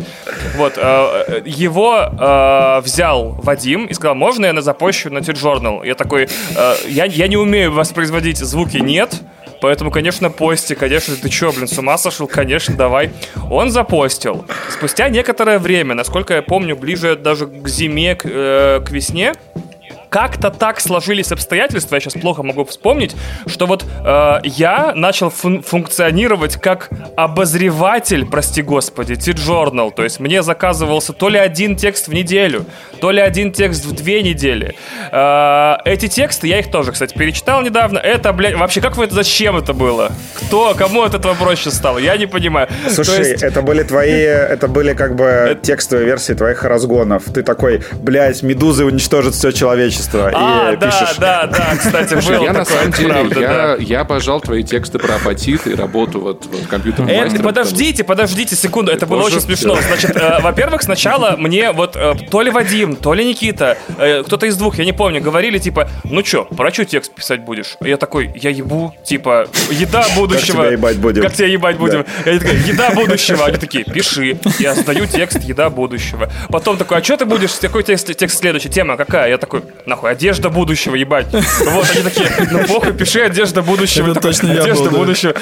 [0.55, 5.85] Вот, э, его э, взял Вадим и сказал, можно я на запущу на T-Journal?
[5.85, 9.21] Я такой, э, я, я не умею воспроизводить звуки, нет,
[9.63, 12.27] Поэтому, конечно, пости, конечно, ты чё, блин, с ума сошел?
[12.27, 13.11] Конечно, давай.
[13.51, 14.45] Он запостил.
[14.71, 19.33] Спустя некоторое время, насколько я помню, ближе даже к зиме, к, э, к весне,
[20.17, 23.15] как-то так сложились обстоятельства, я сейчас плохо могу вспомнить,
[23.47, 26.89] что вот э, я начал фун- функционировать как
[27.19, 29.93] обозреватель, прости господи, T-Journal.
[29.95, 32.65] То есть мне заказывался то ли один текст в неделю,
[32.99, 34.75] то ли один текст в две недели.
[35.13, 37.99] Э, эти тексты, я их тоже, кстати, перечитал недавно.
[37.99, 40.13] Это, блядь, вообще, как вы это, зачем это было?
[40.33, 41.99] Кто, кому от этого проще стало?
[41.99, 42.69] Я не понимаю.
[42.89, 43.43] Слушай, есть...
[43.43, 45.61] это были твои, это были как бы это...
[45.61, 47.25] текстовые версии твоих разгонов.
[47.35, 51.17] Ты такой, блядь, медузы уничтожат все человечество творчество а, и да, пишешь.
[51.19, 53.77] Да, да, кстати, было Я на самом деле, правда, я, да.
[53.79, 57.45] я обожал твои тексты про апатит и работу вот, вот компьютерным э, мастером.
[57.45, 59.77] Подождите, подождите секунду, это было очень смешно.
[59.77, 64.47] Значит, э, во-первых, сначала мне вот э, то ли Вадим, то ли Никита, э, кто-то
[64.47, 67.77] из двух, я не помню, говорили типа, ну чё, про что текст писать будешь?
[67.81, 70.57] Я такой, я ебу, типа, еда будущего.
[70.57, 71.23] Как тебя ебать будем?
[71.23, 72.05] Как тебя ебать будем?
[72.25, 72.31] Да.
[72.31, 73.45] Я такой, еда будущего.
[73.47, 74.39] Они такие, пиши.
[74.59, 76.31] Я сдаю текст еда будущего.
[76.49, 77.53] Потом такой, а что ты будешь?
[77.61, 78.69] Какой текст, текст следующий?
[78.69, 79.31] Тема какая?
[79.31, 79.63] Я такой,
[79.97, 81.27] нахуй, одежда будущего ебать.
[81.33, 84.11] Вот, они такие, ну похуй, пиши одежда будущего.
[84.11, 85.35] Это точно я Одежда будущего.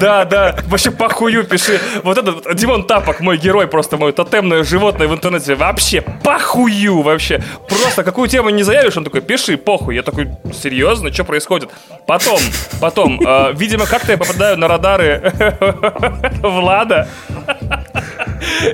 [0.00, 1.80] Да, да, вообще похую пиши.
[2.04, 5.54] Вот этот Димон Тапок, мой герой, просто мое тотемное животное в интернете.
[5.54, 7.42] Вообще похую вообще.
[7.68, 9.96] Просто какую тему не заявишь, он такой, пиши, похуй.
[9.96, 10.28] Я такой,
[10.62, 11.70] серьезно, что происходит?
[12.06, 12.38] Потом,
[12.80, 15.32] потом, э, видимо, как-то я попадаю на радары
[16.42, 17.08] Влада.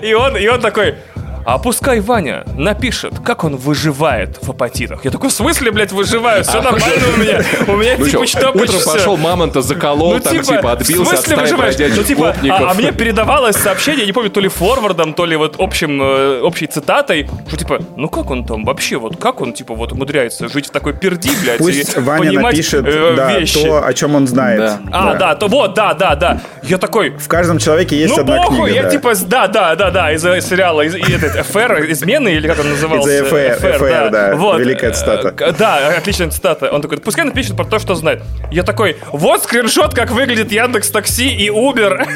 [0.02, 0.96] И он, и он такой,
[1.46, 5.04] а пускай Ваня напишет, как он выживает в апатитах.
[5.04, 6.42] Я такой, в смысле, блядь, выживаю?
[6.42, 7.40] Все нормально у меня.
[7.68, 11.12] У меня, Ну типа, что, что утром пошел, мамонта заколол, ну, там, типа, отбился в
[11.12, 11.76] от стаи выживаешь?
[11.96, 15.36] Ну, типа, а, а мне передавалось сообщение, я не помню, то ли форвардом, то ли
[15.36, 19.52] вот общим, э, общей цитатой, что типа, ну как он там вообще, вот как он,
[19.52, 23.38] типа, вот умудряется жить в такой перди, блядь, Пусть и Ваня понимать напишет э, да,
[23.38, 23.62] вещи.
[23.62, 24.58] то, о чем он знает.
[24.58, 24.80] Да.
[24.92, 25.34] А, да.
[25.36, 26.40] то вот, да, да, да.
[26.64, 28.74] Я такой, В каждом человеке есть ну одна похуй, книга.
[28.74, 28.90] я да.
[28.90, 32.46] типа, с- да, да, да, да, из э, сериала, из, и этот, ФР, измены, или
[32.48, 33.10] как он назывался?
[33.10, 35.34] Из FR, FR, да, великая цитата.
[35.38, 36.70] Э, Да, отличная цитата.
[36.70, 38.22] Он такой, пускай напишет про то, что знает.
[38.50, 42.06] Я такой, вот скриншот, как выглядит Яндекс Такси и Uber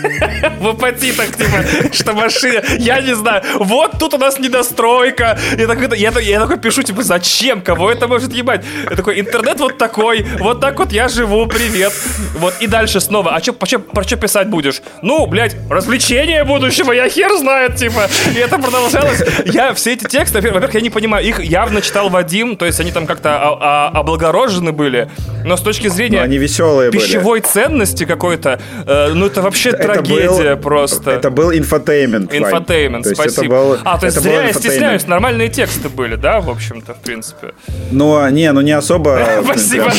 [0.61, 5.39] в апатитах, типа, что машина, я не знаю, вот тут у нас недостройка.
[5.59, 8.65] Я такой, я, я такой пишу, типа, зачем, кого это может ебать?
[8.89, 11.93] Я такой, интернет вот такой, вот так вот я живу, привет.
[12.39, 14.83] Вот, и дальше снова, а чё, по чё- про что писать будешь?
[15.03, 18.09] Ну, блядь, развлечения будущего, я хер знает, типа.
[18.35, 19.10] И это продолжалось.
[19.47, 22.93] Я все эти тексты, во-первых, я не понимаю, их явно читал Вадим, то есть они
[22.93, 23.59] там как-то а-
[23.93, 25.11] а- облагорожены были,
[25.45, 27.01] но с точки зрения Но они веселые были.
[27.01, 31.11] пищевой ценности какой-то, э, ну это вообще Это трагедия был- просто.
[31.11, 32.35] Это был инфотейнмент.
[32.35, 33.49] Инфотейнмент, То спасибо.
[33.55, 37.55] Был, а, то есть зря я стесняюсь, нормальные тексты были, да, в общем-то, в принципе.
[37.91, 39.19] Ну, не, ну не особо.
[39.45, 39.91] Спасибо.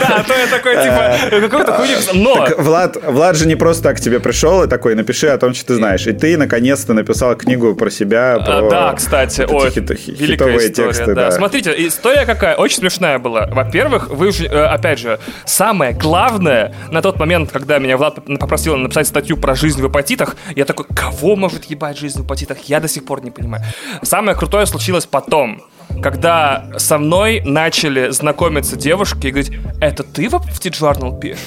[0.00, 1.94] Да, а то я такой, типа, какой-то хуйни.
[2.14, 5.54] Но, Влад, Влад же не просто так к тебе пришел и такой, напиши о том,
[5.54, 6.06] что ты знаешь.
[6.06, 10.56] И ты, наконец-то, написал книгу про себя, про А, Да, кстати, эти хит- хи- великая
[10.58, 10.88] история.
[10.92, 11.06] тексты.
[11.14, 11.14] да.
[11.26, 11.30] Да.
[11.30, 13.46] Смотрите, история какая, очень смешная была.
[13.46, 19.06] Во-первых, вы э, опять же, самое главное, на тот момент, когда меня Влад попросил написать
[19.06, 22.58] статью про жизнь в апатитах, я такой, кого может ебать жизнь в апатитах?
[22.64, 23.64] Я до сих пор не понимаю.
[24.02, 25.62] Самое крутое случилось потом.
[26.02, 31.38] Когда со мной начали знакомиться девушки и говорить, это ты в Journal пишешь?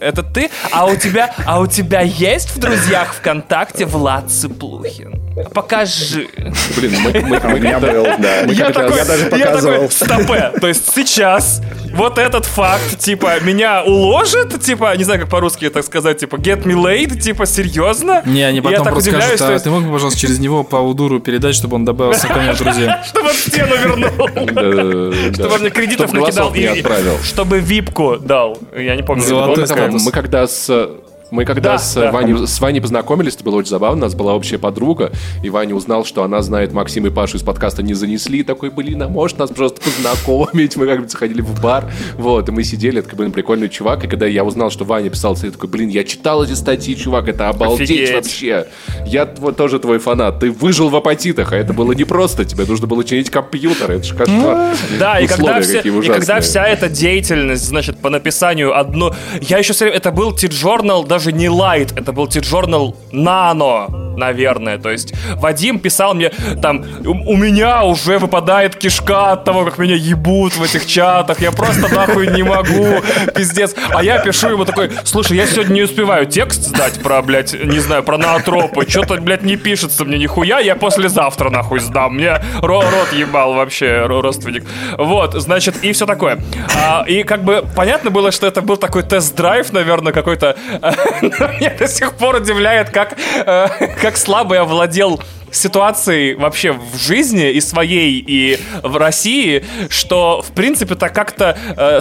[0.00, 0.50] Это ты?
[0.72, 5.14] А у тебя, а у тебя есть в друзьях ВКонтакте Влад Цыплухин?
[5.54, 6.28] Покажи.
[6.76, 8.42] Блин, мы, мы- у мы меня когда- был, да.
[8.46, 9.74] мы Я такой, я даже я показывал.
[9.74, 10.52] такой, стопе.
[10.60, 11.62] То есть сейчас
[11.94, 16.64] вот этот факт, типа, меня уложит, типа, не знаю, как по-русски это сказать, типа, get
[16.64, 18.22] me laid, типа, серьезно?
[18.26, 20.64] Не, они Я потом так просто скажут, а есть, ты мог бы, пожалуйста, через него
[20.64, 23.02] по Удуру передать, чтобы он добавился ко мне в друзья?
[23.06, 24.10] чтобы он стену вернул.
[25.34, 26.82] Чтобы он мне кредитов накидал и
[27.24, 28.58] чтобы випку дал.
[28.76, 29.22] Я не помню.
[29.22, 29.66] Золотой
[29.98, 30.90] Мы когда с
[31.30, 32.10] мы когда Да, с, да.
[32.10, 35.12] Ваней, с Ваней познакомились, это было очень забавно, у нас была общая подруга,
[35.42, 38.70] и Ваня узнал, что она знает Максима и Пашу из подкаста «Не занесли», и такой,
[38.70, 40.76] блин, а может нас просто познакомить?
[40.76, 44.08] Мы как бы заходили в бар, вот, и мы сидели, это, блин, прикольный чувак, и
[44.08, 47.48] когда я узнал, что Ваня писал, я такой, блин, я читал эти статьи, чувак, это
[47.48, 48.14] обалдеть Офигеть.
[48.14, 48.66] вообще.
[49.06, 52.86] Я тво- тоже твой фанат, ты выжил в апатитах, а это было непросто, тебе нужно
[52.86, 54.74] было чинить компьютер, это же кошмар.
[54.98, 59.14] Да, и когда, все- и когда вся эта деятельность, значит, по написанию одно...
[59.40, 59.98] Я еще все время...
[59.98, 64.78] Это был T-Journal, даже не Light, это был T-Journal Nano, наверное.
[64.78, 66.30] То есть Вадим писал мне,
[66.62, 71.50] там, у, меня уже выпадает кишка от того, как меня ебут в этих чатах, я
[71.50, 73.02] просто нахуй не могу,
[73.34, 73.74] пиздец.
[73.90, 77.80] А я пишу ему такой, слушай, я сегодня не успеваю текст сдать про, блядь, не
[77.80, 82.84] знаю, про наотропы, что-то, блядь, не пишется мне нихуя, я послезавтра нахуй сдам, мне ро-
[82.90, 84.64] рот ебал вообще, ро- родственник.
[84.98, 86.38] Вот, значит, и все такое.
[86.76, 90.56] А, и как бы понятно было, что это был такой тест-драйв, наверное, какой-то.
[91.22, 93.16] Меня до сих пор удивляет, как,
[93.46, 93.66] э,
[94.10, 95.20] как слабо я владел
[95.52, 102.00] ситуацией вообще в жизни и своей, и в России, что, в принципе, то как-то э,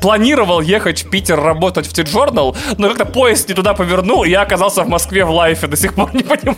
[0.00, 4.42] планировал ехать в Питер работать в T-Journal, но как-то поезд не туда повернул, и я
[4.42, 5.66] оказался в Москве в лайфе.
[5.66, 6.56] До сих пор не понимаю,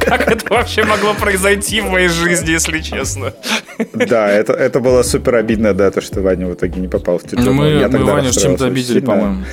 [0.00, 3.34] как это вообще могло произойти в моей жизни, если честно.
[3.92, 7.24] Да, это, это было супер обидно, да, то, что Ваня в итоге не попал в
[7.24, 7.44] тюрьму.
[7.44, 9.44] Ну, мы, Я мы тогда Ваню с чем-то обидели, по-моему.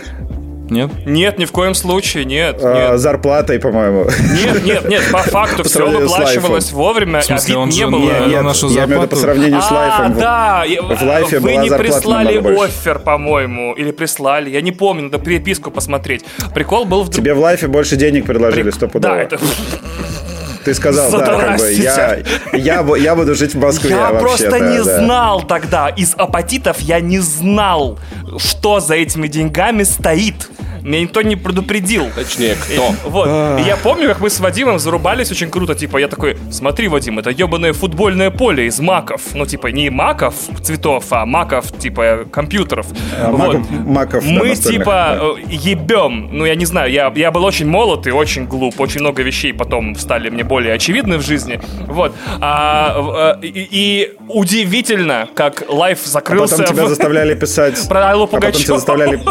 [0.69, 0.91] Нет?
[1.05, 2.99] Нет, ни в коем случае, нет, А, нет.
[2.99, 4.05] зарплатой, по-моему.
[4.33, 7.75] Нет, нет, нет, по факту все сравнению с выплачивалось вовремя, В смысле, обид он не
[7.77, 7.99] же было.
[7.99, 10.17] не- Нет, на нашу я имею в виду по сравнению с А, лайфом.
[10.19, 15.03] да, и- в лайфе вы была не прислали оффер, по-моему, или прислали, я не помню,
[15.03, 16.25] надо переписку посмотреть.
[16.53, 17.09] Прикол был в...
[17.11, 19.15] Тебе в лайфе больше денег предложили, стопудово.
[19.15, 19.39] Да, это...
[20.67, 22.19] Ты сказал, да, как бы, я,
[22.51, 26.99] я, я буду жить в Москве Я вообще просто не знал тогда, из апатитов я
[26.99, 27.97] не знал,
[28.37, 30.49] что за этими деньгами стоит.
[30.87, 32.05] Меня никто не предупредил.
[32.15, 32.93] Точнее, кто?
[33.09, 33.27] Вот.
[33.59, 35.75] И я помню, как мы с Вадимом зарубались очень круто.
[35.75, 39.21] Типа, я такой, смотри, Вадим, это ебаное футбольное поле из маков.
[39.33, 42.87] Ну, типа, не маков цветов, а маков, типа, компьютеров.
[43.19, 43.55] А, Вот.
[43.55, 46.29] маков- маков, да, Мы, настольных, типа, э, ебем.
[46.31, 48.79] Ну, я не знаю, я, я был очень молод и очень глуп.
[48.79, 51.59] Очень много вещей потом стали мне более очевидны в жизни.
[51.85, 52.15] Вот.
[52.41, 57.87] А, э, и, и удивительно, как лайф А закрылся потом тебя в- заставляли писать...
[57.87, 58.75] про Аллу А потом тебя Пугачеву.
[58.77, 59.21] заставляли...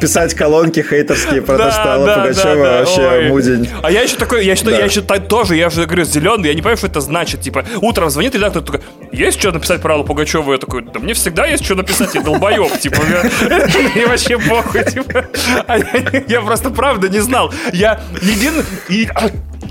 [0.00, 3.68] писать колонки хейтерские про то, что Алла Пугачева вообще мудень.
[3.84, 6.60] А я еще такой, я, считаю, я еще тоже, я же говорю, зеленый, я не
[6.62, 7.40] понимаю, что это значит.
[7.42, 8.80] Типа, утром звонит редактор, такой,
[9.12, 10.52] есть что написать про Аллу Пугачеву?
[10.52, 12.96] Я такой, да мне всегда есть что написать, я долбоеб, типа,
[13.94, 15.26] мне вообще похуй, типа.
[15.68, 17.52] А я- Я просто правда не знал.
[17.72, 18.54] Я един...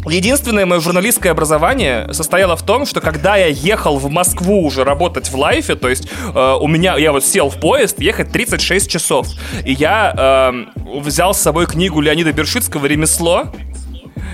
[0.06, 5.30] Единственное мое журналистское образование состояло в том, что когда я ехал в Москву уже работать
[5.30, 9.28] в лайфе, то есть э, у меня, я вот сел в поезд, ехать 36 часов,
[9.66, 13.48] и я э, взял с собой книгу Леонида Бершицкого «Ремесло»,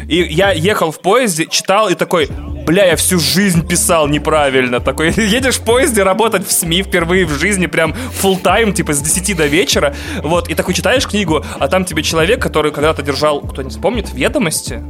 [0.07, 2.29] и я ехал в поезде, читал и такой,
[2.65, 4.79] бля, я всю жизнь писал неправильно.
[4.79, 9.01] Такой, едешь в поезде работать в СМИ впервые в жизни, прям full тайм типа с
[9.01, 9.95] 10 до вечера.
[10.23, 14.83] Вот, и такой читаешь книгу, а там тебе человек, который когда-то держал, кто-нибудь помнит, ведомости?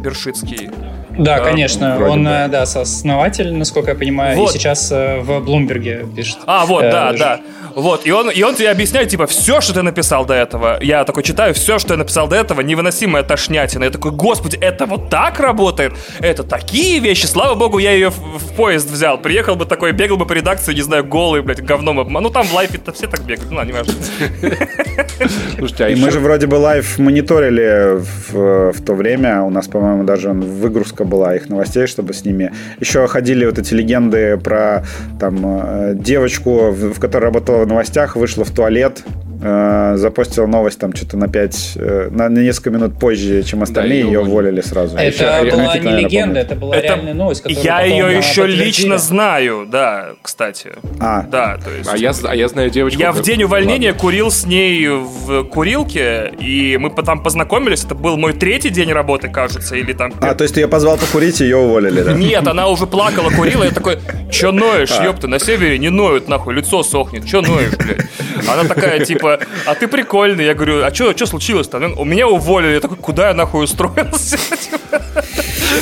[0.00, 0.70] Бершицкий.
[1.18, 2.08] Да, Да, конечно.
[2.08, 2.30] Он, бы.
[2.30, 4.50] э, да, сооснователь, насколько я понимаю, Вот.
[4.50, 6.38] и сейчас э, в Блумберге пишет.
[6.46, 7.40] А, вот, Э, да, ж- да.
[7.74, 10.78] Вот, и он, и он тебе объясняет, типа, все, что ты написал до этого.
[10.82, 13.84] Я такой читаю, все, что я написал до этого, невыносимая тошнятина.
[13.84, 15.92] Я такой, господи, это вот так работает?
[16.20, 17.26] Это такие вещи?
[17.26, 19.18] Слава богу, я ее в, в поезд взял.
[19.18, 22.00] Приехал бы такой, бегал бы по редакции, не знаю, голый, блядь, говном.
[22.00, 23.50] обма- Ну, там в Лайфе-то все так бегают.
[23.50, 23.94] Ну, не важно.
[25.58, 27.98] Слушайте, а И еще- мы же вроде бы Лайф мониторили
[28.30, 29.42] в, в то время.
[29.42, 32.52] У нас, по-моему, даже выгрузка была их новостей, чтобы с ними...
[32.80, 34.84] Еще ходили вот эти легенды про
[35.18, 39.04] там э, девочку, в, в которой работала в новостях, вышла в туалет,
[39.42, 41.72] э, запостила новость там что-то на 5,
[42.10, 44.30] на, на несколько минут позже, чем остальные, её ее уволили.
[44.30, 44.96] уволили сразу.
[44.96, 46.46] Это Еще- была Никита, не наверное, легенда, помнит.
[46.46, 48.64] это была Это- реальная новость, которую Я потом, ее э, еще подтвердили.
[48.64, 50.70] лично знаю, да, кстати.
[50.98, 51.90] А, Да, то есть...
[51.92, 53.00] А я, а я знаю девочку...
[53.00, 54.00] Я в день увольнения Ладно.
[54.00, 57.84] курил с ней в курилке, и мы там познакомились.
[57.84, 60.12] Это был мой третий день работы, кажется, или там...
[60.20, 62.12] а, то есть ты ее позвал покурить, и ее уволили, да?
[62.12, 63.98] Нет, она уже плакала, курила, я такой,
[64.30, 65.04] чё ноешь, А.
[65.04, 68.06] ёпта, на севере не ноют, нахуй, лицо сохнет, чё ноешь, блядь?
[68.48, 71.78] Она такая, типа, а ты прикольный, я говорю, а чё случилось-то?
[71.96, 74.38] У меня уволили, я такой, куда я нахуй устроился?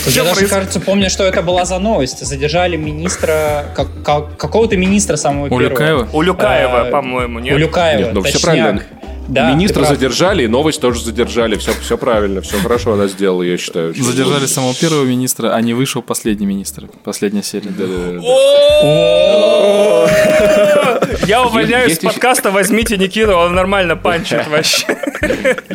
[0.07, 2.25] Я даже, кажется, помню, что это была за новость.
[2.27, 5.67] Задержали министра, как- как- какого-то министра самого первого.
[5.69, 6.09] Улюкаева?
[6.13, 7.55] У Люкаева, Э, по-моему, нет?
[7.55, 8.85] Улюкаева, ну точняк.
[9.29, 11.57] Да, Министра задержали, и новость тоже задержали.
[11.57, 13.95] Все, все правильно, все хорошо она сделала, я считаю.
[13.95, 16.89] Задержали самого первого министра, а не вышел последний министр.
[17.05, 17.69] Последняя серия.
[21.27, 24.87] Я увольняюсь с подкаста, возьмите Никиту, он нормально панчит вообще.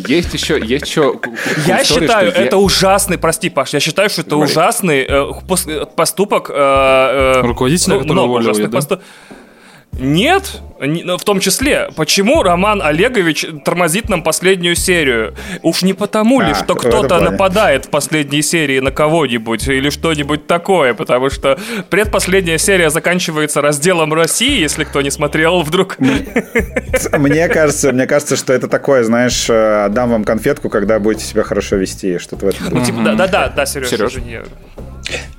[0.08, 1.20] Есть еще, есть еще.
[1.66, 6.50] Я считаю, это ужасный, прости, Паш, я считаю, что это ужасный э, пос- поступок...
[6.50, 8.98] э, э, Руководителя, который много уволил да?
[9.98, 15.34] Нет, не- в том числе, почему Роман Олегович тормозит нам последнюю серию?
[15.62, 20.46] Уж не потому ли, А, что кто-то нападает в последней серии на кого-нибудь или что-нибудь
[20.46, 21.58] такое, потому что
[21.90, 25.96] предпоследняя серия заканчивается разделом России, если кто не смотрел вдруг.
[25.98, 31.44] Мне кажется, мне кажется, что это такое, знаешь, э, отдам вам конфетку, когда будете себя
[31.44, 32.66] хорошо вести, что-то в этом.
[32.70, 33.88] Ну, типа, да-да-да, да, Сереж,
[34.26, 34.42] я-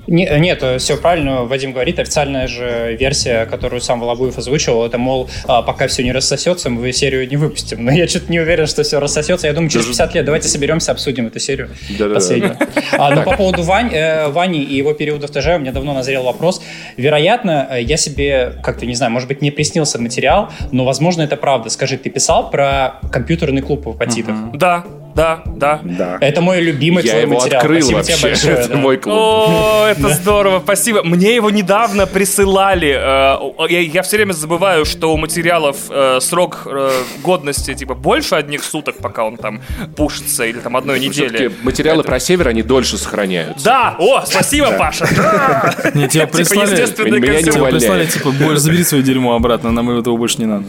[0.06, 1.98] Не- нет, все правильно Вадим говорит.
[1.98, 6.92] Официальная же версия, которую сам Волобуев озвучивал, это, мол, а, пока все не рассосется, мы
[6.92, 7.84] серию не выпустим.
[7.84, 9.46] Но я что-то не уверен, что все рассосется.
[9.46, 12.14] Я думаю, через 50 лет давайте соберемся, обсудим эту серию Да-да-да.
[12.14, 12.56] последнюю.
[12.98, 15.94] А, но по поводу Вань, э, Вани и его периода в ТЖ у меня давно
[15.94, 16.62] назрел вопрос.
[16.96, 21.36] Вероятно, э, я себе, как-то, не знаю, может быть, не приснился материал, но, возможно, это
[21.36, 21.70] правда.
[21.70, 24.36] Скажи, ты писал про компьютерный клуб в Апатитах?
[24.54, 24.84] Да,
[25.16, 25.80] да, да.
[25.82, 26.18] Да.
[26.20, 27.60] Это мой любимый Я твой его материал.
[27.60, 28.12] открыл Спасибо вообще.
[28.16, 28.54] тебе большое.
[28.56, 28.76] Это да.
[28.76, 29.14] мой клуб.
[29.16, 31.02] О, это здорово, спасибо.
[31.02, 32.90] Мне его недавно присылали.
[32.90, 36.90] Э, Я, я все время забываю, что у материалов э, срок э,
[37.22, 39.62] годности типа больше одних суток, пока он там
[39.96, 41.50] пушится, или там одной недели.
[41.62, 43.64] Материалы про север, они дольше сохраняются.
[43.64, 45.08] Да, о, спасибо, Паша.
[45.16, 45.74] Да.
[45.94, 49.70] Не, тебе Типа прислали, естественный меня не тебе прислали, типа, «Боль, забери свое дерьмо обратно,
[49.72, 50.64] нам этого больше не надо.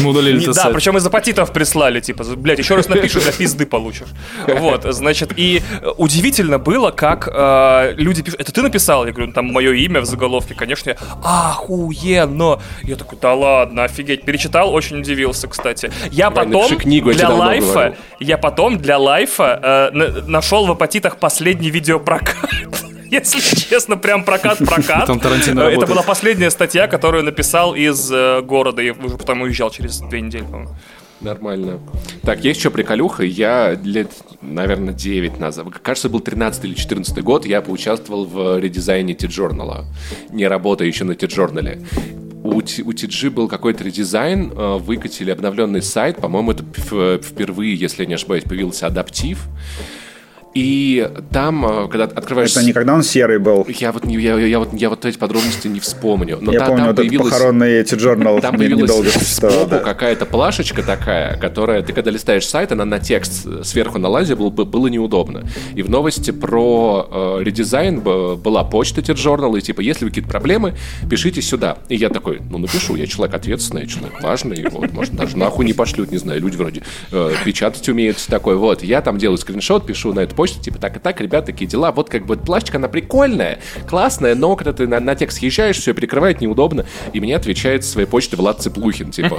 [0.00, 0.74] Мы удалили Не- Да, сайт.
[0.74, 4.08] причем из апатитов прислали, типа, блядь, еще раз напишешь, за пизды получишь.
[4.46, 5.62] Вот, значит, и
[5.96, 9.06] удивительно было, как э, люди пишут, это ты написал?
[9.06, 12.60] Я говорю, ну, там мое имя в заголовке, конечно, я, охуенно.
[12.82, 14.24] Я такой, да ладно, офигеть.
[14.24, 15.90] Перечитал, очень удивился, кстати.
[16.10, 17.94] Я Вань, потом книгу, я для давно лайфа, говорил.
[18.20, 22.36] я потом для лайфа э, на- нашел в апатитах последний видеопрокат.
[23.10, 25.06] Если честно, прям прокат-прокат.
[25.06, 25.88] Там Тарантино Э, Это работает.
[25.90, 28.82] была последняя статья, которую написал из э, города.
[28.82, 30.70] Я уже потом уезжал через две недели, по-моему.
[31.20, 31.80] Нормально.
[32.22, 33.24] Так, есть еще приколюха.
[33.24, 34.10] Я лет,
[34.42, 39.86] наверное, 9 назад, кажется, был 13 или 14 год, я поучаствовал в редизайне T-журнала,
[40.30, 41.80] не работая еще на T-журнале.
[42.44, 46.64] У, у TG был какой-то редизайн, э, выкатили обновленный сайт, по-моему, это
[47.22, 49.46] впервые, если я не ошибаюсь, появился адаптив.
[50.56, 52.52] И там, э, когда открываешь...
[52.52, 53.66] Это не когда он серый был.
[53.68, 56.38] Я вот, не- я, я вот, я вот эти подробности не вспомню.
[56.40, 57.30] Но Я та- помню, там вот появилась...
[57.30, 59.56] похоронный эти журнал Там появилась существовал.
[59.66, 59.78] сбоку да.
[59.80, 64.86] какая-то плашечка такая, которая ты когда листаешь сайт, она на текст сверху налазила, было, было
[64.86, 65.44] неудобно.
[65.74, 70.74] И в новости про э, редизайн была почта Journal, и типа, если вы какие-то проблемы,
[71.10, 71.76] пишите сюда.
[71.90, 75.74] И я такой, ну напишу, я человек ответственный, человек важный, вот, может, даже нахуй не
[75.74, 78.82] пошлют, не знаю, люди вроде э, печатать умеют, всё такое, вот.
[78.82, 81.92] Я там делаю скриншот, пишу на эту почту, типа, так и так, ребят, такие дела,
[81.92, 83.58] вот как бы плашечка, она прикольная,
[83.88, 87.90] классная, но когда ты на, на текст съезжаешь, все перекрывает неудобно, и мне отвечает с
[87.90, 89.36] своей почты Влад Цыплухин, типа,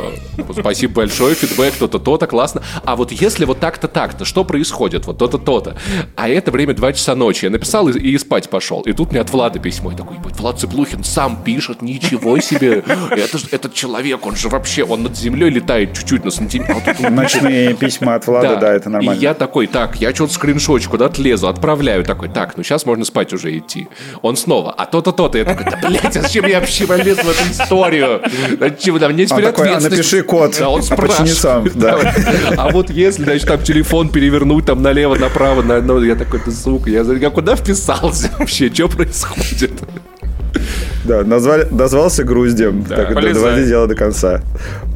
[0.59, 2.63] спасибо большое, фидбэк, то-то, то-то, классно.
[2.83, 5.05] А вот если вот так-то, так-то, что происходит?
[5.05, 5.77] Вот то-то, то-то.
[6.15, 7.45] А это время 2 часа ночи.
[7.45, 8.81] Я написал и, и спать пошел.
[8.81, 9.91] И тут мне от Влада письмо.
[9.91, 12.83] Я такой, Влад Цыплухин сам пишет, ничего себе.
[13.11, 16.95] Это, этот человек, он же вообще, он над землей летает чуть-чуть на сантиметр.
[17.03, 19.17] А Ночные письма от Влада, да, это нормально.
[19.17, 22.03] и я такой, так, я что-то скриншотчик куда-то лезу, отправляю.
[22.03, 23.87] Такой, так, ну сейчас можно спать уже идти.
[24.23, 25.37] Он снова, а то-то, то-то.
[25.37, 28.21] Я такой, да, блядь, а зачем я вообще полез в эту историю?
[28.59, 28.97] Зачем?
[28.97, 31.37] Да, мне теперь Он такой, а напиши код, Да, он а почини спрашивает.
[31.37, 32.13] сам, да.
[32.57, 36.51] А вот если, значит, там телефон перевернуть там налево, направо, на, ну, я такой, ты
[36.51, 38.73] сука, я, я куда вписался вообще?
[38.73, 39.71] Что происходит?
[41.05, 42.83] Да, назвали, назвался груздем.
[42.83, 43.33] так, полезай.
[43.33, 44.41] доводи дело до конца.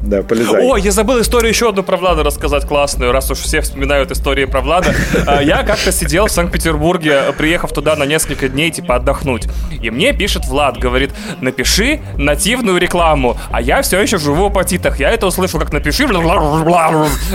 [0.02, 0.68] Да, полезай.
[0.68, 4.45] О, я забыл историю еще одну про Влада рассказать классную, раз уж все вспоминают истории
[4.45, 4.94] про Влада.
[5.28, 9.48] А, Я как-то сидел в Санкт-Петербурге, приехав туда на несколько дней, типа, отдохнуть.
[9.82, 11.11] И мне пишет Влад, говорит,
[11.41, 13.38] напиши нативную рекламу.
[13.52, 14.99] А я все еще живу в апатитах.
[14.99, 16.07] Я это услышал, как напиши.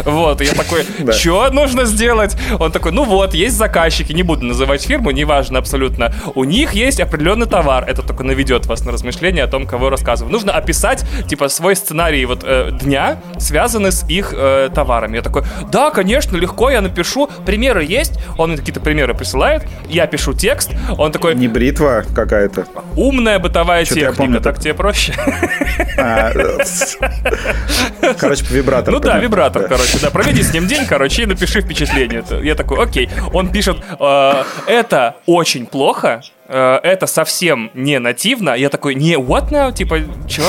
[0.04, 2.36] Вот, и я такой, что нужно сделать?
[2.58, 6.12] Он такой, ну вот, есть заказчики, не буду называть фирму, неважно абсолютно.
[6.34, 7.84] У них есть определенный товар.
[7.86, 10.32] Это только наведет вас на размышления о том, кого рассказываю.
[10.32, 15.16] Нужно описать, типа, свой сценарий вот э, дня, связанный с их э, товарами.
[15.16, 17.28] Я такой, да, конечно, легко, я напишу.
[17.44, 18.18] Примеры есть?
[18.38, 19.64] Он мне какие-то примеры присылает.
[19.88, 20.70] Я пишу текст.
[20.98, 22.66] Он такой, Не бритва какая-то.
[22.96, 24.62] умная бытовая я техника, помню так так.
[24.62, 25.14] тебе проще.
[25.98, 26.30] А,
[28.18, 28.92] Короче, вибратор.
[28.92, 30.10] Ну да, вибратор, короче, да.
[30.10, 32.22] Проведи с ним день, короче, и напиши впечатление.
[32.42, 33.08] Я такой, окей.
[33.32, 34.32] Он пишет, э,
[34.66, 38.54] это очень плохо, э, это совсем не нативно.
[38.54, 39.72] Я такой, не, what now?
[39.72, 39.98] Типа,
[40.28, 40.42] чё?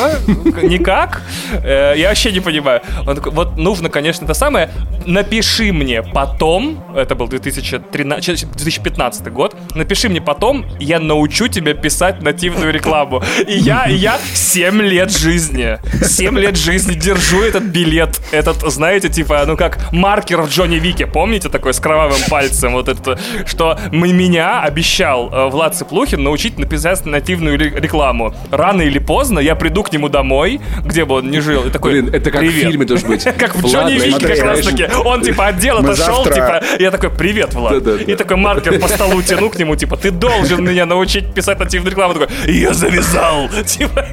[0.63, 1.21] Никак?
[1.63, 2.81] Э, Я вообще не понимаю.
[3.07, 4.69] Он такой, вот нужно, конечно, это самое.
[5.05, 12.21] Напиши мне потом, это был 2013, 2015 год, напиши мне потом, я научу тебя писать
[12.21, 13.23] нативную рекламу.
[13.47, 19.43] И я, я 7 лет жизни, 7 лет жизни держу этот билет, этот, знаете, типа,
[19.47, 24.17] ну как маркер в Джонни Вике, помните такой с кровавым пальцем, вот это, что м-
[24.17, 28.35] меня обещал э, Влад Цыплухин научить написать нативную ре- рекламу.
[28.51, 32.01] Рано или поздно я приду к нему домой, где бы он ни жил, и такой,
[32.01, 32.55] Блин, это как «Привет».
[32.55, 33.23] в фильме должен быть.
[33.37, 34.85] Как в Джонни Вике как раз таки.
[35.05, 35.83] Он типа отошел,
[36.25, 37.87] завтра- типа, я такой, привет, Влад.
[37.87, 41.91] И такой маркер по столу тяну к нему, типа, ты должен меня научить писать нативную
[41.91, 42.15] рекламу.
[42.15, 43.49] Такой, я завязал.
[43.65, 44.05] Типа,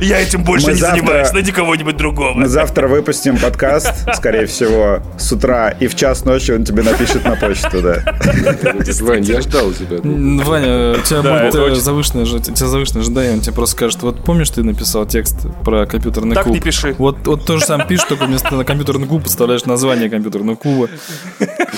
[0.00, 2.32] я, этим больше не занимаюсь, найди кого-нибудь другого.
[2.34, 7.24] Мы завтра выпустим подкаст, скорее всего, с утра, и в час ночи он тебе напишет
[7.24, 8.02] на почту, да.
[9.00, 9.98] Вань, я ждал тебя.
[10.02, 13.76] Ваня, у тебя Да, будет это э, очень- завышенное, тебя завышенное ожидание, он тебе просто
[13.76, 16.56] скажет, вот помнишь, ты написал текст про компьютерный Так клуб?
[16.56, 16.94] не пиши.
[16.98, 20.88] Вот, вот то же самое пишешь, только вместо на компьютерный клуб поставляешь название компьютерного клуба.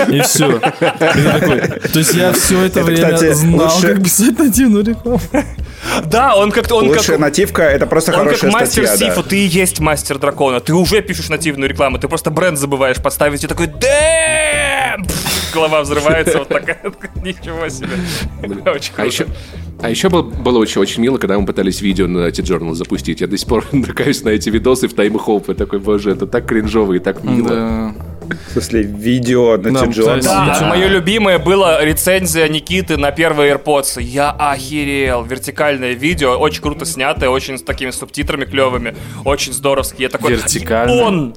[0.08, 0.58] И все.
[0.58, 5.20] То есть я все это Это, время кстати, знал, лучше- как писать нативную рекламу.
[6.06, 7.18] Да, он как-то, он Лучшая как...
[7.18, 9.28] нативка— это просто Он как хорошая мастер статья, Сифа, да.
[9.28, 10.60] ты и есть мастер дракона.
[10.60, 15.06] Ты уже пишешь нативную рекламу, ты просто бренд забываешь подставить и такой «Дэм!»
[15.54, 16.80] Голова взрывается, вот такая.
[17.24, 17.88] Ничего себе.
[18.70, 19.26] Очень А еще,
[19.80, 23.20] а еще был- было очень, очень мило, когда мы пытались видео на T-Journal запустить.
[23.20, 25.52] Я до сих пор натыкаюсь на эти видосы в Time Hope.
[25.52, 27.48] И такой, боже, это так кринжово и так мило.
[27.48, 27.94] Да.
[28.48, 30.22] В смысле, видео на Да, T-Journal.
[30.22, 30.66] Да, Да.
[30.70, 34.00] мое любимое было рецензия Никиты на первые AirPods.
[34.02, 35.24] Я охерел.
[35.24, 38.94] Вертикальное видео, очень круто снятое, очень с такими субтитрами клевыми,
[39.26, 40.00] очень здоровски.
[40.02, 41.02] Я такой, Вертикально?
[41.02, 41.34] Он,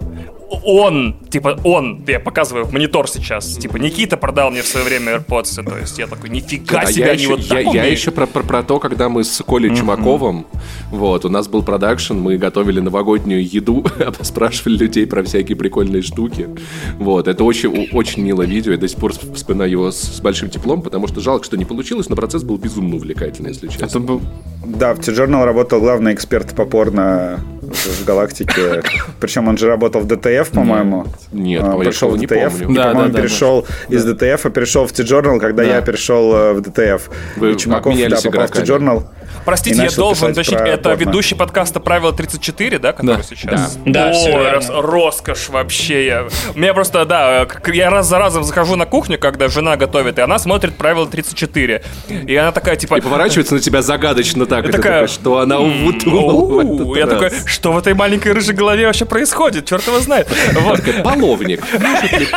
[0.49, 5.17] он, типа он, я показываю в монитор сейчас, типа Никита продал мне в свое время
[5.17, 7.69] AirPods, то есть я такой, нифига А себе, я они еще, вот я, так я
[7.69, 7.97] умеют».
[7.97, 10.45] еще про, про, про то, когда мы с Колей Чумаковым,
[10.91, 13.85] вот, у нас был продакшн, мы готовили новогоднюю еду,
[14.21, 16.49] спрашивали людей про всякие прикольные штуки.
[16.97, 20.49] Вот, это очень, очень милое видео, я до сих пор вспоминаю его с, с большим
[20.49, 23.85] теплом, потому что жалко, что не получилось, но процесс был безумно увлекательный, если честно.
[23.85, 24.21] Это был...
[24.65, 27.39] Да, в T-Journal работал главный эксперт по порно
[27.73, 28.81] в галактике.
[29.19, 31.05] Причем он же работал в DTF, по-моему.
[31.31, 32.69] Нет, А, по-моему, я пришел в помню.
[32.71, 35.75] И, Да, по-моему, перешел из DTF, а перешел в T-Journal, когда Да.
[35.75, 37.01] я перешел э, в DTF.
[37.37, 38.51] Вы и Чумаков, да, попал в.
[38.51, 39.03] T-Journal.
[39.47, 40.97] Простите, я должен уточнить, это порно.
[40.97, 43.23] ведущий подкаста «Правило 34», да, который да.
[43.23, 43.77] сейчас?
[43.85, 46.05] Да, да все рос, роскошь вообще.
[46.05, 50.19] Я, у меня просто, да, я раз за разом захожу на кухню, когда жена готовит,
[50.19, 51.81] и она смотрит «Правило 34».
[52.27, 52.95] И она такая, типа...
[52.97, 54.67] И поворачивается на тебя загадочно так.
[54.67, 59.65] И такая, что она умутнула Я такой, что в этой маленькой рыжей голове вообще происходит?
[59.65, 60.27] Черт его знает.
[60.55, 60.81] Вот.
[61.03, 61.63] Половник.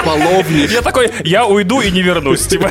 [0.05, 0.71] Половник.
[0.71, 2.47] Я такой, я уйду и не вернусь.
[2.47, 2.71] Типа.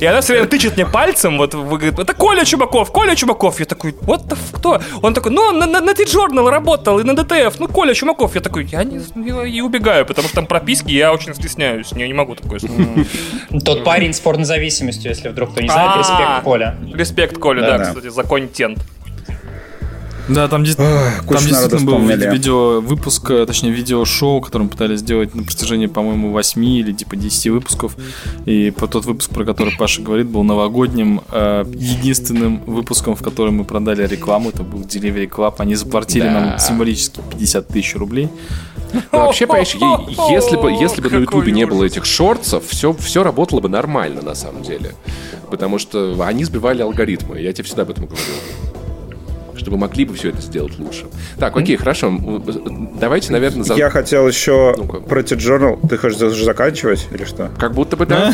[0.00, 3.60] И она все время тычет мне пальцем, вот, говорит, это Коля Чубаков, Коля Чубаков.
[3.60, 4.22] Я такой, вот
[4.52, 4.80] кто?
[5.02, 8.34] Он такой, ну, на, на, на T-Journal работал и на ДТФ, ну, Коля Чумаков.
[8.34, 8.98] Я такой, я не
[9.48, 12.60] и убегаю, потому что там прописки, я очень стесняюсь, я не могу такое.
[13.64, 16.76] Тот парень с порнозависимостью, если вдруг кто не знает, а, респект Коля.
[16.94, 18.78] Респект Коля, да, кстати, за контент.
[20.28, 25.44] Да, там, Ох, там действительно был видео выпуск, точнее видео-шоу, которое мы пытались сделать на
[25.44, 27.96] протяжении, по-моему, 8 или типа 10 выпусков.
[28.44, 33.64] И тот выпуск, про который Паша говорит, был новогодним, э, единственным выпуском, в котором мы
[33.64, 34.50] продали рекламу.
[34.50, 35.54] Это был Delivery Club.
[35.58, 36.32] Они заплатили да.
[36.32, 38.28] нам символически 50 тысяч рублей.
[38.92, 39.74] Ну, вообще, понимаешь,
[40.30, 44.22] если бы, если бы на Ютубе не было этих шортсов, все, все работало бы нормально,
[44.22, 44.94] на самом деле.
[45.50, 47.40] Потому что они сбивали алгоритмы.
[47.40, 48.08] Я тебе всегда об этом
[49.66, 51.06] чтобы могли бы все это сделать лучше.
[51.40, 52.16] Так, окей, хорошо.
[53.00, 53.64] Давайте, наверное...
[53.64, 53.74] За...
[53.74, 55.88] Я хотел еще ну про T-Journal.
[55.88, 57.50] Ты хочешь уже заканчивать или что?
[57.58, 58.32] Как будто бы да.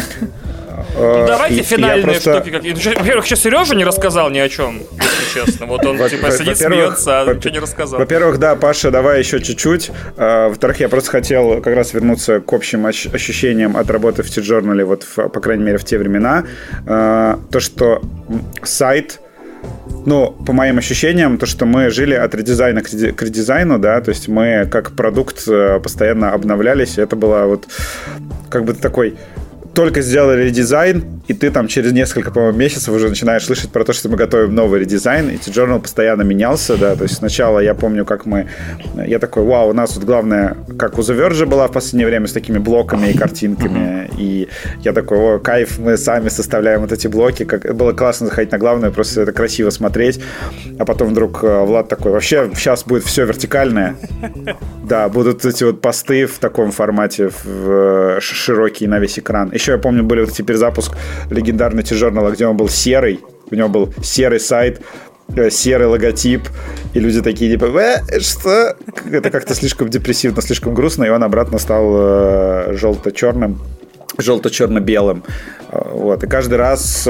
[0.95, 2.43] Ну, давайте финальные просто...
[2.43, 2.99] штуки.
[2.99, 5.65] Во-первых, еще Сережа не рассказал ни о чем, если честно.
[5.65, 7.99] Вот он типа сидит, смеется, а ничего не рассказал.
[7.99, 9.91] Во-первых, да, Паша, давай еще чуть-чуть.
[10.19, 14.85] А, во-вторых, я просто хотел как раз вернуться к общим ощущениям от работы в T-Journal,
[14.85, 16.45] вот, по крайней мере, в те времена.
[16.87, 18.03] А, то, что
[18.63, 19.22] сайт
[20.07, 24.29] ну, по моим ощущениям, то, что мы жили от редизайна к редизайну, да, то есть
[24.29, 27.67] мы как продукт э, постоянно обновлялись, это было вот
[28.49, 29.17] как бы такой
[29.75, 33.93] только сделали редизайн, и ты там через несколько, по-моему, месяцев уже начинаешь слышать про то,
[33.93, 38.05] что мы готовим новый редизайн, и T-Journal постоянно менялся, да, то есть сначала я помню,
[38.05, 38.49] как мы,
[38.95, 42.27] я такой, вау, у нас вот главное, как у The Verge была в последнее время
[42.27, 44.49] с такими блоками и картинками, и
[44.83, 48.59] я такой, о, кайф, мы сами составляем вот эти блоки, как было классно заходить на
[48.59, 50.21] главное, просто это красиво смотреть,
[50.79, 53.97] а потом вдруг э, Влад такой, вообще сейчас будет все вертикальное,
[54.85, 59.79] да, будут эти вот посты в таком формате, в, широкий на весь экран, еще я
[59.79, 60.97] помню, были вот теперь запуск
[61.31, 63.21] легендарный T-Journal, где он был серый,
[63.51, 64.81] у него был серый сайт,
[65.37, 66.43] э, серый логотип,
[66.95, 68.77] и люди такие типа, э, что?
[69.11, 73.61] Это как-то слишком депрессивно, слишком грустно, и он обратно стал э, желто-черным,
[74.19, 75.23] желто-черно-белым.
[75.71, 76.25] Э, вот.
[76.25, 77.09] И каждый раз...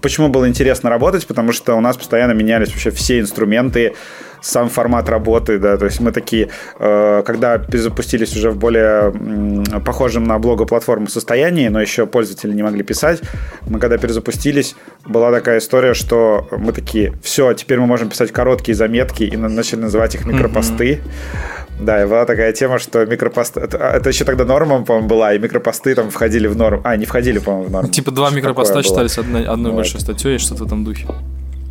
[0.00, 1.26] Почему было интересно работать?
[1.26, 3.94] Потому что у нас постоянно менялись вообще все инструменты,
[4.40, 6.48] сам формат работы, да, то есть мы такие,
[6.78, 9.12] э, когда перезапустились уже в более
[9.84, 13.20] похожем на блогоплатформу состоянии, но еще пользователи не могли писать,
[13.66, 14.76] мы когда перезапустились,
[15.06, 19.80] была такая история, что мы такие, все, теперь мы можем писать короткие заметки и начали
[19.80, 20.94] называть их микропосты.
[20.94, 21.60] Mm-hmm.
[21.80, 23.60] Да, и была такая тема, что микропосты...
[23.60, 26.82] Это, это еще тогда нормом, по-моему, была, и микропосты там входили в норм.
[26.84, 27.88] А, не входили, по-моему, в норму.
[27.88, 29.76] Типа два микропоста считались одной, одной вот.
[29.76, 31.06] большой статьей, что-то в этом духе.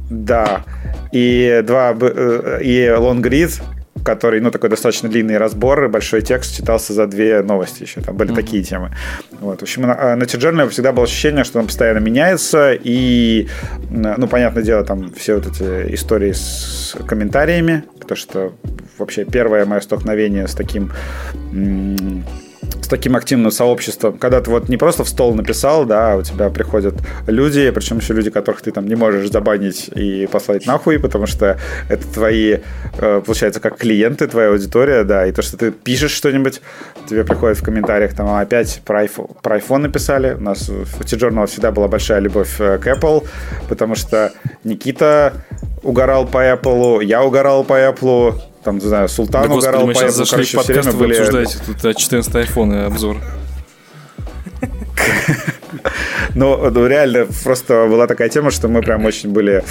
[0.09, 0.63] Да.
[1.11, 3.61] И два э, и Long Read,
[4.03, 8.31] который, ну, такой достаточно длинный разбор, большой текст читался за две новости еще, там были
[8.31, 8.35] mm-hmm.
[8.35, 8.91] такие темы.
[9.39, 13.47] Вот, в общем, на, на T-Journal всегда было ощущение, что он постоянно меняется, и,
[13.89, 18.53] ну, понятное дело, там все вот эти истории с комментариями, потому что
[18.97, 20.91] вообще первое мое столкновение с таким
[22.89, 26.49] таким активным сообществом, когда ты вот не просто в стол написал, да, а у тебя
[26.49, 26.95] приходят
[27.27, 31.57] люди, причем еще люди, которых ты там не можешь забанить и послать нахуй, потому что
[31.87, 32.57] это твои,
[32.97, 36.61] э, получается, как клиенты, твоя аудитория, да, и то, что ты пишешь что-нибудь,
[37.07, 41.45] тебе приходит в комментариях, там, опять про iPhone, про iPhone написали, у нас в T-Journal
[41.47, 43.25] всегда была большая любовь э, к Apple,
[43.67, 44.31] потому что
[44.63, 45.33] Никита
[45.83, 48.35] угорал по Apple, я угорал по Apple,
[48.69, 51.15] там, не знаю, Султан да, угорал господи, мы сейчас зашли в подкаст, вы были...
[51.15, 53.17] обсуждаете тут 14 iPhone и обзор.
[56.35, 59.63] Ну, ну, реально, просто была такая тема, что мы прям очень были...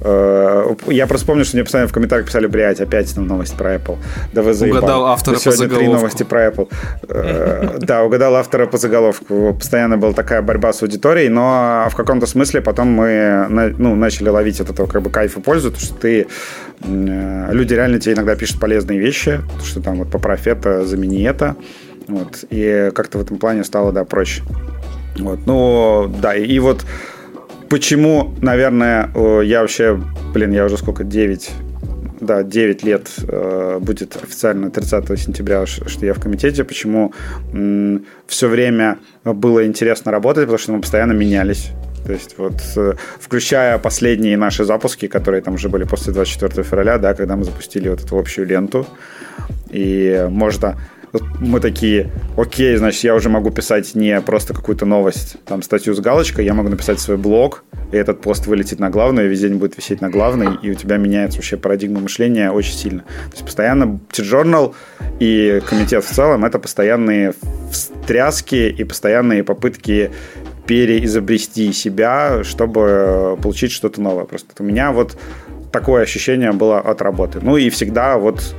[0.00, 3.74] Э, я просто помню, что мне постоянно в комментариях писали, блядь, опять там новость про
[3.74, 3.98] Apple.
[4.32, 4.78] Да вы заебал.
[4.78, 5.78] Угадал автора по заголовку.
[5.78, 6.68] три новости про Apple.
[7.08, 9.54] Э, да, угадал автора по заголовку.
[9.54, 13.46] Постоянно была такая борьба с аудиторией, но в каком-то смысле потом мы
[13.78, 16.26] ну, начали ловить от этого как бы кайф и пользу, потому что ты...
[16.82, 21.56] Э, люди реально тебе иногда пишут полезные вещи, что там вот поправь это, замени это.
[22.08, 22.44] Вот.
[22.50, 24.42] И как-то в этом плане стало, да, проще.
[25.18, 25.40] Вот.
[25.46, 26.84] Ну, да, и вот
[27.68, 29.10] почему, наверное,
[29.42, 30.00] я вообще,
[30.32, 31.50] блин, я уже сколько, 9,
[32.20, 36.64] да, 9 лет э, будет официально 30 сентября, что я в комитете.
[36.64, 37.12] Почему
[37.52, 41.70] м, все время было интересно работать, потому что мы постоянно менялись.
[42.06, 46.98] То есть вот э, включая последние наши запуски, которые там уже были после 24 февраля,
[46.98, 48.86] да, когда мы запустили вот эту общую ленту,
[49.70, 50.76] и можно
[51.40, 56.00] мы такие, окей, значит, я уже могу писать не просто какую-то новость, там, статью с
[56.00, 59.54] галочкой, я могу написать свой блог, и этот пост вылетит на главную, и весь день
[59.54, 63.00] будет висеть на главной, и у тебя меняется вообще парадигма мышления очень сильно.
[63.00, 64.74] То есть постоянно T-Journal
[65.20, 67.34] и комитет в целом— это постоянные
[67.70, 70.10] встряски и постоянные попытки
[70.66, 74.24] переизобрести себя, чтобы получить что-то новое.
[74.24, 75.16] Просто у меня вот
[75.70, 77.38] такое ощущение было от работы.
[77.40, 78.54] Ну и всегда вот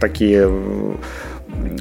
[0.00, 0.50] такие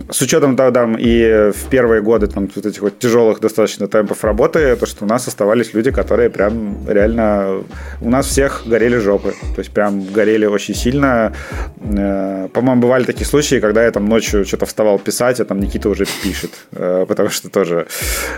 [0.10, 4.24] с учетом да, там, и в первые годы там, вот этих вот тяжелых достаточно темпов
[4.24, 7.64] работы, то, что у нас оставались люди, которые прям реально...
[8.02, 9.34] У нас всех горели жопы.
[9.56, 11.34] То есть прям горели очень сильно.
[11.82, 15.90] Э, по-моему, бывали такие случаи, когда я там ночью что-то вставал писать, а там Никита
[15.90, 16.52] уже пишет.
[16.72, 17.88] Э, потому что тоже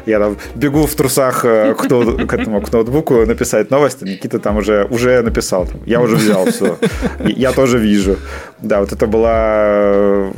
[0.05, 4.57] я там бегу в трусах э, к, к, этому, к ноутбуку написать новости, Никита там
[4.57, 5.67] уже, уже написал.
[5.85, 6.77] Я уже взял все.
[7.19, 8.17] Я тоже вижу.
[8.59, 10.31] Да, вот это была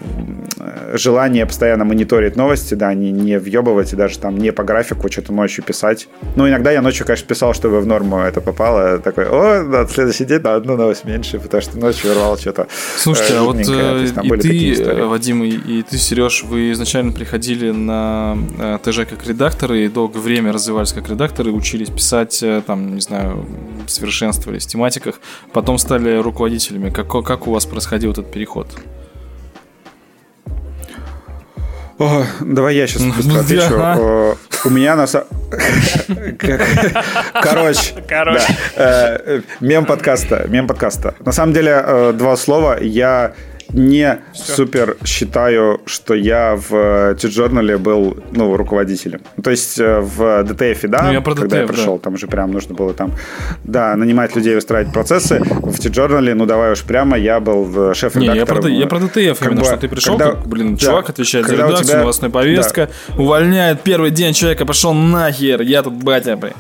[0.94, 5.34] желание постоянно мониторить новости, да, не, не въебывать и даже там не по графику что-то
[5.34, 6.08] ночью писать.
[6.36, 9.00] Ну, иногда я ночью, конечно, писал, чтобы в норму это попало.
[9.00, 12.68] Такой, о, да, следующий день на одну новость меньше, потому что ночью рвал что-то.
[12.98, 17.72] Слушайте, э, а вот э, и ты, Вадим, и, и ты, Сереж, вы изначально приходили
[17.72, 22.96] на э, ТЖ как редакторы и долгое время развивались как редакторы, учились писать, э, там,
[22.96, 23.46] не знаю,
[23.88, 25.20] совершенствовались в тематиках,
[25.54, 26.90] потом стали руководителями.
[26.90, 28.68] Как, как у вас происходил этот переход?
[32.00, 34.38] О, давай я сейчас быстро отвечу.
[34.66, 35.28] У меня на самом...
[37.34, 38.04] Короче.
[38.08, 38.58] Короче.
[38.76, 40.46] Э, мем подкаста.
[40.48, 41.16] Мем подкаста.
[41.26, 42.78] На самом деле, э, два слова.
[42.80, 43.34] Я
[43.70, 44.54] не Все.
[44.54, 49.22] супер считаю, что я в T-Journal был ну, руководителем.
[49.44, 52.04] То есть э, в DTF, да, ну, я про когда DTF, я пришел, да.
[52.04, 53.14] там уже прям нужно было там,
[53.64, 55.40] да, нанимать людей, устраивать процессы.
[55.40, 58.34] В T-Journal, ну давай уж прямо, я был шеф-редактором.
[58.34, 60.86] Не, я про, я про DTF именно, бы, что ты пришел, когда, как, блин, да,
[60.86, 63.22] чувак отвечает за редакцию, тебя, новостная повестка, да.
[63.22, 66.54] увольняет первый день человека, пошел нахер, я тут батя, блин.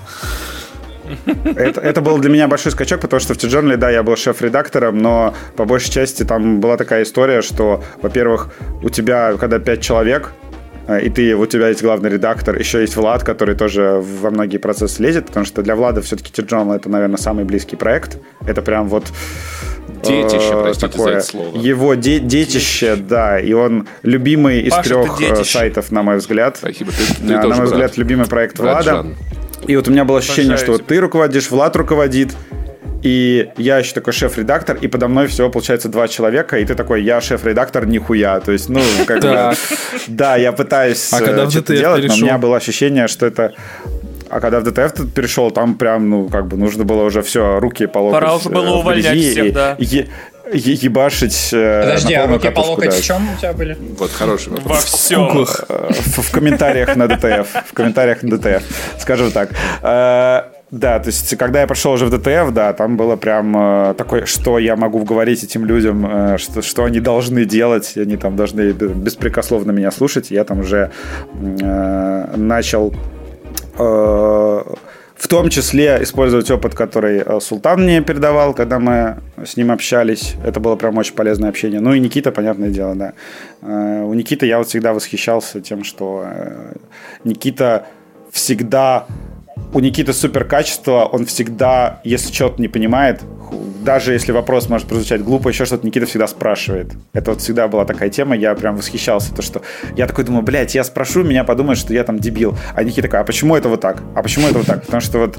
[1.55, 4.97] Это, это был для меня большой скачок, потому что в T-Journal, да, я был шеф-редактором,
[4.97, 8.49] но по большей части там была такая история, что, во-первых,
[8.81, 10.31] у тебя, когда пять человек,
[10.87, 14.57] э, и ты, у тебя есть главный редактор, еще есть Влад, который тоже во многие
[14.57, 18.17] процессы лезет, потому что для Влада все-таки T-Journal это, наверное, самый близкий проект.
[18.45, 19.05] Это прям вот
[20.03, 21.57] Детище, э, простите такое, за это слово.
[21.57, 26.57] Его де- детище, да, и он любимый из Паша, трех э, сайтов, на мой взгляд.
[26.57, 27.97] Спасибо, ты, ты На мой взгляд, брат.
[27.97, 28.91] любимый проект брат Влада.
[28.91, 29.15] Жан.
[29.67, 32.35] И вот у меня было ощущение, что вот ты руководишь, Влад руководит,
[33.03, 37.03] и я еще такой шеф-редактор, и подо мной всего получается два человека, и ты такой,
[37.03, 38.39] я шеф-редактор, нихуя.
[38.39, 39.53] То есть, ну, как бы,
[40.07, 43.53] да, я пытаюсь а когда что-то делать, но у меня было ощущение, что это
[44.29, 47.85] а когда в DTF перешел, там прям, ну, как бы нужно было уже все, руки
[47.85, 49.75] по локоть Пора уже было увольнять всех, и, да.
[49.79, 50.07] И,
[50.53, 53.77] ебашить э, Подожди, а руки по локоть в чем у тебя были?
[53.97, 54.67] Вот хороший вопрос.
[54.67, 55.45] Во всем.
[55.69, 57.47] Э, в, комментариях на DTF.
[57.67, 58.63] В комментариях на DTF.
[58.99, 59.51] Скажем так.
[59.81, 63.93] Э, да, то есть, когда я пришел уже в DTF, да, там было прям э,
[63.97, 68.35] такое, что я могу говорить этим людям, э, что, что они должны делать, они там
[68.35, 70.29] должны беспрекословно меня слушать.
[70.29, 70.91] Я там уже
[71.39, 72.93] э, начал
[73.77, 74.63] э,
[75.17, 80.35] в том числе использовать опыт, который э, Султан мне передавал, когда мы с ним общались.
[80.45, 81.79] Это было прям очень полезное общение.
[81.79, 83.13] Ну и Никита, понятное дело, да.
[83.61, 86.75] Э, у Никиты я вот всегда восхищался тем, что э,
[87.23, 87.85] Никита
[88.31, 89.07] всегда...
[89.73, 93.21] У Никиты супер качество, он всегда, если что-то не понимает,
[93.81, 96.93] даже если вопрос может прозвучать глупо, еще что-то Никита всегда спрашивает.
[97.13, 99.61] Это вот всегда была такая тема, я прям восхищался, то что
[99.95, 102.57] я такой думаю, блядь, я спрошу, меня подумают, что я там дебил.
[102.75, 104.03] А Никита такой, а почему это вот так?
[104.15, 104.81] А почему это вот так?
[104.85, 105.37] Потому что вот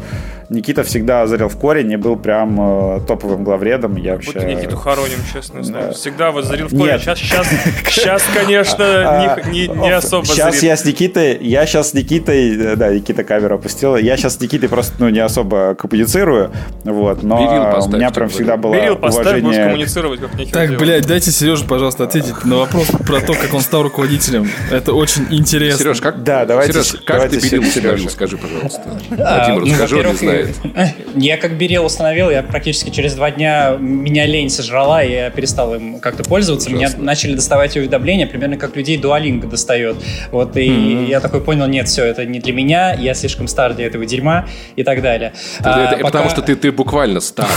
[0.51, 2.59] Никита всегда озарил в корень и был прям
[2.97, 3.97] э, топовым главредом.
[3.97, 4.33] Я вообще...
[4.33, 5.63] Будто Никиту хороним, честно.
[5.63, 5.93] Да.
[5.93, 6.93] Всегда вот озарил в корень.
[6.93, 7.01] Нет.
[7.03, 7.49] Сейчас, сейчас,
[7.91, 10.63] сейчас, конечно, а, не, не, не особо Сейчас зарит.
[10.63, 14.41] я с Никитой, я сейчас с Никитой, э, да, Никита камеру опустила, я сейчас с
[14.41, 16.51] Никитой просто, ну, не особо коммуницирую,
[16.85, 19.45] вот, но у меня прям всегда было Берил, поставь, уважение...
[19.45, 20.83] можешь коммуницировать, как нехер Так, делать.
[20.83, 24.51] блядь, дайте Сереже, пожалуйста, ответить на вопрос про то, как он стал руководителем.
[24.71, 25.79] Это очень интересно.
[25.79, 28.83] Сереж, как, да, давайте, Сереж, как давайте ты Берил установил, скажи, пожалуйста.
[29.19, 30.57] А, Владимир, ну, скажи, он не знает.
[31.17, 35.75] Я как Берил установил, я практически через два дня меня лень сожрала, и я перестал
[35.75, 36.71] им как-то пользоваться.
[36.71, 39.97] Меня начали доставать уведомления, примерно как людей дуалинг достает.
[40.31, 41.09] Вот, и mm-hmm.
[41.09, 44.47] я такой понял, нет, все, это не для меня, я слишком стар для этого дерьма
[44.77, 45.33] и так далее.
[45.61, 46.05] Это, а, это, пока...
[46.05, 47.49] Потому что ты, ты буквально стар.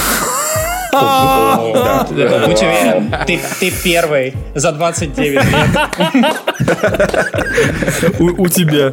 [0.91, 5.43] Будь уверен, ты первый за 29 лет.
[8.37, 8.91] У тебя.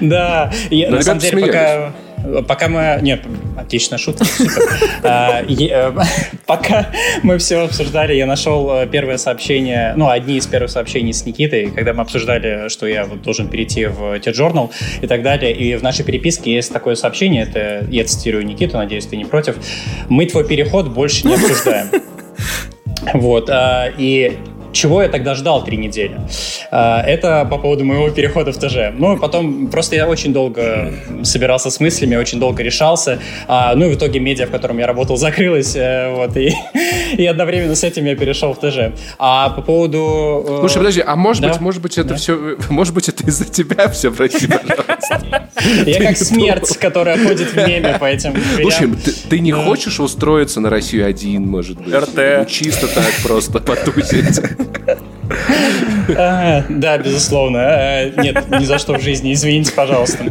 [0.00, 1.92] Да, на самом деле пока
[2.46, 2.98] Пока мы...
[3.02, 3.22] Нет,
[3.56, 4.24] отличная шутка,
[5.02, 5.92] а, э,
[6.46, 6.90] Пока
[7.22, 11.70] мы все обсуждали, я нашел э, первое сообщение, ну, одни из первых сообщений с Никитой,
[11.70, 14.70] когда мы обсуждали, что я вот должен перейти в T-Journal
[15.02, 15.52] и так далее.
[15.52, 19.56] И в нашей переписке есть такое сообщение, это я цитирую Никиту, надеюсь, ты не против.
[20.08, 21.88] Мы твой переход больше не обсуждаем.
[23.12, 24.38] Вот, а, и
[24.74, 26.20] чего я тогда ждал три недели?
[26.70, 28.92] А, это по поводу моего перехода в ТЖ.
[28.92, 30.92] Ну, потом просто я очень долго
[31.22, 33.20] собирался с мыслями, очень долго решался.
[33.48, 35.74] А, ну, и в итоге медиа, в котором я работал, закрылась.
[35.76, 36.52] Э, вот, и,
[37.16, 38.94] и одновременно с этим я перешел в ТЖ.
[39.18, 40.44] А по поводу...
[40.46, 41.48] Э, Слушай, подожди, а может да?
[41.50, 42.16] быть, может быть, это да?
[42.16, 42.34] все...
[42.68, 45.48] Может быть, это из-за тебя все, прости, пожалуйста.
[45.86, 48.90] Я как смерть, которая ходит в меме по этим Слушай,
[49.30, 51.94] ты не хочешь устроиться на Россию один, может быть?
[51.94, 52.48] РТ.
[52.48, 54.40] Чисто так просто потусить.
[56.68, 57.58] Да, безусловно.
[57.58, 60.24] Э, нет, ни за что в жизни, извините, пожалуйста.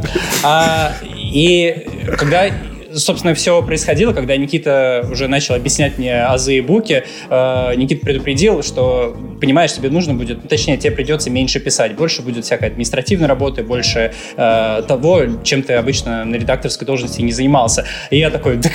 [0.43, 1.87] А, и
[2.17, 2.49] когда
[2.95, 7.03] собственно, все происходило, когда Никита уже начал объяснять мне азы и буки.
[7.29, 12.21] Э, Никита предупредил, что, понимаешь, тебе нужно будет, ну, точнее, тебе придется меньше писать, больше
[12.21, 17.85] будет всякой административной работы, больше э, того, чем ты обычно на редакторской должности не занимался.
[18.09, 18.69] И я такой, да,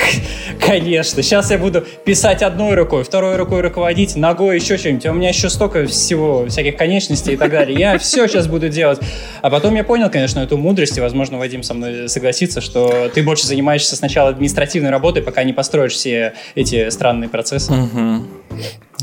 [0.61, 5.07] конечно, сейчас я буду писать одной рукой, второй рукой руководить, ногой еще что-нибудь.
[5.07, 7.78] У меня еще столько всего, всяких конечностей и так далее.
[7.78, 8.99] Я все сейчас буду делать.
[9.43, 13.23] А потом я понял, конечно, эту мудрость, и, возможно, Вадим со мной согласится, что ты
[13.23, 17.72] больше занимаешься сначала сначала административной работой, пока не построишь все эти странные процессы.
[17.72, 18.22] Угу.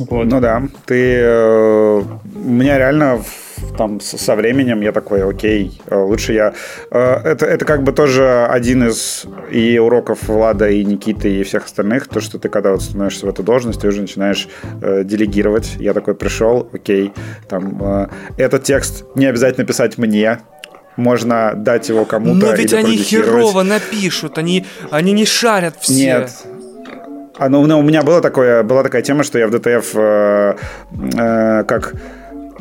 [0.10, 0.26] Вот.
[0.26, 1.20] Ну да, ты...
[1.20, 3.22] Э, у меня реально
[3.78, 6.54] там со временем я такой, окей, э, лучше я...
[6.92, 11.66] Э, это, это как бы тоже один из и уроков Влада, и Никиты, и всех
[11.66, 14.48] остальных, то, что ты когда вот становишься в эту должность, ты уже начинаешь
[14.82, 15.76] э, делегировать.
[15.80, 17.14] Я такой пришел, окей,
[17.48, 18.08] там, э,
[18.38, 20.40] этот текст не обязательно писать мне,
[20.96, 22.48] можно дать его кому-то.
[22.48, 25.94] Но ведь они херово напишут, они, они не шарят все.
[25.94, 26.32] Нет.
[27.38, 30.56] А, ну, ну, у меня было такое, была такая тема, что я в ДТФ э,
[31.18, 31.94] э, как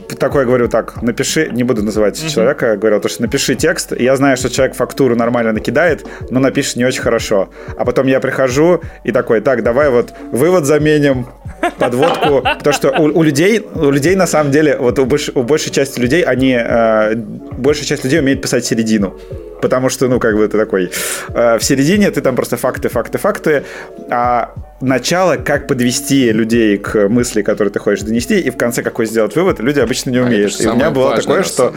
[0.09, 2.29] такое говорю так, напиши, не буду называть mm-hmm.
[2.31, 6.77] человека, говорил, то, что напиши текст, я знаю, что человек фактуру нормально накидает, но напишет
[6.77, 7.49] не очень хорошо.
[7.77, 11.27] А потом я прихожу и такой, так, давай вот вывод заменим,
[11.79, 15.43] подводку, потому что у, у людей, у людей на самом деле, вот у, больш, у
[15.43, 19.19] большей части людей, они, э, большая часть людей умеет писать середину
[19.63, 20.91] потому что, ну, как бы ты такой,
[21.29, 23.65] э, в середине ты там просто факты, факты, факты,
[24.11, 24.53] а
[24.85, 29.35] начало, как подвести людей к мысли, которые ты хочешь донести, и в конце какой сделать
[29.35, 30.55] вывод, люди обычно не а умеют.
[30.59, 31.75] А и у меня было такое, что...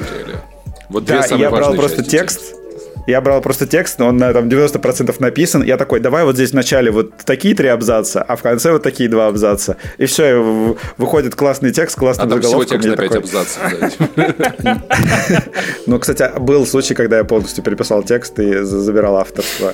[0.89, 2.55] Вот да, я брал просто текст,
[3.07, 5.63] я брал просто текст, но он на там 90% написан.
[5.63, 8.83] Я такой, давай вот здесь в начале вот такие три абзаца, а в конце вот
[8.83, 9.77] такие два абзаца.
[9.97, 12.79] И все, выходит классный текст, классный а заголовком.
[12.81, 13.57] всего текст на 5 абзацев.
[15.85, 19.73] Ну, кстати, был случай, когда я полностью переписал текст и забирал авторство.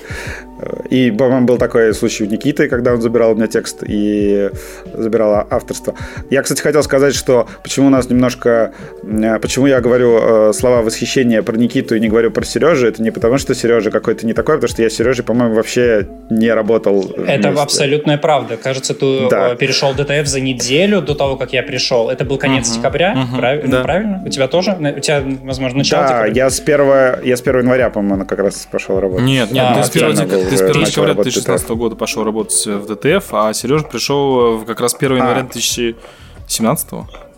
[0.89, 4.49] И, по-моему, был такой случай у Никиты, когда он забирал у меня текст и
[4.93, 5.95] забирал авторство.
[6.29, 8.73] Я, кстати, хотел сказать, что почему у нас немножко...
[9.03, 13.01] Э, почему я говорю э, слова восхищения про Никиту и не говорю про Сережу, это
[13.01, 16.07] не потому, что Сережа какой-то не такой, а потому что я с Сережей, по-моему, вообще
[16.29, 17.63] не работал Это вместе.
[17.63, 18.57] абсолютная правда.
[18.57, 19.53] Кажется, ты да.
[19.53, 22.09] Э, перешел ДТФ за неделю до того, как я пришел.
[22.09, 22.77] Это был конец uh-huh.
[22.77, 23.37] декабря, uh-huh.
[23.37, 23.65] Прав...
[23.65, 23.83] да.
[23.83, 24.23] правильно?
[24.25, 24.71] У тебя тоже?
[24.71, 26.33] У тебя, возможно, начало Да, декабря?
[26.33, 29.25] я с 1, я с 1 января, по-моему, как раз пошел работать.
[29.25, 32.65] Нет, нет, а, ты с 1 декабря ты с 1 декабря 2016 года пошел работать
[32.65, 37.32] в ДТФ, а Сережа пришел как раз 1 января 2017 а.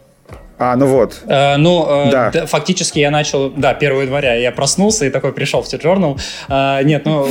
[0.57, 1.22] А, ну вот.
[1.27, 2.32] Э, ну, э, да.
[2.32, 2.45] да.
[2.45, 6.19] Фактически я начал, да, 1 января я проснулся и такой пришел в T-Journal.
[6.48, 7.27] Э, нет, ну,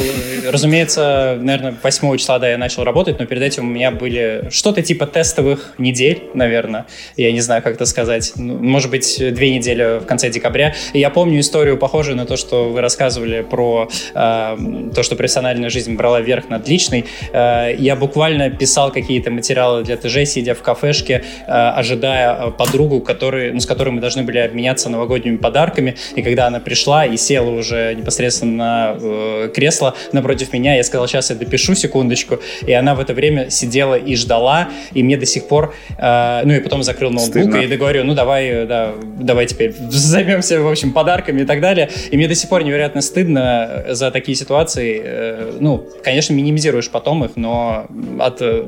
[0.51, 4.83] разумеется, наверное, 8 числа, да, я начал работать, но перед этим у меня были что-то
[4.83, 6.87] типа тестовых недель, наверное.
[7.17, 8.33] Я не знаю, как это сказать.
[8.37, 10.75] Ну, может быть, две недели в конце декабря.
[10.93, 14.57] И я помню историю, похожую на то, что вы рассказывали про э,
[14.95, 17.07] то, что профессиональная жизнь брала верх над личной.
[17.33, 23.53] Э, я буквально писал какие-то материалы для ТЖ, сидя в кафешке, э, ожидая подругу, который,
[23.53, 25.95] ну, с которой мы должны были обменяться новогодними подарками.
[26.17, 31.07] И когда она пришла и села уже непосредственно на э, кресло напротив меня, я сказал,
[31.07, 32.41] сейчас я допишу секундочку.
[32.67, 35.75] И она в это время сидела и ждала, и мне до сих пор...
[35.99, 37.57] Э, ну и потом закрыл ноутбук Стыдно.
[37.59, 41.89] и договорю, ну давай, да, давай теперь займемся, в общем, подарками и так далее.
[42.11, 45.01] И мне до сих пор невероятно стыдно за такие ситуации.
[45.05, 47.87] Э, ну, конечно, минимизируешь потом их, но
[48.19, 48.65] от э,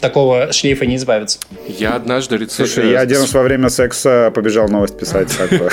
[0.00, 1.38] такого шлейфа не избавиться.
[1.66, 2.70] Я однажды рецепт...
[2.70, 5.34] Слушай, я один раз во время секса секса побежал новость писать.
[5.36, 5.68] Как бы.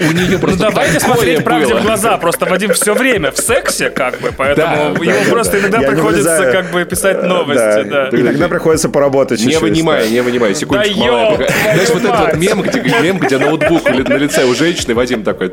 [0.00, 2.16] У нее просто Ну давайте смотреть правде в глаза.
[2.18, 6.84] Просто Вадим все время в сексе, как бы, поэтому ему просто иногда приходится как бы
[6.84, 7.88] писать новости.
[7.88, 8.08] Да.
[8.12, 10.94] Иногда приходится поработать Не вынимай, не вынимай, секундочку.
[10.94, 15.52] Знаешь, вот этот вот мем, где, мем, где ноутбук на лице у женщины, Вадим такой...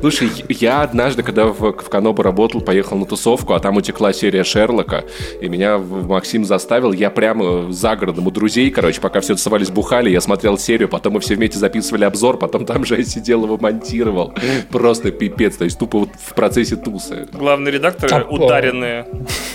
[0.00, 4.44] Слушай, я однажды, когда в, в Канобу работал, поехал на тусовку, а там утекла серия
[4.44, 5.04] Шерлока,
[5.40, 10.10] и меня Максим заставил, я прямо за городом у друзей, короче, пока все тусовались, бухали,
[10.10, 13.58] я смотрел серию, потом мы все вместе записывали обзор, потом там же я сидел его
[13.58, 14.34] монтировал.
[14.70, 17.26] Просто пипец, то есть тупо вот в процессе тусы.
[17.32, 19.06] Главный редактор а, ударенные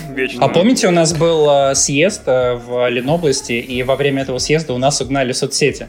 [0.10, 0.44] вечно.
[0.44, 4.74] А помните, у нас был э, съезд э, в Ленобласти, и во время этого съезда
[4.74, 5.88] у нас угнали соцсети.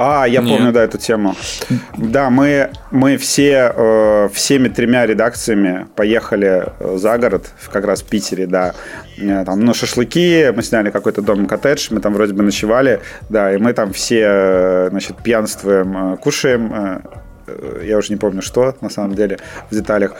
[0.00, 0.56] А, я Нет.
[0.56, 1.34] помню, да, эту тему.
[1.96, 8.06] Да, мы, мы все, э, всеми тремя редакциями поехали э, за город, как раз в
[8.06, 8.74] Питере, да.
[9.18, 13.58] Э, там, ну, шашлыки, мы сняли какой-то дом-коттедж, мы там вроде бы ночевали, да, и
[13.58, 17.02] мы там все, э, значит, пьянствуем, кушаем,
[17.82, 19.38] я уже не помню что, на самом деле,
[19.68, 20.14] в деталях.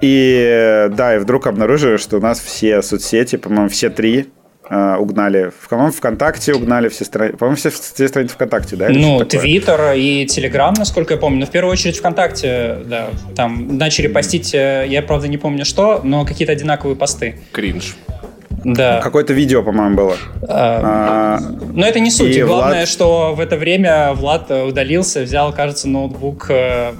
[0.00, 4.30] И да, и вдруг обнаружили, что у нас все соцсети, по-моему, все три
[4.70, 5.52] э, угнали.
[5.68, 7.36] По-моему, ВКонтакте угнали все страницы.
[7.36, 8.88] По-моему, все, все страницы ВКонтакте, да?
[8.90, 11.40] Ну, Твиттер и Телеграм, насколько я помню.
[11.40, 13.08] Но в первую очередь ВКонтакте, да.
[13.36, 17.36] Там начали постить, э, я, правда, не помню что, но какие-то одинаковые посты.
[17.52, 17.96] Кринж.
[18.64, 19.00] Да.
[19.00, 20.16] Какое-то видео, по-моему, было.
[20.48, 21.40] А, а,
[21.72, 22.38] но это не суть.
[22.42, 22.88] Главное, Влад...
[22.88, 26.92] что в это время Влад удалился, взял, кажется, ноутбук э,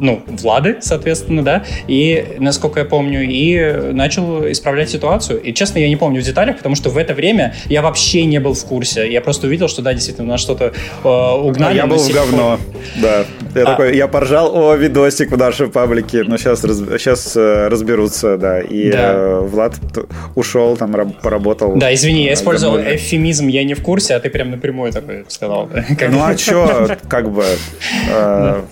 [0.00, 5.40] ну, Влады, соответственно, да, и, насколько я помню, и начал исправлять ситуацию.
[5.40, 8.38] И, честно, я не помню в деталях, потому что в это время я вообще не
[8.38, 9.10] был в курсе.
[9.10, 10.72] Я просто увидел, что, да, действительно, у нас что-то
[11.04, 11.76] э, угнали.
[11.76, 12.58] Я был в говно,
[13.00, 13.24] да.
[13.54, 13.64] Я а...
[13.64, 18.60] такой, я поржал, о, видосик в нашей паблике, но сейчас, раз, сейчас э, разберутся, да.
[18.60, 19.12] И да.
[19.12, 19.74] Э, Влад
[20.34, 20.92] ушел, там,
[21.22, 21.76] поработал.
[21.76, 25.68] Да, извини, я использовал эвфемизм, я не в курсе, а ты прям напрямую такой сказал.
[26.08, 27.44] Ну, а что, как бы...
[28.10, 28.62] Э,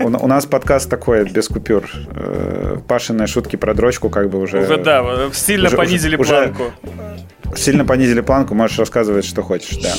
[0.00, 1.88] у, у нас подкаст такой, без купюр.
[2.14, 4.62] Э, Пашиные шутки про дрочку как бы уже...
[4.62, 6.64] Уже, да, сильно уже, понизили уже, планку.
[6.84, 7.22] Уже
[7.56, 9.92] сильно понизили планку, можешь рассказывать, что хочешь, да.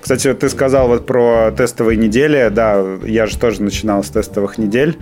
[0.00, 2.48] Кстати, ты сказал вот про тестовые недели.
[2.50, 4.96] Да, я же тоже начинал с тестовых недель.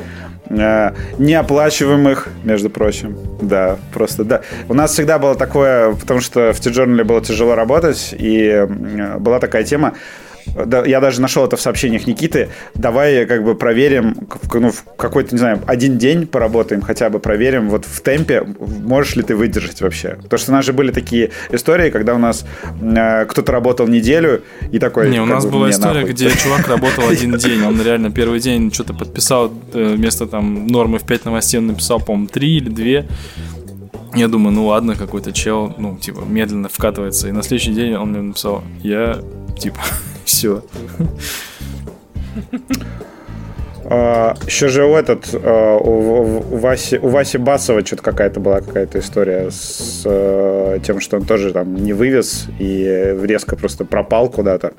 [0.50, 3.16] Э, неоплачиваемых, между прочим.
[3.40, 4.42] Да, просто да.
[4.68, 8.66] У нас всегда было такое, потому что в T-Journal было тяжело работать, и
[9.18, 9.94] была такая тема,
[10.66, 14.16] да, я даже нашел это в сообщениях Никиты, давай как бы проверим,
[14.52, 19.16] ну, в какой-то, не знаю, один день поработаем, хотя бы проверим вот в темпе, можешь
[19.16, 20.18] ли ты выдержать вообще.
[20.22, 22.44] Потому что у нас же были такие истории, когда у нас
[22.80, 25.10] э, кто-то работал неделю и такой...
[25.10, 26.12] Не, у нас бы, была история, нахуй.
[26.12, 30.98] где чувак работал один день, он реально первый день что-то подписал, э, вместо там нормы
[30.98, 32.68] в 5 новостей он написал, по-моему, 3 или
[33.04, 33.06] 2,
[34.14, 37.28] я думаю, ну ладно, какой-то чел, ну, типа, медленно вкатывается.
[37.28, 39.20] И на следующий день он мне написал, я,
[39.58, 39.78] типа,
[40.28, 40.62] все.
[43.90, 46.22] А, еще же у этот а, у,
[46.58, 51.52] Васи, у Васи Басова что-то какая-то была какая-то история с э, тем, что он тоже
[51.52, 54.72] там не вывез и резко просто пропал куда-то.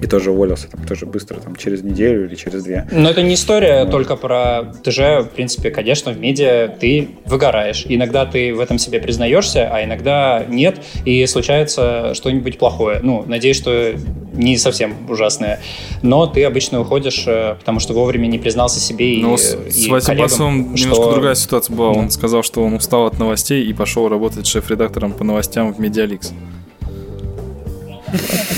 [0.00, 2.86] И тоже уволился там тоже быстро, там через неделю или через две.
[2.90, 5.24] Но это не история только про ТЖ.
[5.24, 7.84] В принципе, конечно, в медиа ты выгораешь.
[7.88, 13.00] Иногда ты в этом себе признаешься, а иногда нет, и случается что-нибудь плохое.
[13.02, 13.94] Ну, надеюсь, что
[14.32, 15.60] не совсем ужасное.
[16.02, 19.70] Но ты обычно уходишь, э, потому что вовремя не признался себе и, ну, с, и
[19.70, 20.88] с Васей Басовым что...
[20.88, 21.94] немножко другая ситуация была.
[21.94, 22.00] Да.
[22.00, 26.32] Он сказал, что он устал от новостей и пошел работать шеф-редактором по новостям в Медиаликс.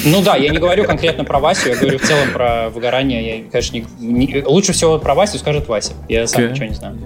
[0.05, 3.39] Ну да, я не говорю конкретно про Васю, я говорю в целом про выгорание.
[3.39, 5.93] Я, конечно, не, не, лучше всего про Васю скажет Вася.
[6.09, 6.51] Я сам okay.
[6.51, 6.99] ничего не знаю.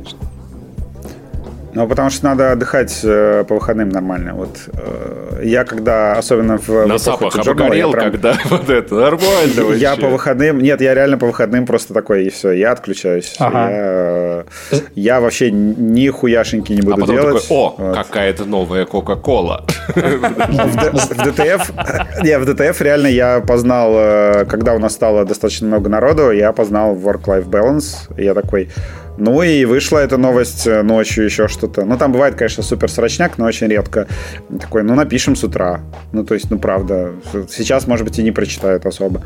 [1.74, 4.34] Ну, потому что надо отдыхать э, по выходным нормально.
[4.34, 6.86] Вот э, я когда, особенно в...
[6.86, 8.04] На запах обгорел, прям...
[8.04, 9.80] когда вот это, нормально вообще.
[9.80, 13.34] Я по выходным, нет, я реально по выходным просто такой, и все, я отключаюсь.
[13.38, 13.70] Ага.
[13.70, 14.44] Я,
[14.94, 17.42] я вообще ни хуяшеньки не буду а потом делать.
[17.42, 17.96] Такой, о, вот.
[17.96, 19.64] какая-то новая Кока-Кола.
[19.88, 21.72] В DTF,
[22.22, 26.52] не, в DTF реально я познал, э, когда у нас стало достаточно много народу, я
[26.52, 28.12] познал work-life balance.
[28.16, 28.70] Я такой,
[29.18, 31.84] ну и вышла эта новость э, ночью, еще что-то.
[31.84, 34.06] Ну, там бывает, конечно, супер срочняк, но очень редко.
[34.60, 35.80] Такой, ну, напишем с утра.
[36.12, 37.12] Ну, то есть, ну, правда.
[37.50, 39.22] Сейчас, может быть, и не прочитают особо.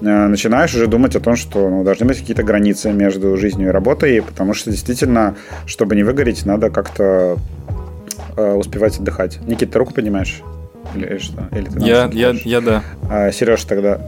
[0.00, 3.70] Э, начинаешь уже думать о том, что ну, должны быть какие-то границы между жизнью и
[3.70, 7.36] работой, потому что действительно, чтобы не выгореть, надо как-то
[8.36, 9.40] э, успевать отдыхать.
[9.46, 10.42] Никита, ты руку поднимаешь?
[10.94, 11.48] Или, или что?
[11.52, 12.82] Или ты я, я, я, да.
[13.10, 14.00] А, Сереж тогда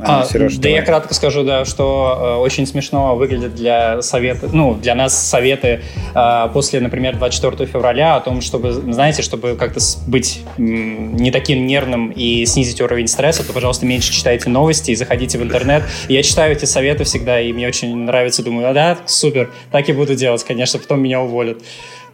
[0.00, 0.78] А, Сереж, да давай.
[0.78, 5.82] я кратко скажу, да, что э, очень смешно выглядит для совета, ну, для нас советы
[6.14, 12.10] э, после, например, 24 февраля о том, чтобы, знаете, чтобы как-то быть не таким нервным
[12.10, 15.82] и снизить уровень стресса, то, пожалуйста, меньше читайте новости и заходите в интернет.
[16.08, 19.92] Я читаю эти советы всегда, и мне очень нравится, думаю, а да, супер, так и
[19.92, 21.62] буду делать, конечно, потом меня уволят.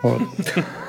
[0.02, 0.20] Вот.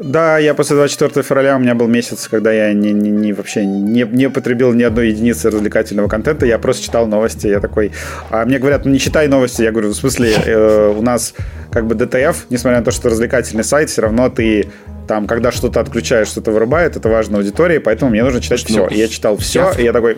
[0.00, 3.66] Да, я после 24 февраля у меня был месяц, когда я не, не, не вообще
[3.66, 7.92] не, не потребил ни одной единицы развлекательного контента, я просто читал новости, я такой,
[8.30, 11.34] а мне говорят, ну не читай новости, я говорю, в смысле, э, у нас
[11.70, 14.70] как бы ДТФ, несмотря на то, что развлекательный сайт, все равно ты
[15.06, 18.94] там, когда что-то отключаешь, что-то вырубает, это важно аудитории, поэтому мне нужно читать ну, все.
[18.94, 19.80] И я читал все, я...
[19.80, 20.16] и я такой,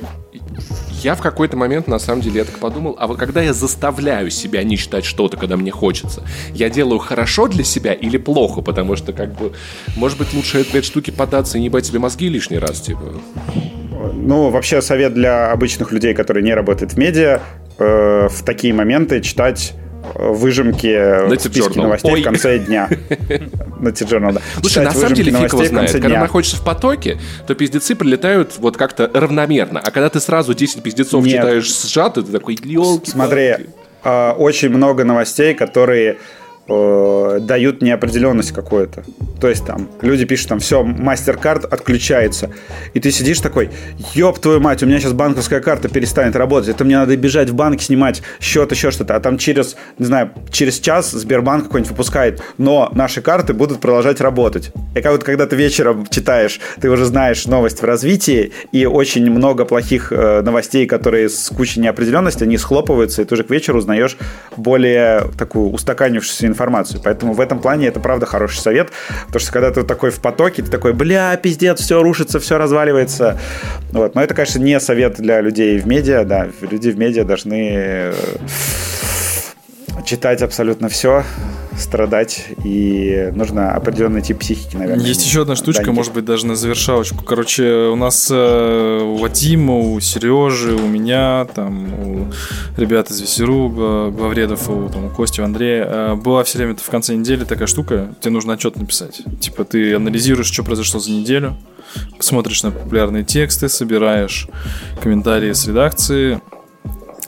[1.04, 4.30] я в какой-то момент, на самом деле, я так подумал, а вот когда я заставляю
[4.30, 6.22] себя не читать что-то, когда мне хочется,
[6.54, 8.62] я делаю хорошо для себя или плохо?
[8.62, 9.52] Потому что, как бы,
[9.96, 13.20] может быть, лучше этой штуки податься и не бать себе мозги лишний раз, типа.
[14.14, 17.40] Ну, вообще совет для обычных людей, которые не работают в медиа,
[17.78, 19.74] э, в такие моменты читать
[20.14, 20.86] выжимки
[21.76, 22.20] на новостей Ой.
[22.20, 22.88] в конце дня.
[23.80, 24.40] На Тиджернал, да.
[24.60, 25.92] Слушай, на самом деле фиг его знает.
[25.92, 29.80] Когда находишься в потоке, то пиздецы прилетают вот как-то равномерно.
[29.80, 33.54] А когда ты сразу 10 пиздецов читаешь сжато, ты такой, елки Смотри,
[34.04, 36.18] а, очень много новостей, которые
[36.68, 39.04] э, дают неопределенность какую-то.
[39.40, 42.50] То есть там люди пишут там, все, мастер-карт отключается.
[42.94, 43.70] И ты сидишь такой,
[44.14, 46.68] ёб твою мать, у меня сейчас банковская карта перестанет работать.
[46.68, 49.16] Это мне надо бежать в банк, снимать счет, еще что-то.
[49.16, 54.20] А там через, не знаю, через час Сбербанк какой-нибудь выпускает, но наши карты будут продолжать
[54.20, 54.70] работать.
[54.94, 59.28] И как вот когда ты вечером читаешь, ты уже знаешь новость в развитии, и очень
[59.28, 63.78] много плохих э, новостей, которые с кучей неопределенности, они схлопываются, и ты уже к вечеру
[63.78, 64.16] узнаешь
[64.56, 67.00] более такую устаканившуюся информацию.
[67.02, 68.90] Поэтому в этом плане это правда хороший совет,
[69.26, 73.38] потому что когда ты такой в потоке, ты такой, бля, пиздец, все рушится, все разваливается.
[73.90, 74.14] Вот.
[74.14, 78.14] Но это, конечно, не совет для людей в медиа, да, люди в медиа должны э,
[80.04, 81.24] читать абсолютно все,
[81.76, 85.04] страдать, и нужно определенный тип психики, наверное.
[85.04, 87.24] Есть еще одна штучка, да, может быть, даже на завершалочку.
[87.24, 92.32] Короче, у нас э, у Вадима, у Сережи, у меня, там, у
[92.76, 96.90] ребят из Весеру, главредов, у, там, у Кости, у Андрея, э, была все время в
[96.90, 99.22] конце недели такая штука, тебе нужно отчет написать.
[99.40, 101.56] Типа ты анализируешь, что произошло за неделю,
[102.18, 104.48] смотришь на популярные тексты, собираешь
[105.00, 106.40] комментарии с редакции,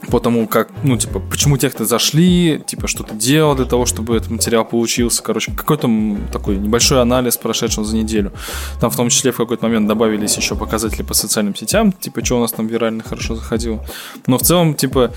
[0.09, 4.15] по тому, как, ну, типа, почему тексты зашли, типа, что ты делал для того, чтобы
[4.15, 5.23] этот материал получился.
[5.23, 5.89] Короче, какой-то
[6.31, 8.31] такой небольшой анализ прошедшего за неделю.
[8.79, 12.37] Там в том числе в какой-то момент добавились еще показатели по социальным сетям, типа, что
[12.37, 13.83] у нас там вирально хорошо заходило.
[14.27, 15.11] Но в целом, типа,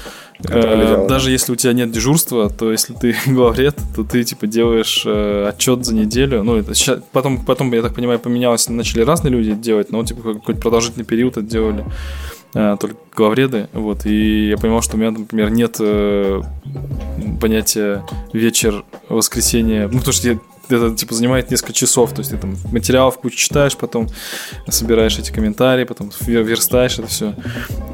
[0.49, 5.03] э, даже если у тебя нет дежурства, то если ты главред, то ты, типа, делаешь
[5.05, 6.43] э, отчет за неделю.
[6.45, 10.35] Ну, это сейчас, потом, потом, я так понимаю, поменялось, начали разные люди делать, но, типа,
[10.35, 11.85] какой-то продолжительный период это делали
[12.55, 16.41] Э, только главреды, вот, и я понимал, что у меня, например, нет э,
[17.41, 20.39] понятия вечер, воскресенье, ну, потому что я
[20.71, 24.09] это типа занимает несколько часов, то есть ты там материалов кучу читаешь, потом
[24.69, 27.35] собираешь эти комментарии, потом верстаешь это все.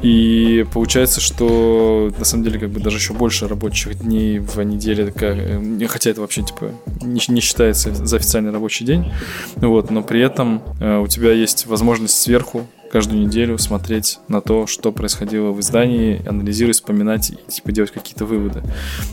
[0.01, 5.13] И получается, что на самом деле как бы даже еще больше рабочих дней в неделе,
[5.15, 6.71] э, хотя это вообще типа
[7.01, 9.11] не, не считается за официальный рабочий день,
[9.55, 14.67] вот, но при этом э, у тебя есть возможность сверху каждую неделю смотреть на то,
[14.67, 18.63] что происходило в издании, анализировать, вспоминать и типа делать какие-то выводы.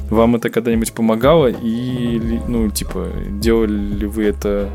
[0.08, 3.08] Вам это когда-нибудь помогало и, ну, типа,
[3.40, 4.70] делали ли вы это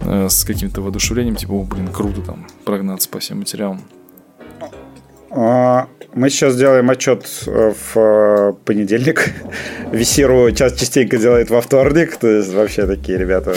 [0.00, 3.82] э, с каким-то воодушевлением, типа, о, блин, круто там прогнаться по всем материалам?
[5.36, 9.32] А, мы сейчас делаем отчет э, в э, понедельник.
[9.92, 12.16] Весеру час частенько делает во вторник.
[12.16, 13.54] То есть вообще такие ребята.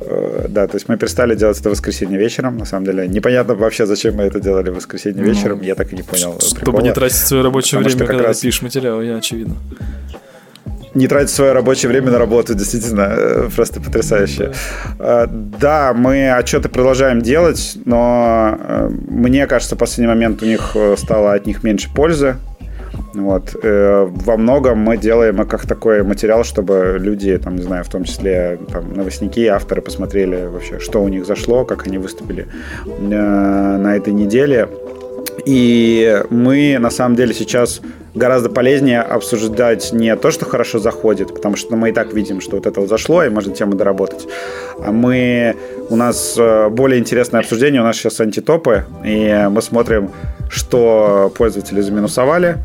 [0.00, 2.56] Э, да, то есть мы перестали делать это в воскресенье вечером.
[2.56, 5.60] На самом деле непонятно вообще, зачем мы это делали в воскресенье ну, вечером.
[5.60, 6.40] Я так и не понял.
[6.40, 6.82] Чтобы прикола.
[6.82, 8.40] не тратить свое рабочее время, когда раз...
[8.40, 9.56] пишешь материал, я очевидно
[10.94, 14.52] не тратить свое рабочее время на работу, действительно, э, просто потрясающе.
[14.98, 20.72] Да, да мы отчеты продолжаем делать, но э, мне кажется, в последний момент у них
[20.74, 22.36] э, стало от них меньше пользы.
[23.14, 23.56] Вот.
[23.62, 28.58] Во многом мы делаем как такой материал, чтобы люди, там, не знаю, в том числе
[28.70, 32.46] там, новостники, авторы посмотрели вообще, что у них зашло, как они выступили
[33.00, 34.68] на этой неделе.
[35.44, 37.80] И мы, на самом деле, сейчас
[38.14, 42.56] гораздо полезнее обсуждать не то, что хорошо заходит, потому что мы и так видим, что
[42.56, 44.26] вот это вот зашло, и можно тему доработать.
[44.84, 45.56] А мы,
[45.88, 50.10] у нас э, более интересное обсуждение, у нас сейчас антитопы, и мы смотрим,
[50.50, 52.58] что пользователи заминусовали,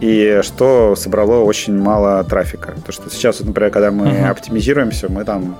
[0.00, 2.74] и что собрало очень мало трафика.
[2.84, 4.30] То, что сейчас, например, когда мы uh-huh.
[4.30, 5.56] оптимизируемся, мы там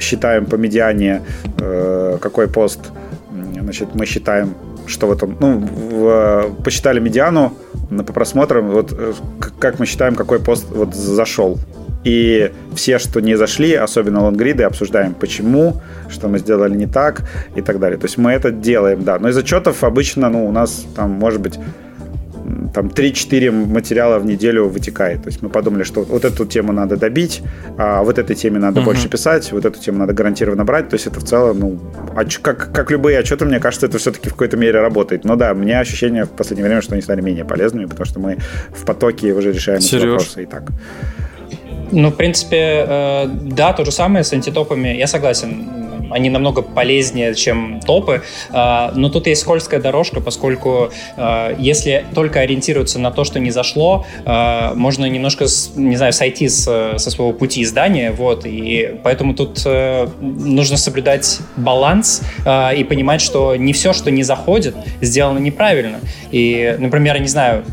[0.00, 1.22] считаем по медиане,
[1.58, 2.80] э, какой пост,
[3.60, 4.54] значит, мы считаем
[4.86, 7.52] что вот он, ну, в, посчитали медиану
[7.90, 9.12] по просмотрам, вот э,
[9.58, 11.58] как мы считаем, какой пост вот зашел.
[12.04, 17.22] И все, что не зашли, особенно лонгриды, обсуждаем, почему, что мы сделали не так
[17.56, 17.98] и так далее.
[17.98, 19.18] То есть мы это делаем, да.
[19.18, 21.58] Но из отчетов обычно, ну, у нас там, может быть,
[22.74, 25.22] там 3-4 материала в неделю вытекает.
[25.22, 27.42] То есть мы подумали, что вот эту тему надо добить,
[27.78, 28.84] а вот этой теме надо uh-huh.
[28.84, 30.88] больше писать, вот эту тему надо гарантированно брать.
[30.88, 31.78] То есть это в целом, ну,
[32.42, 35.24] как, как любые отчеты, мне кажется, это все-таки в какой-то мере работает.
[35.24, 38.20] Но да, у меня ощущение в последнее время, что они стали менее полезными, потому что
[38.20, 38.38] мы
[38.70, 40.02] в потоке уже решаем Сереж.
[40.02, 40.62] эти вопросы и так.
[41.92, 44.88] Ну, в принципе, э, да, то же самое с антитопами.
[44.88, 48.22] Я согласен они намного полезнее, чем топы.
[48.50, 53.50] А, но тут есть скользкая дорожка, поскольку а, если только ориентироваться на то, что не
[53.50, 55.46] зашло, а, можно немножко,
[55.76, 61.40] не знаю, сойти с, со своего пути издания, вот, и поэтому тут э, нужно соблюдать
[61.56, 62.22] баланс
[62.76, 66.00] и понимать, что не все, что не заходит, сделано неправильно.
[66.30, 67.64] И, например, не знаю,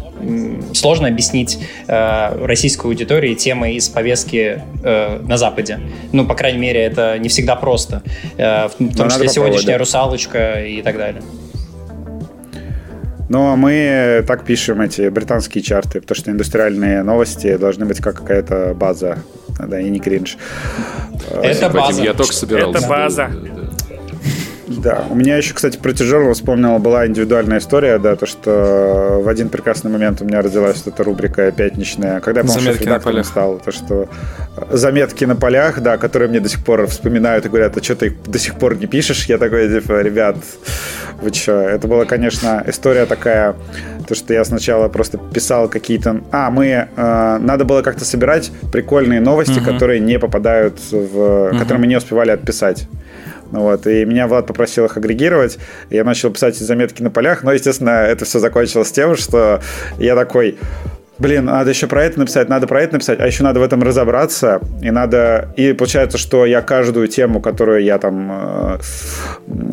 [0.73, 5.79] сложно объяснить э, российской аудитории темы из повестки э, на Западе.
[6.11, 8.03] Ну, по крайней мере, это не всегда просто.
[8.37, 9.77] Э, в том числе сегодняшняя.
[9.77, 11.21] «Русалочка» и так далее.
[13.29, 18.17] Ну, а мы так пишем эти британские чарты, потому что индустриальные новости должны быть как
[18.17, 19.19] какая-то база,
[19.59, 20.37] да, и не кринж.
[21.31, 22.03] Это база.
[22.03, 22.79] Я только собирался.
[22.79, 23.31] Это база.
[23.31, 23.62] Да,
[25.09, 29.49] у меня еще, кстати, про тяжелого вспомнила была индивидуальная история, да, то, что в один
[29.49, 33.71] прекрасный момент у меня родилась вот эта рубрика пятничная, когда я, на полях стал, то,
[33.71, 34.07] что
[34.71, 38.15] заметки на полях, да, которые мне до сих пор вспоминают и говорят, а что ты
[38.25, 39.25] до сих пор не пишешь?
[39.25, 40.37] Я такой, типа, ребят,
[41.21, 41.53] вы что?
[41.53, 43.55] Это была, конечно, история такая,
[44.07, 46.21] то, что я сначала просто писал какие-то...
[46.31, 46.87] А, мы...
[46.95, 49.73] Э, надо было как-то собирать прикольные новости, uh-huh.
[49.73, 50.95] которые не попадают в...
[50.95, 51.59] Uh-huh.
[51.59, 52.87] которые мы не успевали отписать.
[53.53, 55.59] Вот, и меня Влад попросил их агрегировать.
[55.91, 59.61] Я начал писать заметки на полях, но, естественно, это все закончилось тем, что
[59.99, 60.57] я такой,
[61.19, 63.83] блин, надо еще про это написать, надо про это написать, а еще надо в этом
[63.83, 65.49] разобраться, и надо...
[65.55, 68.77] И получается, что я каждую тему, которую я там э,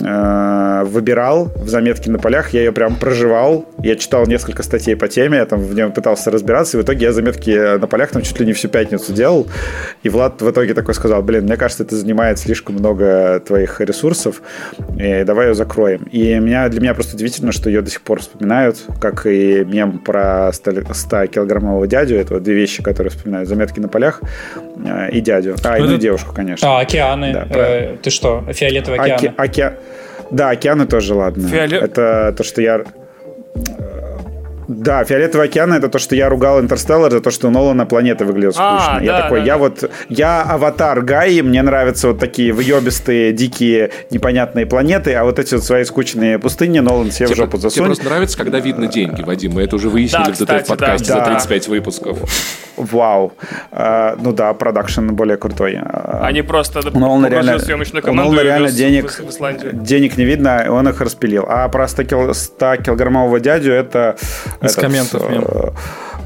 [0.04, 5.08] э, выбирал в заметке на полях, я ее прям проживал, я читал несколько статей по
[5.08, 8.22] теме, я там в нем пытался разбираться, и в итоге я заметки на полях там
[8.22, 9.46] чуть ли не всю пятницу делал,
[10.02, 14.42] и Влад в итоге такой сказал, блин, мне кажется, это занимает слишком много твоих ресурсов,
[14.98, 16.04] и давай ее закроем.
[16.12, 19.98] И меня, для меня просто удивительно, что ее до сих пор вспоминают, как и мем
[19.98, 20.70] про 100
[21.30, 22.16] килограммового дядю.
[22.16, 23.48] Это вот две вещи, которые вспоминают.
[23.48, 24.20] Заметки на полях
[24.84, 25.56] э, и дядю.
[25.64, 26.68] А, ну, и девушку, конечно.
[26.68, 27.32] А, океаны.
[27.32, 29.18] Да, э, ты что, фиолетовый океан?
[29.18, 29.72] Оке, оке...
[30.30, 31.48] Да, океаны тоже ладно.
[31.48, 31.82] Фиолет...
[31.82, 32.84] Это то, что я
[34.70, 38.24] да, «Фиолетовый океан»— это то, что я ругал «Интерстеллар» за то, что у Нолана планета
[38.24, 38.98] выглядит а, скучно.
[38.98, 39.58] А, я да, такой, да, я да.
[39.58, 39.90] вот...
[40.08, 45.64] Я аватар Гаи, мне нравятся вот такие въебистые, дикие, непонятные планеты, а вот эти вот
[45.64, 47.74] свои скучные пустыни Нолан себе типа, в жопу засунет.
[47.74, 49.54] Тебе просто нравится, когда видно деньги, Вадим.
[49.54, 51.18] Мы это уже выяснили да, в ДТФ-подкасте да.
[51.18, 52.18] за 35 выпусков.
[52.76, 53.32] Вау.
[53.72, 55.80] А, ну да, продакшн более крутой.
[55.82, 59.20] А, Они просто Нолана реально, съемочную команду Нолана реально денег,
[59.72, 61.44] денег не видно, он их распилил.
[61.48, 64.16] А про 100, кил, 100 килограммового дядю это
[64.62, 65.44] из этот, комментов мем.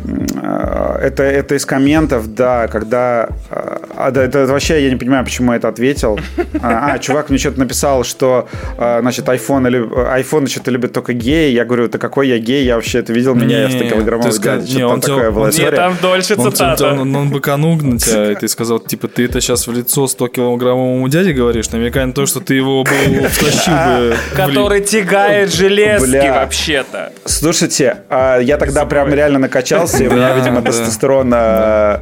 [0.04, 3.28] Э, э, это, это из комментов, да, когда...
[3.50, 6.18] Э, а, да, это, это вообще я не понимаю, почему я это ответил.
[6.60, 9.66] А, а чувак мне что-то написал, что, значит, iPhone,
[10.18, 11.52] iPhone значит, любит только геи.
[11.52, 12.64] Я говорю, ты какой я гей?
[12.64, 14.74] Я вообще это видел меня, я 100-килограммовый дядя.
[14.74, 15.50] Не, он такая была.
[15.50, 16.92] Нет, там дольше цитата.
[16.92, 20.04] Он, он, он быканул на тебя, и ты сказал, типа, ты это сейчас в лицо
[20.04, 22.90] 100-килограммовому дяде говоришь, намекая на то, что ты его бы
[23.28, 24.16] втащил бы.
[24.34, 27.12] Который тягает железки вообще-то.
[27.24, 31.32] Слушайте, а я тогда прям реально накачался, и у меня, видимо, тестостерон...
[31.34, 32.00] Э,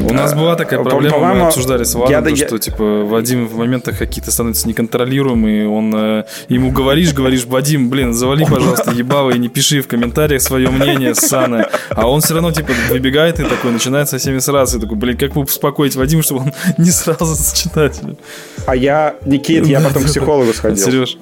[0.00, 4.30] у нас была такая проблема, мы обсуждали с Владом, что, типа, Вадим в моментах какие-то
[4.30, 9.82] становятся неконтролируемые, он э, ему говоришь, говоришь, Вадим, блин, завали, пожалуйста, ебало, и не пиши
[9.82, 11.68] в комментариях свое мнение, ссаное.
[11.90, 14.78] А он все равно, типа, выбегает и такой, начинает со всеми сразу.
[14.78, 18.16] И такой, блин, как бы успокоить Вадима, чтобы он не сразу читателем.
[18.66, 20.84] А я, Никит, я потом к психологу сходил.
[20.84, 21.18] Сереж.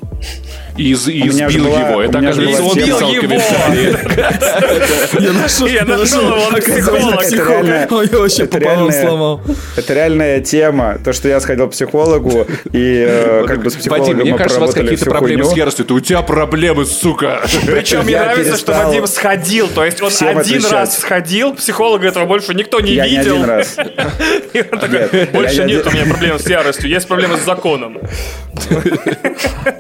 [0.76, 2.02] И, и сбил его.
[2.02, 3.20] Это, оказывается, он сбил его.
[5.20, 8.02] Я нашел, я нашел его.
[8.02, 9.40] Я вообще пополам сломал.
[9.76, 10.98] Это реальная тема.
[11.04, 14.58] То, что я сходил к психологу и э, как бы с психологом Вадим, мне кажется,
[14.58, 15.84] у вас какие-то проблемы с яростью.
[15.84, 17.42] Это у тебя проблемы, сука.
[17.66, 19.68] Причем мне нравится, что Вадим сходил.
[19.68, 23.06] То есть он один раз сходил, психолога этого больше никто не видел.
[23.06, 23.76] Я один раз.
[25.32, 26.90] Больше нет у меня проблем с яростью.
[26.90, 27.98] Есть проблемы с законом.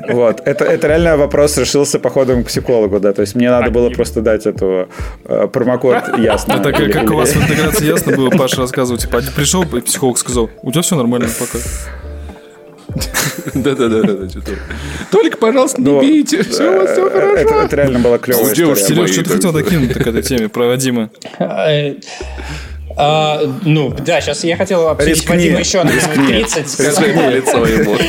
[0.08, 0.40] Вот.
[0.44, 3.12] Это, это реально вопрос решился походом к психологу, да.
[3.12, 4.88] То есть мне надо было просто дать эту
[5.24, 6.54] э, промокод ясно.
[6.54, 8.98] Это как, как у вас в интеграции ясно было, Паша рассказывал.
[8.98, 11.58] Типа, пришел, психолог сказал, у тебя все нормально пока.
[13.54, 14.28] Да-да-да.
[15.12, 16.42] Только, пожалуйста, не бейте.
[16.42, 17.62] Все, все хорошо.
[17.62, 18.54] Это реально было клево.
[18.54, 21.10] Сереж, что ты хотел докинуть к этой теме про Вадима?
[22.96, 25.36] А, ну, да, сейчас я хотел обсудить Рискни.
[25.36, 26.68] Вадима еще на 30.
[26.68, 27.96] Скажи лицо ему.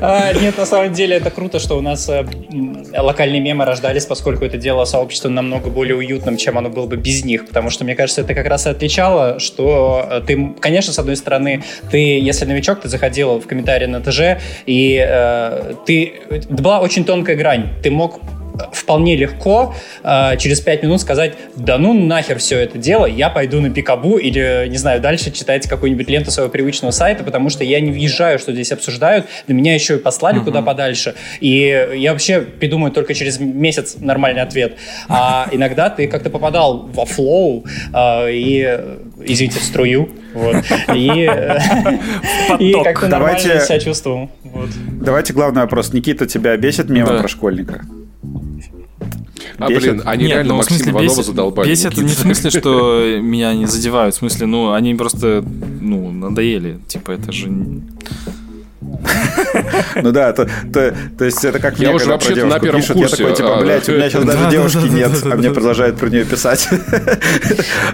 [0.00, 2.26] А, нет, на самом деле это круто, что у нас а,
[2.96, 7.24] локальные мемы рождались, поскольку это делало сообщество намного более уютным, чем оно было бы без
[7.24, 7.46] них.
[7.46, 11.16] Потому что, мне кажется, это как раз и отличало, что э, ты, конечно, с одной
[11.16, 16.14] стороны, ты, если новичок, ты заходил в комментарии на ТЖ, и э, ты...
[16.30, 17.68] Это была очень тонкая грань.
[17.82, 18.18] Ты мог
[18.72, 23.60] вполне легко э, через 5 минут сказать, да ну нахер все это дело, я пойду
[23.60, 27.80] на Пикабу или, не знаю, дальше читать какую-нибудь ленту своего привычного сайта, потому что я
[27.80, 30.44] не въезжаю, что здесь обсуждают, на меня еще и послали uh-huh.
[30.44, 34.76] куда подальше, и я вообще придумаю только через месяц нормальный ответ.
[35.08, 38.80] А иногда ты как-то попадал во флоу э, и,
[39.24, 40.56] извините, в струю, вот,
[40.94, 41.30] и,
[42.58, 44.30] и как-то нормально себя чувствовал.
[45.00, 45.92] Давайте главный вопрос.
[45.92, 47.82] Никита, тебя бесит мемы про школьника?
[49.58, 49.82] А, бесит?
[49.82, 51.68] блин, они Нет, реально ну, Максима Иванова бесит, задолбали.
[51.68, 55.44] Бесит не в смысле, что меня не задевают, в смысле, ну, они просто,
[55.80, 56.78] ну, надоели.
[56.86, 57.50] Типа, это же...
[60.02, 62.60] Ну да, то, то, то есть это как я мне, уже когда про девушку на
[62.60, 65.50] первом пишут, курсе, я такой, типа, блядь, у меня сейчас даже девушки нет, а мне
[65.50, 66.68] продолжают про нее писать.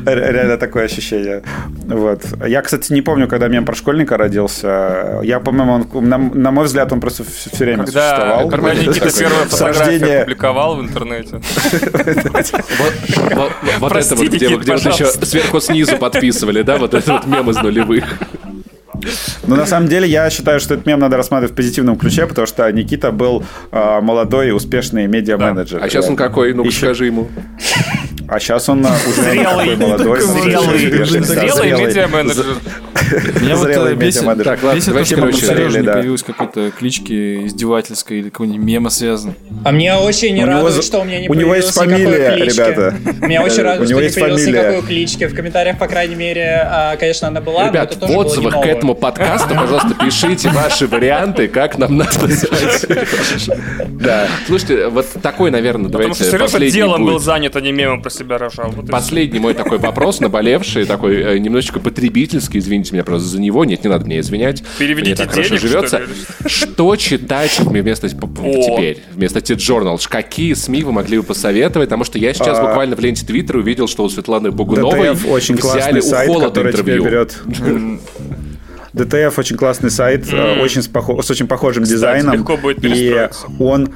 [0.05, 1.43] Реально такое ощущение.
[1.87, 2.23] Вот.
[2.47, 5.21] Я, кстати, не помню, когда мем про школьника родился.
[5.23, 8.49] Я, по-моему, он, на, на мой взгляд, он просто все время когда, существовал.
[8.49, 11.41] Когда Никита первую фотографию опубликовал в интернете.
[13.79, 17.57] Вот это вот, где вот еще сверху снизу подписывали, да, вот этот вот мем из
[17.57, 18.05] нулевых.
[19.47, 22.47] Но на самом деле я считаю, что этот мем надо рассматривать в позитивном ключе, потому
[22.47, 25.81] что Никита был э, молодой и успешный медиа-менеджер.
[25.81, 25.87] Да.
[25.87, 26.55] А сейчас он какой?
[26.55, 27.29] Ну, скажи ему.
[28.29, 30.21] А сейчас он уже зрелый, молодой.
[30.21, 32.45] Зрелый, зрелый медиа-менеджер.
[33.41, 37.47] Меня вот э, бесит, так, ладно, бесит то, что у Сережи не появилась какой-то клички
[37.47, 39.35] издевательской или какой-нибудь мема связан.
[39.65, 41.29] А мне очень не радует, что у меня не.
[41.29, 42.95] У него есть фамилия, ребята.
[43.21, 45.27] Меня очень радует, что не появилась никакой клички.
[45.27, 49.55] В комментариях, по крайней мере, а, конечно, она была, Ребят, в отзывах к этому подкасту,
[49.55, 52.11] пожалуйста, пишите ваши варианты, как нам надо.
[53.89, 54.29] Да.
[54.47, 58.11] Слушайте, вот такой, наверное, давайте Потому что Сережа делом был занят, а не мемом про
[58.11, 58.73] себя рожал.
[58.91, 63.65] Последний мой такой вопрос, наболевший, такой э, немножечко потребительский, извините меня просто за него.
[63.65, 64.63] Нет, не надо мне извинять.
[64.79, 66.03] Переведите так денег, живется.
[66.47, 69.99] Что, читать вместо теперь, вместо T-Journal?
[70.09, 71.89] Какие СМИ вы могли бы посоветовать?
[71.89, 72.67] Потому что я сейчас а...
[72.67, 77.05] буквально в ленте Твиттера увидел, что у Светланы Богуновой очень взяли сайт, Холода интервью.
[77.05, 77.37] берет
[78.95, 80.61] DTF очень классный сайт, mm.
[80.61, 82.35] очень с, похо- с очень похожим Кстати, дизайном.
[82.35, 83.29] Легко будет и
[83.59, 83.91] он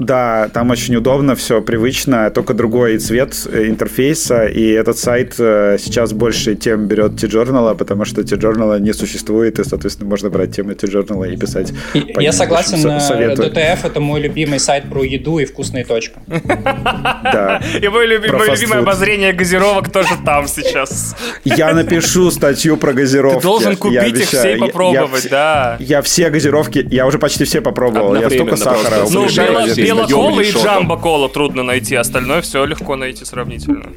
[0.00, 5.76] да, там очень удобно, все привычно, только другой цвет э, интерфейса, и этот сайт э,
[5.78, 10.74] сейчас больше тем берет T-Journal, потому что T-Journal не существует, и, соответственно, можно брать темы
[10.74, 11.72] T-Journal и писать.
[11.94, 13.50] И, я согласен, общем, советую.
[13.50, 16.16] DTF— это мой любимый сайт про еду и вкусные точки.
[16.26, 17.60] Да.
[17.80, 21.16] И мое любимое обозрение газировок тоже там сейчас.
[21.44, 23.38] Я напишу статью про газировки.
[23.38, 25.76] Ты должен купить их все и попробовать, да.
[25.80, 29.28] Я все газировки, я уже почти все попробовал, я столько сахара Ну,
[29.74, 33.92] Белокола и Джамбо Кола трудно найти, остальное все легко найти сравнительно.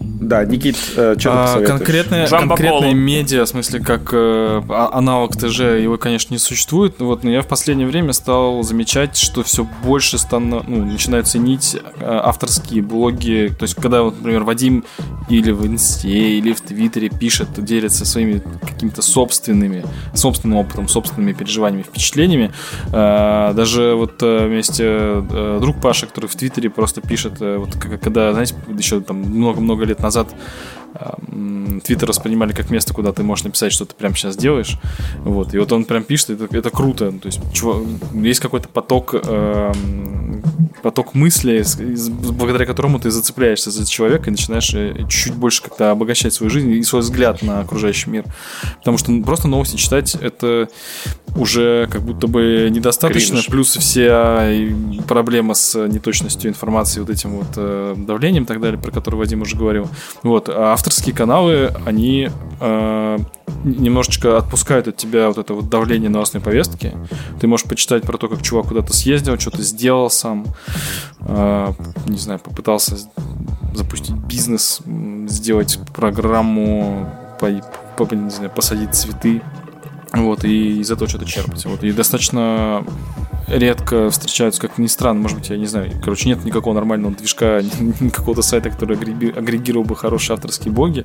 [0.00, 5.60] Да, Никит, э, что а, конкретные, конкретные медиа, в смысле, как э, а, аналог ТЖ,
[5.60, 7.00] его, конечно, не существует.
[7.00, 11.76] Вот, но я в последнее время стал замечать, что все больше стану, ну, начинаю ценить
[11.76, 13.50] э, авторские блоги.
[13.58, 14.84] То есть, когда, вот, например, Вадим
[15.28, 21.82] или в Инсте, или в Твиттере пишет, делится своими какими-то собственными, собственным опытом, собственными переживаниями,
[21.82, 22.52] впечатлениями.
[22.90, 28.54] Э, даже вот вместе э, друг Паша, который в Твиттере просто пишет, вот когда, знаете,
[28.78, 30.28] еще там много-много лет назад
[31.84, 34.78] Твиттер воспринимали как место, куда ты можешь написать, что ты прямо сейчас делаешь.
[35.18, 35.54] Вот.
[35.54, 37.12] И вот он прям пишет, это, это круто.
[37.12, 39.72] То есть чего, есть какой-то поток, э,
[40.82, 41.62] поток мыслей,
[42.32, 46.70] благодаря которому ты зацепляешься за человека и начинаешь э, чуть-чуть больше как-то обогащать свою жизнь
[46.70, 48.24] и свой взгляд на окружающий мир.
[48.78, 50.68] Потому что просто новости читать это
[51.36, 53.36] уже как будто бы недостаточно.
[53.36, 53.46] Кринж.
[53.46, 54.74] Плюс все
[55.06, 59.42] проблемы с неточностью информации, вот этим вот э, давлением и так далее, про который Вадим
[59.42, 59.88] уже говорил.
[60.22, 60.48] Вот.
[60.48, 63.18] А авторские каналы, они э,
[63.64, 66.94] немножечко отпускают от тебя вот это вот давление новостной повестки.
[67.38, 70.46] Ты можешь почитать про то, как чувак куда-то съездил, что-то сделал сам,
[71.20, 71.72] э,
[72.06, 72.96] не знаю, попытался
[73.74, 74.80] запустить бизнес,
[75.26, 77.48] сделать программу, по,
[78.02, 79.42] по, не знаю, посадить цветы
[80.12, 81.64] вот, и из этого что-то черпать.
[81.64, 82.84] Вот, и достаточно
[83.46, 87.62] редко встречаются, как ни странно, может быть, я не знаю, короче, нет никакого нормального движка,
[88.12, 91.04] какого-то сайта, который агрегировал бы хорошие авторские блоги.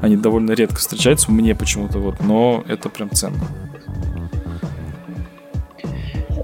[0.00, 3.40] Они довольно редко встречаются, мне почему-то, вот, но это прям ценно.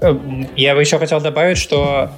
[0.01, 0.15] Э,
[0.55, 2.11] я бы еще хотел добавить, что,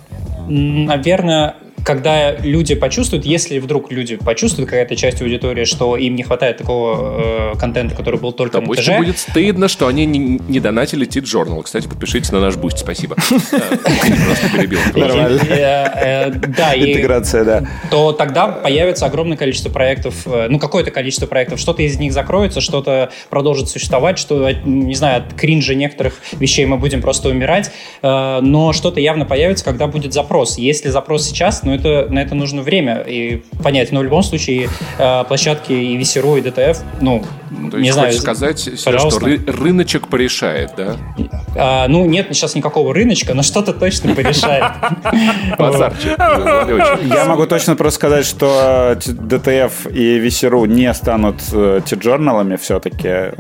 [0.48, 6.58] наверное, когда люди почувствуют, если вдруг люди почувствуют, какая-то часть аудитории, что им не хватает
[6.58, 8.98] такого э, контента, который был только на ТЖ.
[8.98, 11.64] будет стыдно, что они не, не донатили TJournal.
[11.64, 13.16] Кстати, подпишитесь на наш Boosty, спасибо.
[13.30, 14.80] Просто перебил.
[14.96, 17.64] Э, э, да, Интеграция, да.
[17.90, 22.62] То тогда появится огромное количество проектов, э, ну, какое-то количество проектов, что-то из них закроется,
[22.62, 27.72] что-то продолжит существовать, что, не знаю, от кринжа некоторых вещей мы будем просто умирать,
[28.02, 30.58] но что-то явно появится, когда будет запрос.
[30.58, 33.92] Если запрос сейчас, ну, это, на это нужно время и понять.
[33.92, 34.70] Но в любом случае
[35.28, 37.24] площадки и VCRU, и DTF, ну,
[37.70, 38.14] То не знаю.
[38.14, 40.96] сказать, что ры- рыночек порешает, да?
[41.56, 44.64] А, ну, нет сейчас никакого рыночка, но что-то точно порешает.
[45.60, 46.18] Базарчик.
[46.18, 53.34] Я могу точно просто сказать, что DTF и VCRU не станут T-журналами все-таки.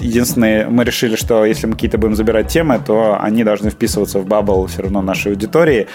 [0.00, 4.26] Единственное, мы решили, что если мы какие-то будем забирать темы, то они должны вписываться в
[4.26, 5.86] бабл все равно нашей аудитории.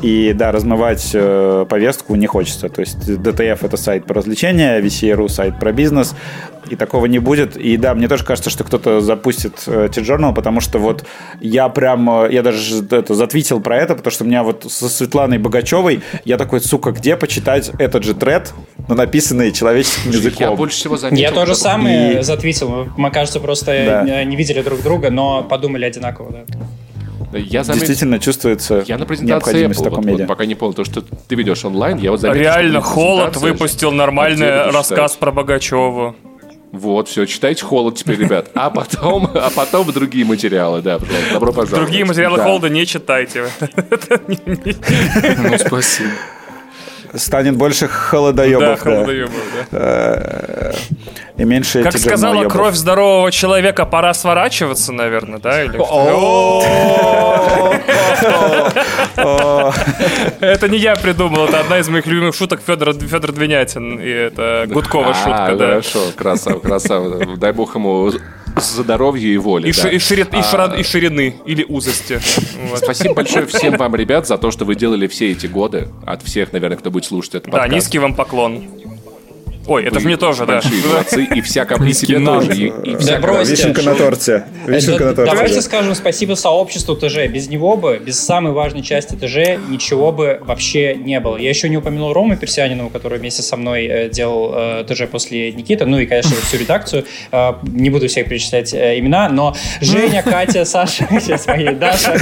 [0.00, 2.68] И да, размывать э, повестку не хочется.
[2.68, 6.14] То есть DTF это сайт по развлечения, VCRU сайт про бизнес
[6.70, 7.56] и такого не будет.
[7.56, 11.04] И да, мне тоже кажется, что кто-то запустит э, T-Journal, потому что вот
[11.40, 14.88] я прям, э, я даже это, затвитил про это, потому что у меня вот со
[14.88, 18.52] Светланой Богачевой я такой, сука, где почитать этот же тред,
[18.88, 20.50] но написанный человеческим языком?
[20.50, 21.22] Я больше всего заметил.
[21.22, 22.22] Я тоже самое и...
[22.22, 22.88] затвитил.
[22.96, 24.24] Мы, кажется, просто да.
[24.24, 27.38] не видели друг друга, но подумали одинаково, да.
[27.38, 27.80] Я замет...
[27.80, 31.64] Действительно чувствуется я на презентации Apple, вот, вот, пока не понял, то, что ты ведешь
[31.64, 36.14] онлайн, я вот заметил, Реально, Холод выпустил нормальный рассказ про Богачеву.
[36.72, 38.50] Вот, все, читайте холод теперь, ребят.
[38.54, 41.32] А потом, а потом другие материалы, да, пожалуйста.
[41.34, 41.86] Добро пожаловать.
[41.86, 42.44] Другие материалы да.
[42.44, 43.46] холода не читайте.
[45.38, 46.10] Ну, спасибо
[47.14, 48.60] станет больше холодоебов.
[48.60, 49.32] Да, холодоебов,
[49.70, 49.78] да.
[49.78, 50.72] Э,
[51.36, 55.62] и меньше Как сказала кровь здорового человека, пора сворачиваться, наверное, да?
[60.40, 63.98] Это не я придумал, это одна из моих любимых шуток Федор Двинятин.
[64.00, 65.66] И это Гудкова а, шутка, да.
[65.68, 67.36] Хорошо, красава, красава.
[67.36, 68.12] Дай бог ему
[68.56, 69.68] здоровья и воли.
[69.68, 69.88] И, да.
[69.88, 72.20] и, ширит, и, шира, и ширины, или узости.
[72.68, 72.78] Вот.
[72.78, 75.88] Спасибо большое всем вам, ребят, за то, что вы делали все эти годы.
[76.06, 77.70] От всех, наверное, кто будет слушать этот подкаст.
[77.70, 78.64] Да, низкий вам поклон.
[79.66, 80.60] Ой, это же мне тоже, да.
[80.88, 82.52] Молодцы, и вся и себе тоже.
[82.52, 84.44] И, и вся да Вишенка на торте.
[84.66, 85.32] Вишенка на торте.
[85.32, 87.26] Давайте скажем спасибо сообществу ТЖ.
[87.28, 91.36] Без него бы, без самой важной части ТЖ, ничего бы вообще не было.
[91.36, 95.52] Я еще не упомянул Рому Персианину, который вместе со мной э, делал э, ТЖ после
[95.52, 97.04] Никиты, ну и, конечно, всю редакцию.
[97.30, 102.16] Э, не буду всех перечислять имена, но Женя, Катя, Саша, сейчас мои, Даша.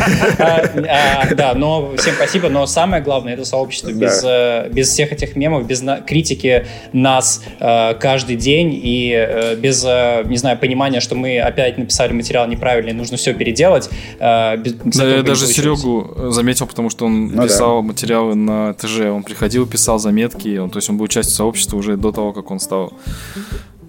[1.35, 3.91] Да, но всем спасибо, но самое главное, это сообщество.
[3.91, 4.25] Без,
[4.71, 10.25] без всех этих мемов, без критики нас нас э, каждый день и э, без, э,
[10.27, 13.91] не знаю, понимания, что мы опять написали материал неправильный, нужно все переделать.
[14.19, 17.89] Э, без, да, я даже Серегу заметил, потому что он ну, писал да.
[17.89, 21.97] материалы на ТЖ, он приходил, писал заметки, он, то есть он был частью сообщества уже
[21.97, 22.93] до того, как он стал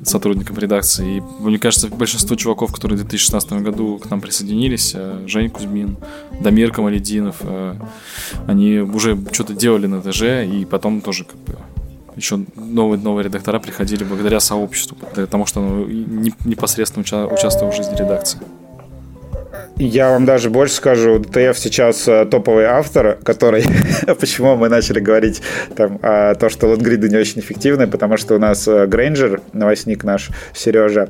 [0.04, 1.18] сотрудником редакции.
[1.18, 5.98] И мне кажется, большинство чуваков, которые в 2016 году к нам присоединились, э, Жень Кузьмин,
[6.40, 7.76] Дамир Камалединов, э,
[8.48, 11.56] они уже что-то делали на ТЖ, и потом тоже как бы
[12.16, 17.96] еще новые, новые редактора приходили благодаря сообществу, потому что оно непосредственно уча- участвовало в жизни
[17.96, 18.40] редакции.
[19.82, 23.64] Я вам даже больше скажу, ДТФ сейчас э, топовый автор, который...
[24.20, 25.42] Почему мы начали говорить
[25.76, 30.04] там, о том, что лонгриды не очень эффективны, потому что у нас э, Грейнджер, новостник
[30.04, 31.10] наш, Сережа,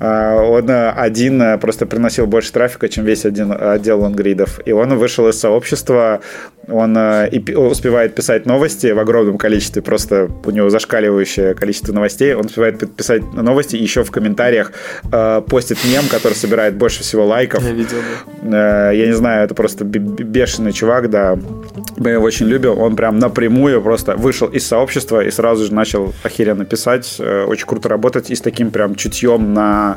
[0.00, 4.60] э, он один просто приносил больше трафика, чем весь один отдел лонгридов.
[4.66, 6.20] И он вышел из сообщества,
[6.68, 12.94] он успевает писать новости в огромном количестве, просто у него зашкаливающее количество новостей, он успевает
[12.94, 14.72] писать новости, еще в комментариях
[15.48, 17.62] постит мем, который собирает больше всего лайков.
[17.74, 17.98] Я видел.
[18.42, 21.36] Э, я не знаю, это просто бешеный чувак, да.
[21.96, 22.78] Мы его очень любим.
[22.78, 27.16] Он прям напрямую просто вышел из сообщества и сразу же начал охеренно писать.
[27.18, 29.96] Э, очень круто работать и с таким прям чутьем на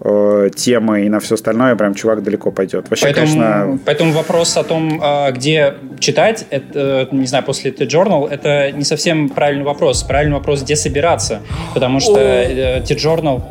[0.00, 2.90] э, темы и на все остальное, прям чувак далеко пойдет.
[2.90, 3.78] Вообще, поэтому, конечно...
[3.84, 5.02] Поэтому вопрос о том,
[5.32, 10.02] где читать, это, не знаю, после T-Journal, это не совсем правильный вопрос.
[10.02, 11.40] Правильный вопрос, где собираться.
[11.74, 13.42] Потому что T-Journal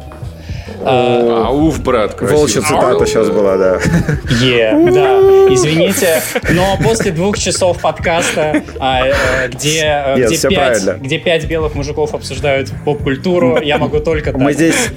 [0.83, 2.37] а, Ауф, брат, красиво.
[2.37, 3.79] Волчья цитата сейчас была, да.
[4.41, 5.19] Е, да.
[5.53, 6.21] Извините,
[6.51, 11.75] но после двух часов подкаста, а, э, где, э, Нет, где, пять, где пять белых
[11.75, 14.41] мужиков обсуждают поп-культуру, я могу только так.
[14.41, 14.89] Мы здесь,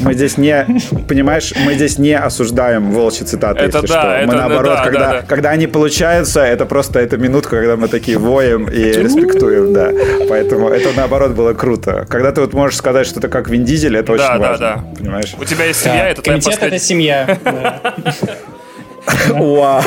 [0.00, 0.66] мы здесь не,
[1.08, 4.10] понимаешь, мы здесь не осуждаем волчьи цитаты, это если да, что.
[4.10, 5.22] Это, мы наоборот, да, когда, да, да.
[5.26, 9.90] когда они получаются, это просто эта минутка, когда мы такие воем и респектуем, да.
[10.28, 12.06] Поэтому это наоборот было круто.
[12.08, 14.58] Когда ты вот можешь сказать что-то как Вин Дизель, это очень да, важно.
[14.58, 15.09] Да, да.
[15.10, 15.34] Понимаешь?
[15.36, 17.36] У тебя есть семья, это Комитет— это семья.
[19.28, 19.82] Вау.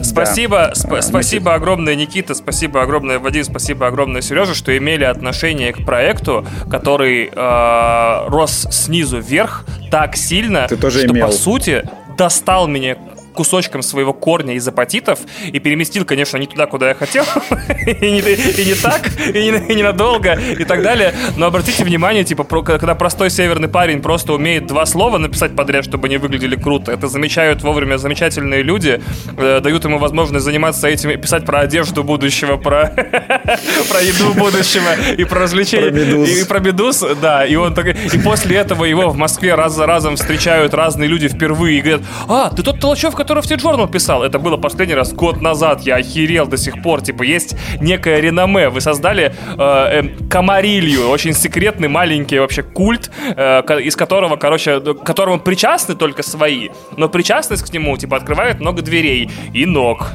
[0.00, 5.84] Спасибо, сп- спасибо огромное, Никита, спасибо огромное, Вадим, спасибо огромное, Сережа, что имели отношение к
[5.84, 11.26] проекту, который э, рос снизу вверх так сильно, Ты тоже что имел.
[11.26, 11.82] по сути
[12.16, 12.96] достал меня
[13.34, 17.24] кусочком своего корня из апатитов и переместил, конечно, не туда, куда я хотел,
[17.86, 21.14] и, не, и не так, и, не, и ненадолго, и так далее.
[21.36, 25.84] Но обратите внимание, типа, про- когда простой северный парень просто умеет два слова написать подряд,
[25.84, 29.02] чтобы они выглядели круто, это замечают вовремя замечательные люди,
[29.36, 32.86] э, дают ему возможность заниматься этим и писать про одежду будущего, про,
[33.90, 35.90] про еду будущего и про развлечения.
[35.90, 36.28] Про медуз.
[36.28, 37.44] И, и про медуз, да.
[37.44, 41.28] И он так, и после этого его в Москве раз за разом встречают разные люди
[41.28, 44.22] впервые и говорят, а, ты тот Толчев, который в T-Journal писал.
[44.22, 45.80] Это было последний раз год назад.
[45.80, 47.00] Я охерел до сих пор.
[47.00, 48.68] Типа, есть некое реноме.
[48.68, 55.04] Вы создали э, э, Комарилью, очень секретный маленький вообще культ, э, из которого, короче, к
[55.04, 56.68] которому причастны только свои.
[56.98, 60.10] Но причастность к нему, типа, открывает много дверей и ног.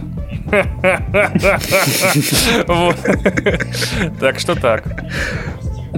[4.19, 4.83] Так что так.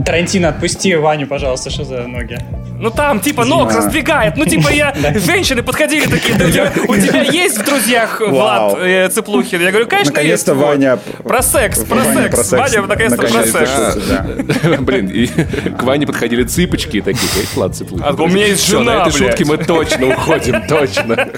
[0.06, 2.38] Тарантино, отпусти Ваню, пожалуйста, что за ноги?
[2.82, 4.38] Ну там типа ног раздвигает.
[4.38, 4.96] Ну типа я...
[5.16, 9.62] Женщины подходили такие, «Да у тебя, у тебя есть в друзьях Влад э, Цыплухин?
[9.62, 10.16] Я говорю, конечно, есть.
[10.16, 10.66] Наконец-то вот».
[10.66, 11.00] Ваня...
[11.24, 12.36] Про секс, про Ваня секс.
[12.36, 13.98] про секс Ваня наконец-то про секс.
[14.80, 18.04] Блин, и к Ване подходили цыпочки такие, «Эй, Влад Цыплухин».
[18.04, 21.30] А у меня есть жена, на этой шутке мы точно уходим, точно.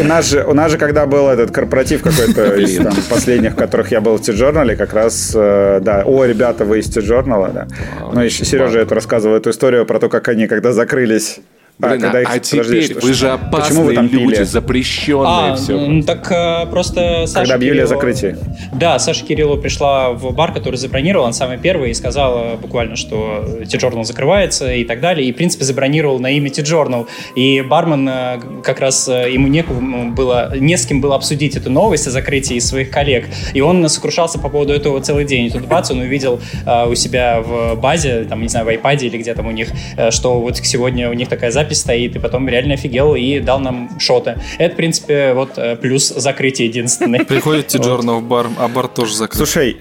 [0.00, 3.56] У нас же, у нас же когда был этот корпоратив какой-то из там, последних, в
[3.56, 7.66] которых я был в T-журнале, как раз, э, да, о, ребята, вы из T-журнала, да.
[8.12, 11.40] Ну, и Сережа это рассказывал, эту историю про то, как они, когда закрылись,
[11.78, 14.06] Блин, когда а, их- а подожди, теперь что- вы же что- Почему вы опасные там
[14.08, 14.42] люди, пили?
[14.42, 16.02] запрещенные А, все.
[16.04, 18.36] так э, просто Саша Когда объявили о Кириллова- закрытии.
[18.74, 23.44] Да, Саша Кириллова пришла в бар, который забронировал, он самый первый, и сказала буквально, что
[23.70, 27.06] T-Journal закрывается и так далее, и, в принципе, забронировал на имя T-Journal.
[27.36, 31.70] И бармен э, как раз э, ему некому было, не с кем было обсудить эту
[31.70, 35.46] новость о закрытии из своих коллег, и он сокрушался по поводу этого целый день.
[35.46, 36.40] И тут бац, он увидел
[36.88, 39.68] у себя в базе, там, не знаю, в iPad или где там у них,
[40.10, 43.90] что вот сегодня у них такая запись стоит, и потом реально офигел и дал нам
[44.00, 44.38] шоты.
[44.58, 47.24] Это, в принципе, вот э, плюс закрытия единственный.
[47.24, 49.36] Приходит T-Journal в бар, а бар тоже закрыт.
[49.36, 49.78] Слушай,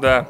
[0.00, 0.26] Да.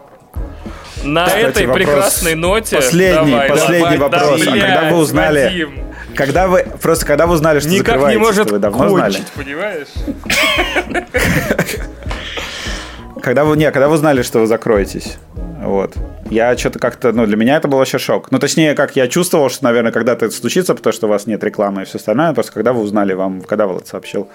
[1.03, 2.77] На Кстати, этой вопрос прекрасной ноте...
[2.77, 4.41] последний, давай, последний давай, вопрос.
[4.45, 5.71] да, А когда вы узнали- Вадим,
[6.15, 9.13] когда вы, просто когда вы узнали, что Никак не закрываетесь, может вы давно знали?
[9.15, 9.87] кончить, понимаешь?
[13.23, 15.17] Когда вы, не, когда вы узнали, что вы закроетесь?
[15.63, 15.95] Вот.
[16.31, 18.31] Я что-то как-то, ну, для меня это был вообще шок.
[18.31, 21.45] Ну, точнее, как я чувствовал, что, наверное, когда-то это случится, потому что у вас нет
[21.45, 22.33] рекламы и все остальное.
[22.33, 24.29] Просто когда вы узнали, вам, когда Влад сообщил?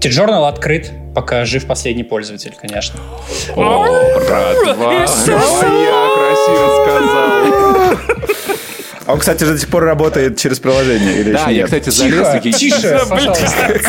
[0.00, 3.00] T-Journal открыт, пока жив последний пользователь, конечно.
[3.56, 3.84] О,
[4.16, 4.92] братва.
[4.92, 5.06] Я
[6.14, 8.58] красиво сказал.
[9.06, 11.64] А он, кстати, же до сих пор работает через приложение или Да, еще я, нет?
[11.66, 12.58] кстати, залез.
[12.58, 13.80] Тихо, пожалуйста.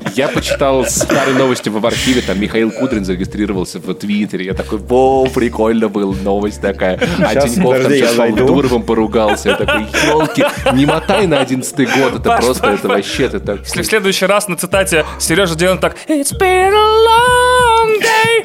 [0.14, 4.46] Я почитал старые новости в архиве, там Михаил Кудрин зарегистрировался в Твиттере.
[4.46, 7.00] Я такой, воу, прикольно был, новость такая.
[7.18, 8.34] А Щас, Тинькофф там сейчас с.
[8.34, 9.50] Дуровым поругался.
[9.50, 13.60] Я такой, елки, не мотай на одиннадцатый год, это просто, это вообще, это так...
[13.60, 18.44] Если в следующий раз на цитате Сережа делает так It's been a long day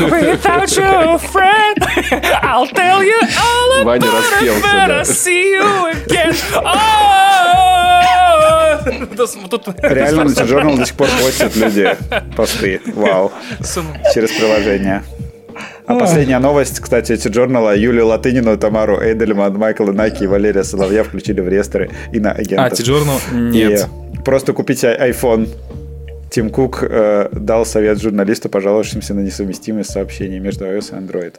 [0.00, 1.78] without you, friend
[2.42, 5.00] I'll tell you all about it распелся, when да.
[5.00, 8.53] I see you again Oh!
[9.82, 11.96] Реально на T-Journal до сих пор постят люди
[12.36, 12.80] посты.
[12.94, 13.32] Вау.
[14.14, 15.02] Через приложение.
[15.86, 21.40] А последняя новость, кстати, T-Journal Юлию Латынину, Тамару Эйдельман, Майкла Наки и Валерия Соловья включили
[21.40, 22.78] в реестры и на А, агентов.
[22.78, 23.86] T-Journal И нет.
[24.24, 25.48] просто купите ай- iPhone.
[26.34, 31.34] Тим Кук э, дал совет журналисту, пожаловавшимся на несовместимость сообщений между iOS и Android.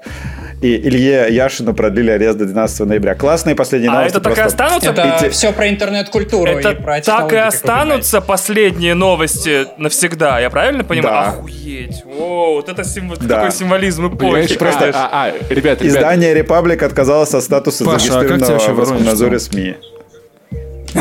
[0.62, 3.14] И Илье Яшину продлили арест до 12 ноября.
[3.16, 4.16] Классные последние А новости.
[4.16, 4.92] это так и останутся?
[4.92, 10.50] Это Эти- все про интернет-культуру Это и про так и останутся последние новости навсегда, я
[10.50, 11.14] правильно понимаю?
[11.14, 11.30] Да.
[11.40, 12.04] Охуеть.
[12.18, 13.36] О, вот это символ, Да.
[13.36, 14.60] такой символизм Понимаешь, эпохи.
[14.60, 18.80] просто, а, а, ребят, ребят, Издание «Репаблик» отказалось от статуса Паша, а зарегистрированного вообще в
[18.80, 19.40] Роскомнадзоре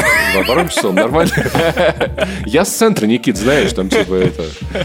[0.00, 0.34] стал?
[0.34, 0.42] СМИ.
[0.48, 1.32] Воронеж нормально.
[2.46, 4.42] Я с центра, Никит, знаешь, там типа это...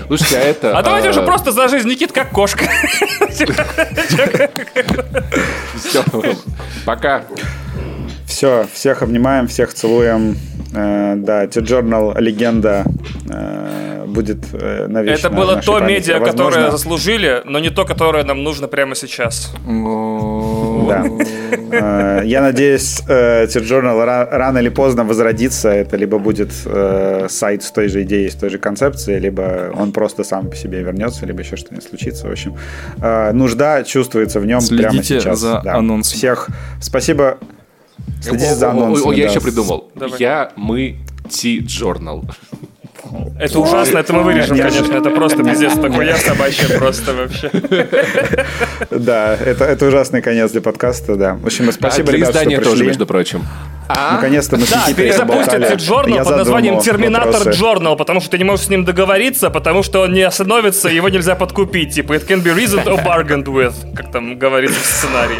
[0.07, 0.77] Слушайте, а это...
[0.77, 2.65] А давайте а, уже просто за жизнь, Никит, как кошка.
[5.77, 6.03] всё.
[6.85, 7.23] Пока.
[8.25, 10.37] Все, всех обнимаем, всех целуем.
[10.73, 12.85] Э, да, T-Journal легенда
[13.27, 15.91] э, будет э, навечно Это было то памяти.
[15.91, 19.51] медиа, Возможно, которое заслужили, но не то, которое нам нужно прямо сейчас.
[20.89, 21.05] Да.
[21.71, 25.69] Э, Я надеюсь, э, T-Journal ра- рано или поздно возродится.
[25.69, 29.91] Это либо будет э, сайт с той же идеей, с той же концепцией, либо он
[29.91, 32.27] просто сам по себе вернется, либо еще что-нибудь случится.
[32.27, 32.55] В общем,
[33.01, 35.39] э, нужда чувствуется в нем прямо Следите сейчас.
[35.39, 35.75] за Да.
[35.75, 36.17] анонсом.
[36.17, 36.47] Всех
[36.81, 37.37] спасибо.
[38.21, 39.09] Следите за анонсами.
[39.09, 39.31] О, я да.
[39.31, 39.91] еще придумал.
[39.95, 40.19] Давай.
[40.19, 40.95] Я, мы,
[41.29, 42.23] Ти-журнал.
[43.39, 44.93] Это ужасно, это мы вырежем, конечно.
[44.95, 46.05] Это просто пиздец такой.
[46.05, 47.51] Я собачья просто вообще.
[48.89, 51.33] Да, это, это ужасный конец для подкаста, да.
[51.35, 52.87] В общем, спасибо, а ребят, что издания тоже, пришли.
[52.87, 53.45] между прочим.
[53.87, 55.67] Наконец-то мы с Да, перезапустят.
[55.67, 57.47] T-Journal Я под названием Терминатор.
[57.49, 61.09] Journal, потому что ты не можешь с ним договориться, потому что он не остановится, его
[61.09, 61.95] нельзя подкупить.
[61.95, 65.39] Типа, it can be reasoned or bargained with, как там говорится в сценарии.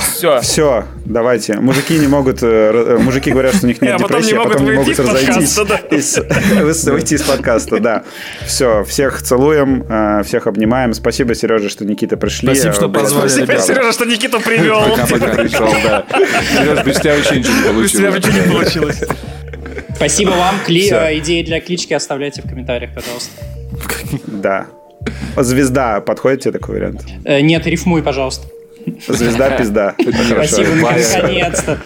[0.00, 0.40] Все.
[0.40, 1.60] Все, давайте.
[1.60, 2.42] Мужики не могут...
[2.42, 4.70] э, э, Мужики говорят, что у них нет А потом не депрессии, а могут потом
[4.70, 5.54] не выйти могут разойтись.
[5.54, 6.24] подкаста,
[6.84, 6.92] да.
[6.92, 8.02] Выйти из подкаста, да.
[8.46, 10.94] Все, всех целуем, э, всех обнимаем.
[10.94, 12.48] Спасибо, Сережа, что Никита пришли.
[12.48, 13.58] Спасибо, что позвали, Спасибо.
[13.60, 14.80] Сережа, что Никиту привел.
[14.88, 16.06] Пока-пока пришел, да.
[16.56, 18.24] Сереж, без тебя вообще ничего не Без тебя получилось.
[18.24, 19.02] вообще не получилось.
[19.96, 20.54] Спасибо вам.
[20.64, 20.88] Кли...
[20.88, 23.30] Идеи для клички оставляйте в комментариях, пожалуйста.
[24.26, 24.66] Да.
[25.36, 27.04] Звезда, подходит тебе такой вариант?
[27.24, 28.46] Нет, рифмуй, пожалуйста.
[29.08, 29.94] Звезда, пизда.
[29.98, 31.78] Спасибо, наконец-то.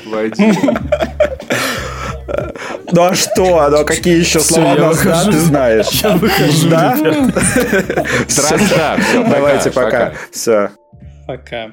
[2.92, 3.68] Ну а что?
[3.70, 5.32] Ну а какие еще слова да, выхожу.
[5.32, 5.86] ты знаешь?
[6.02, 6.96] Я выхожу, Да?
[8.26, 8.96] пока,
[9.28, 10.12] Давайте пока.
[10.30, 10.70] Все.
[11.26, 11.72] Пока.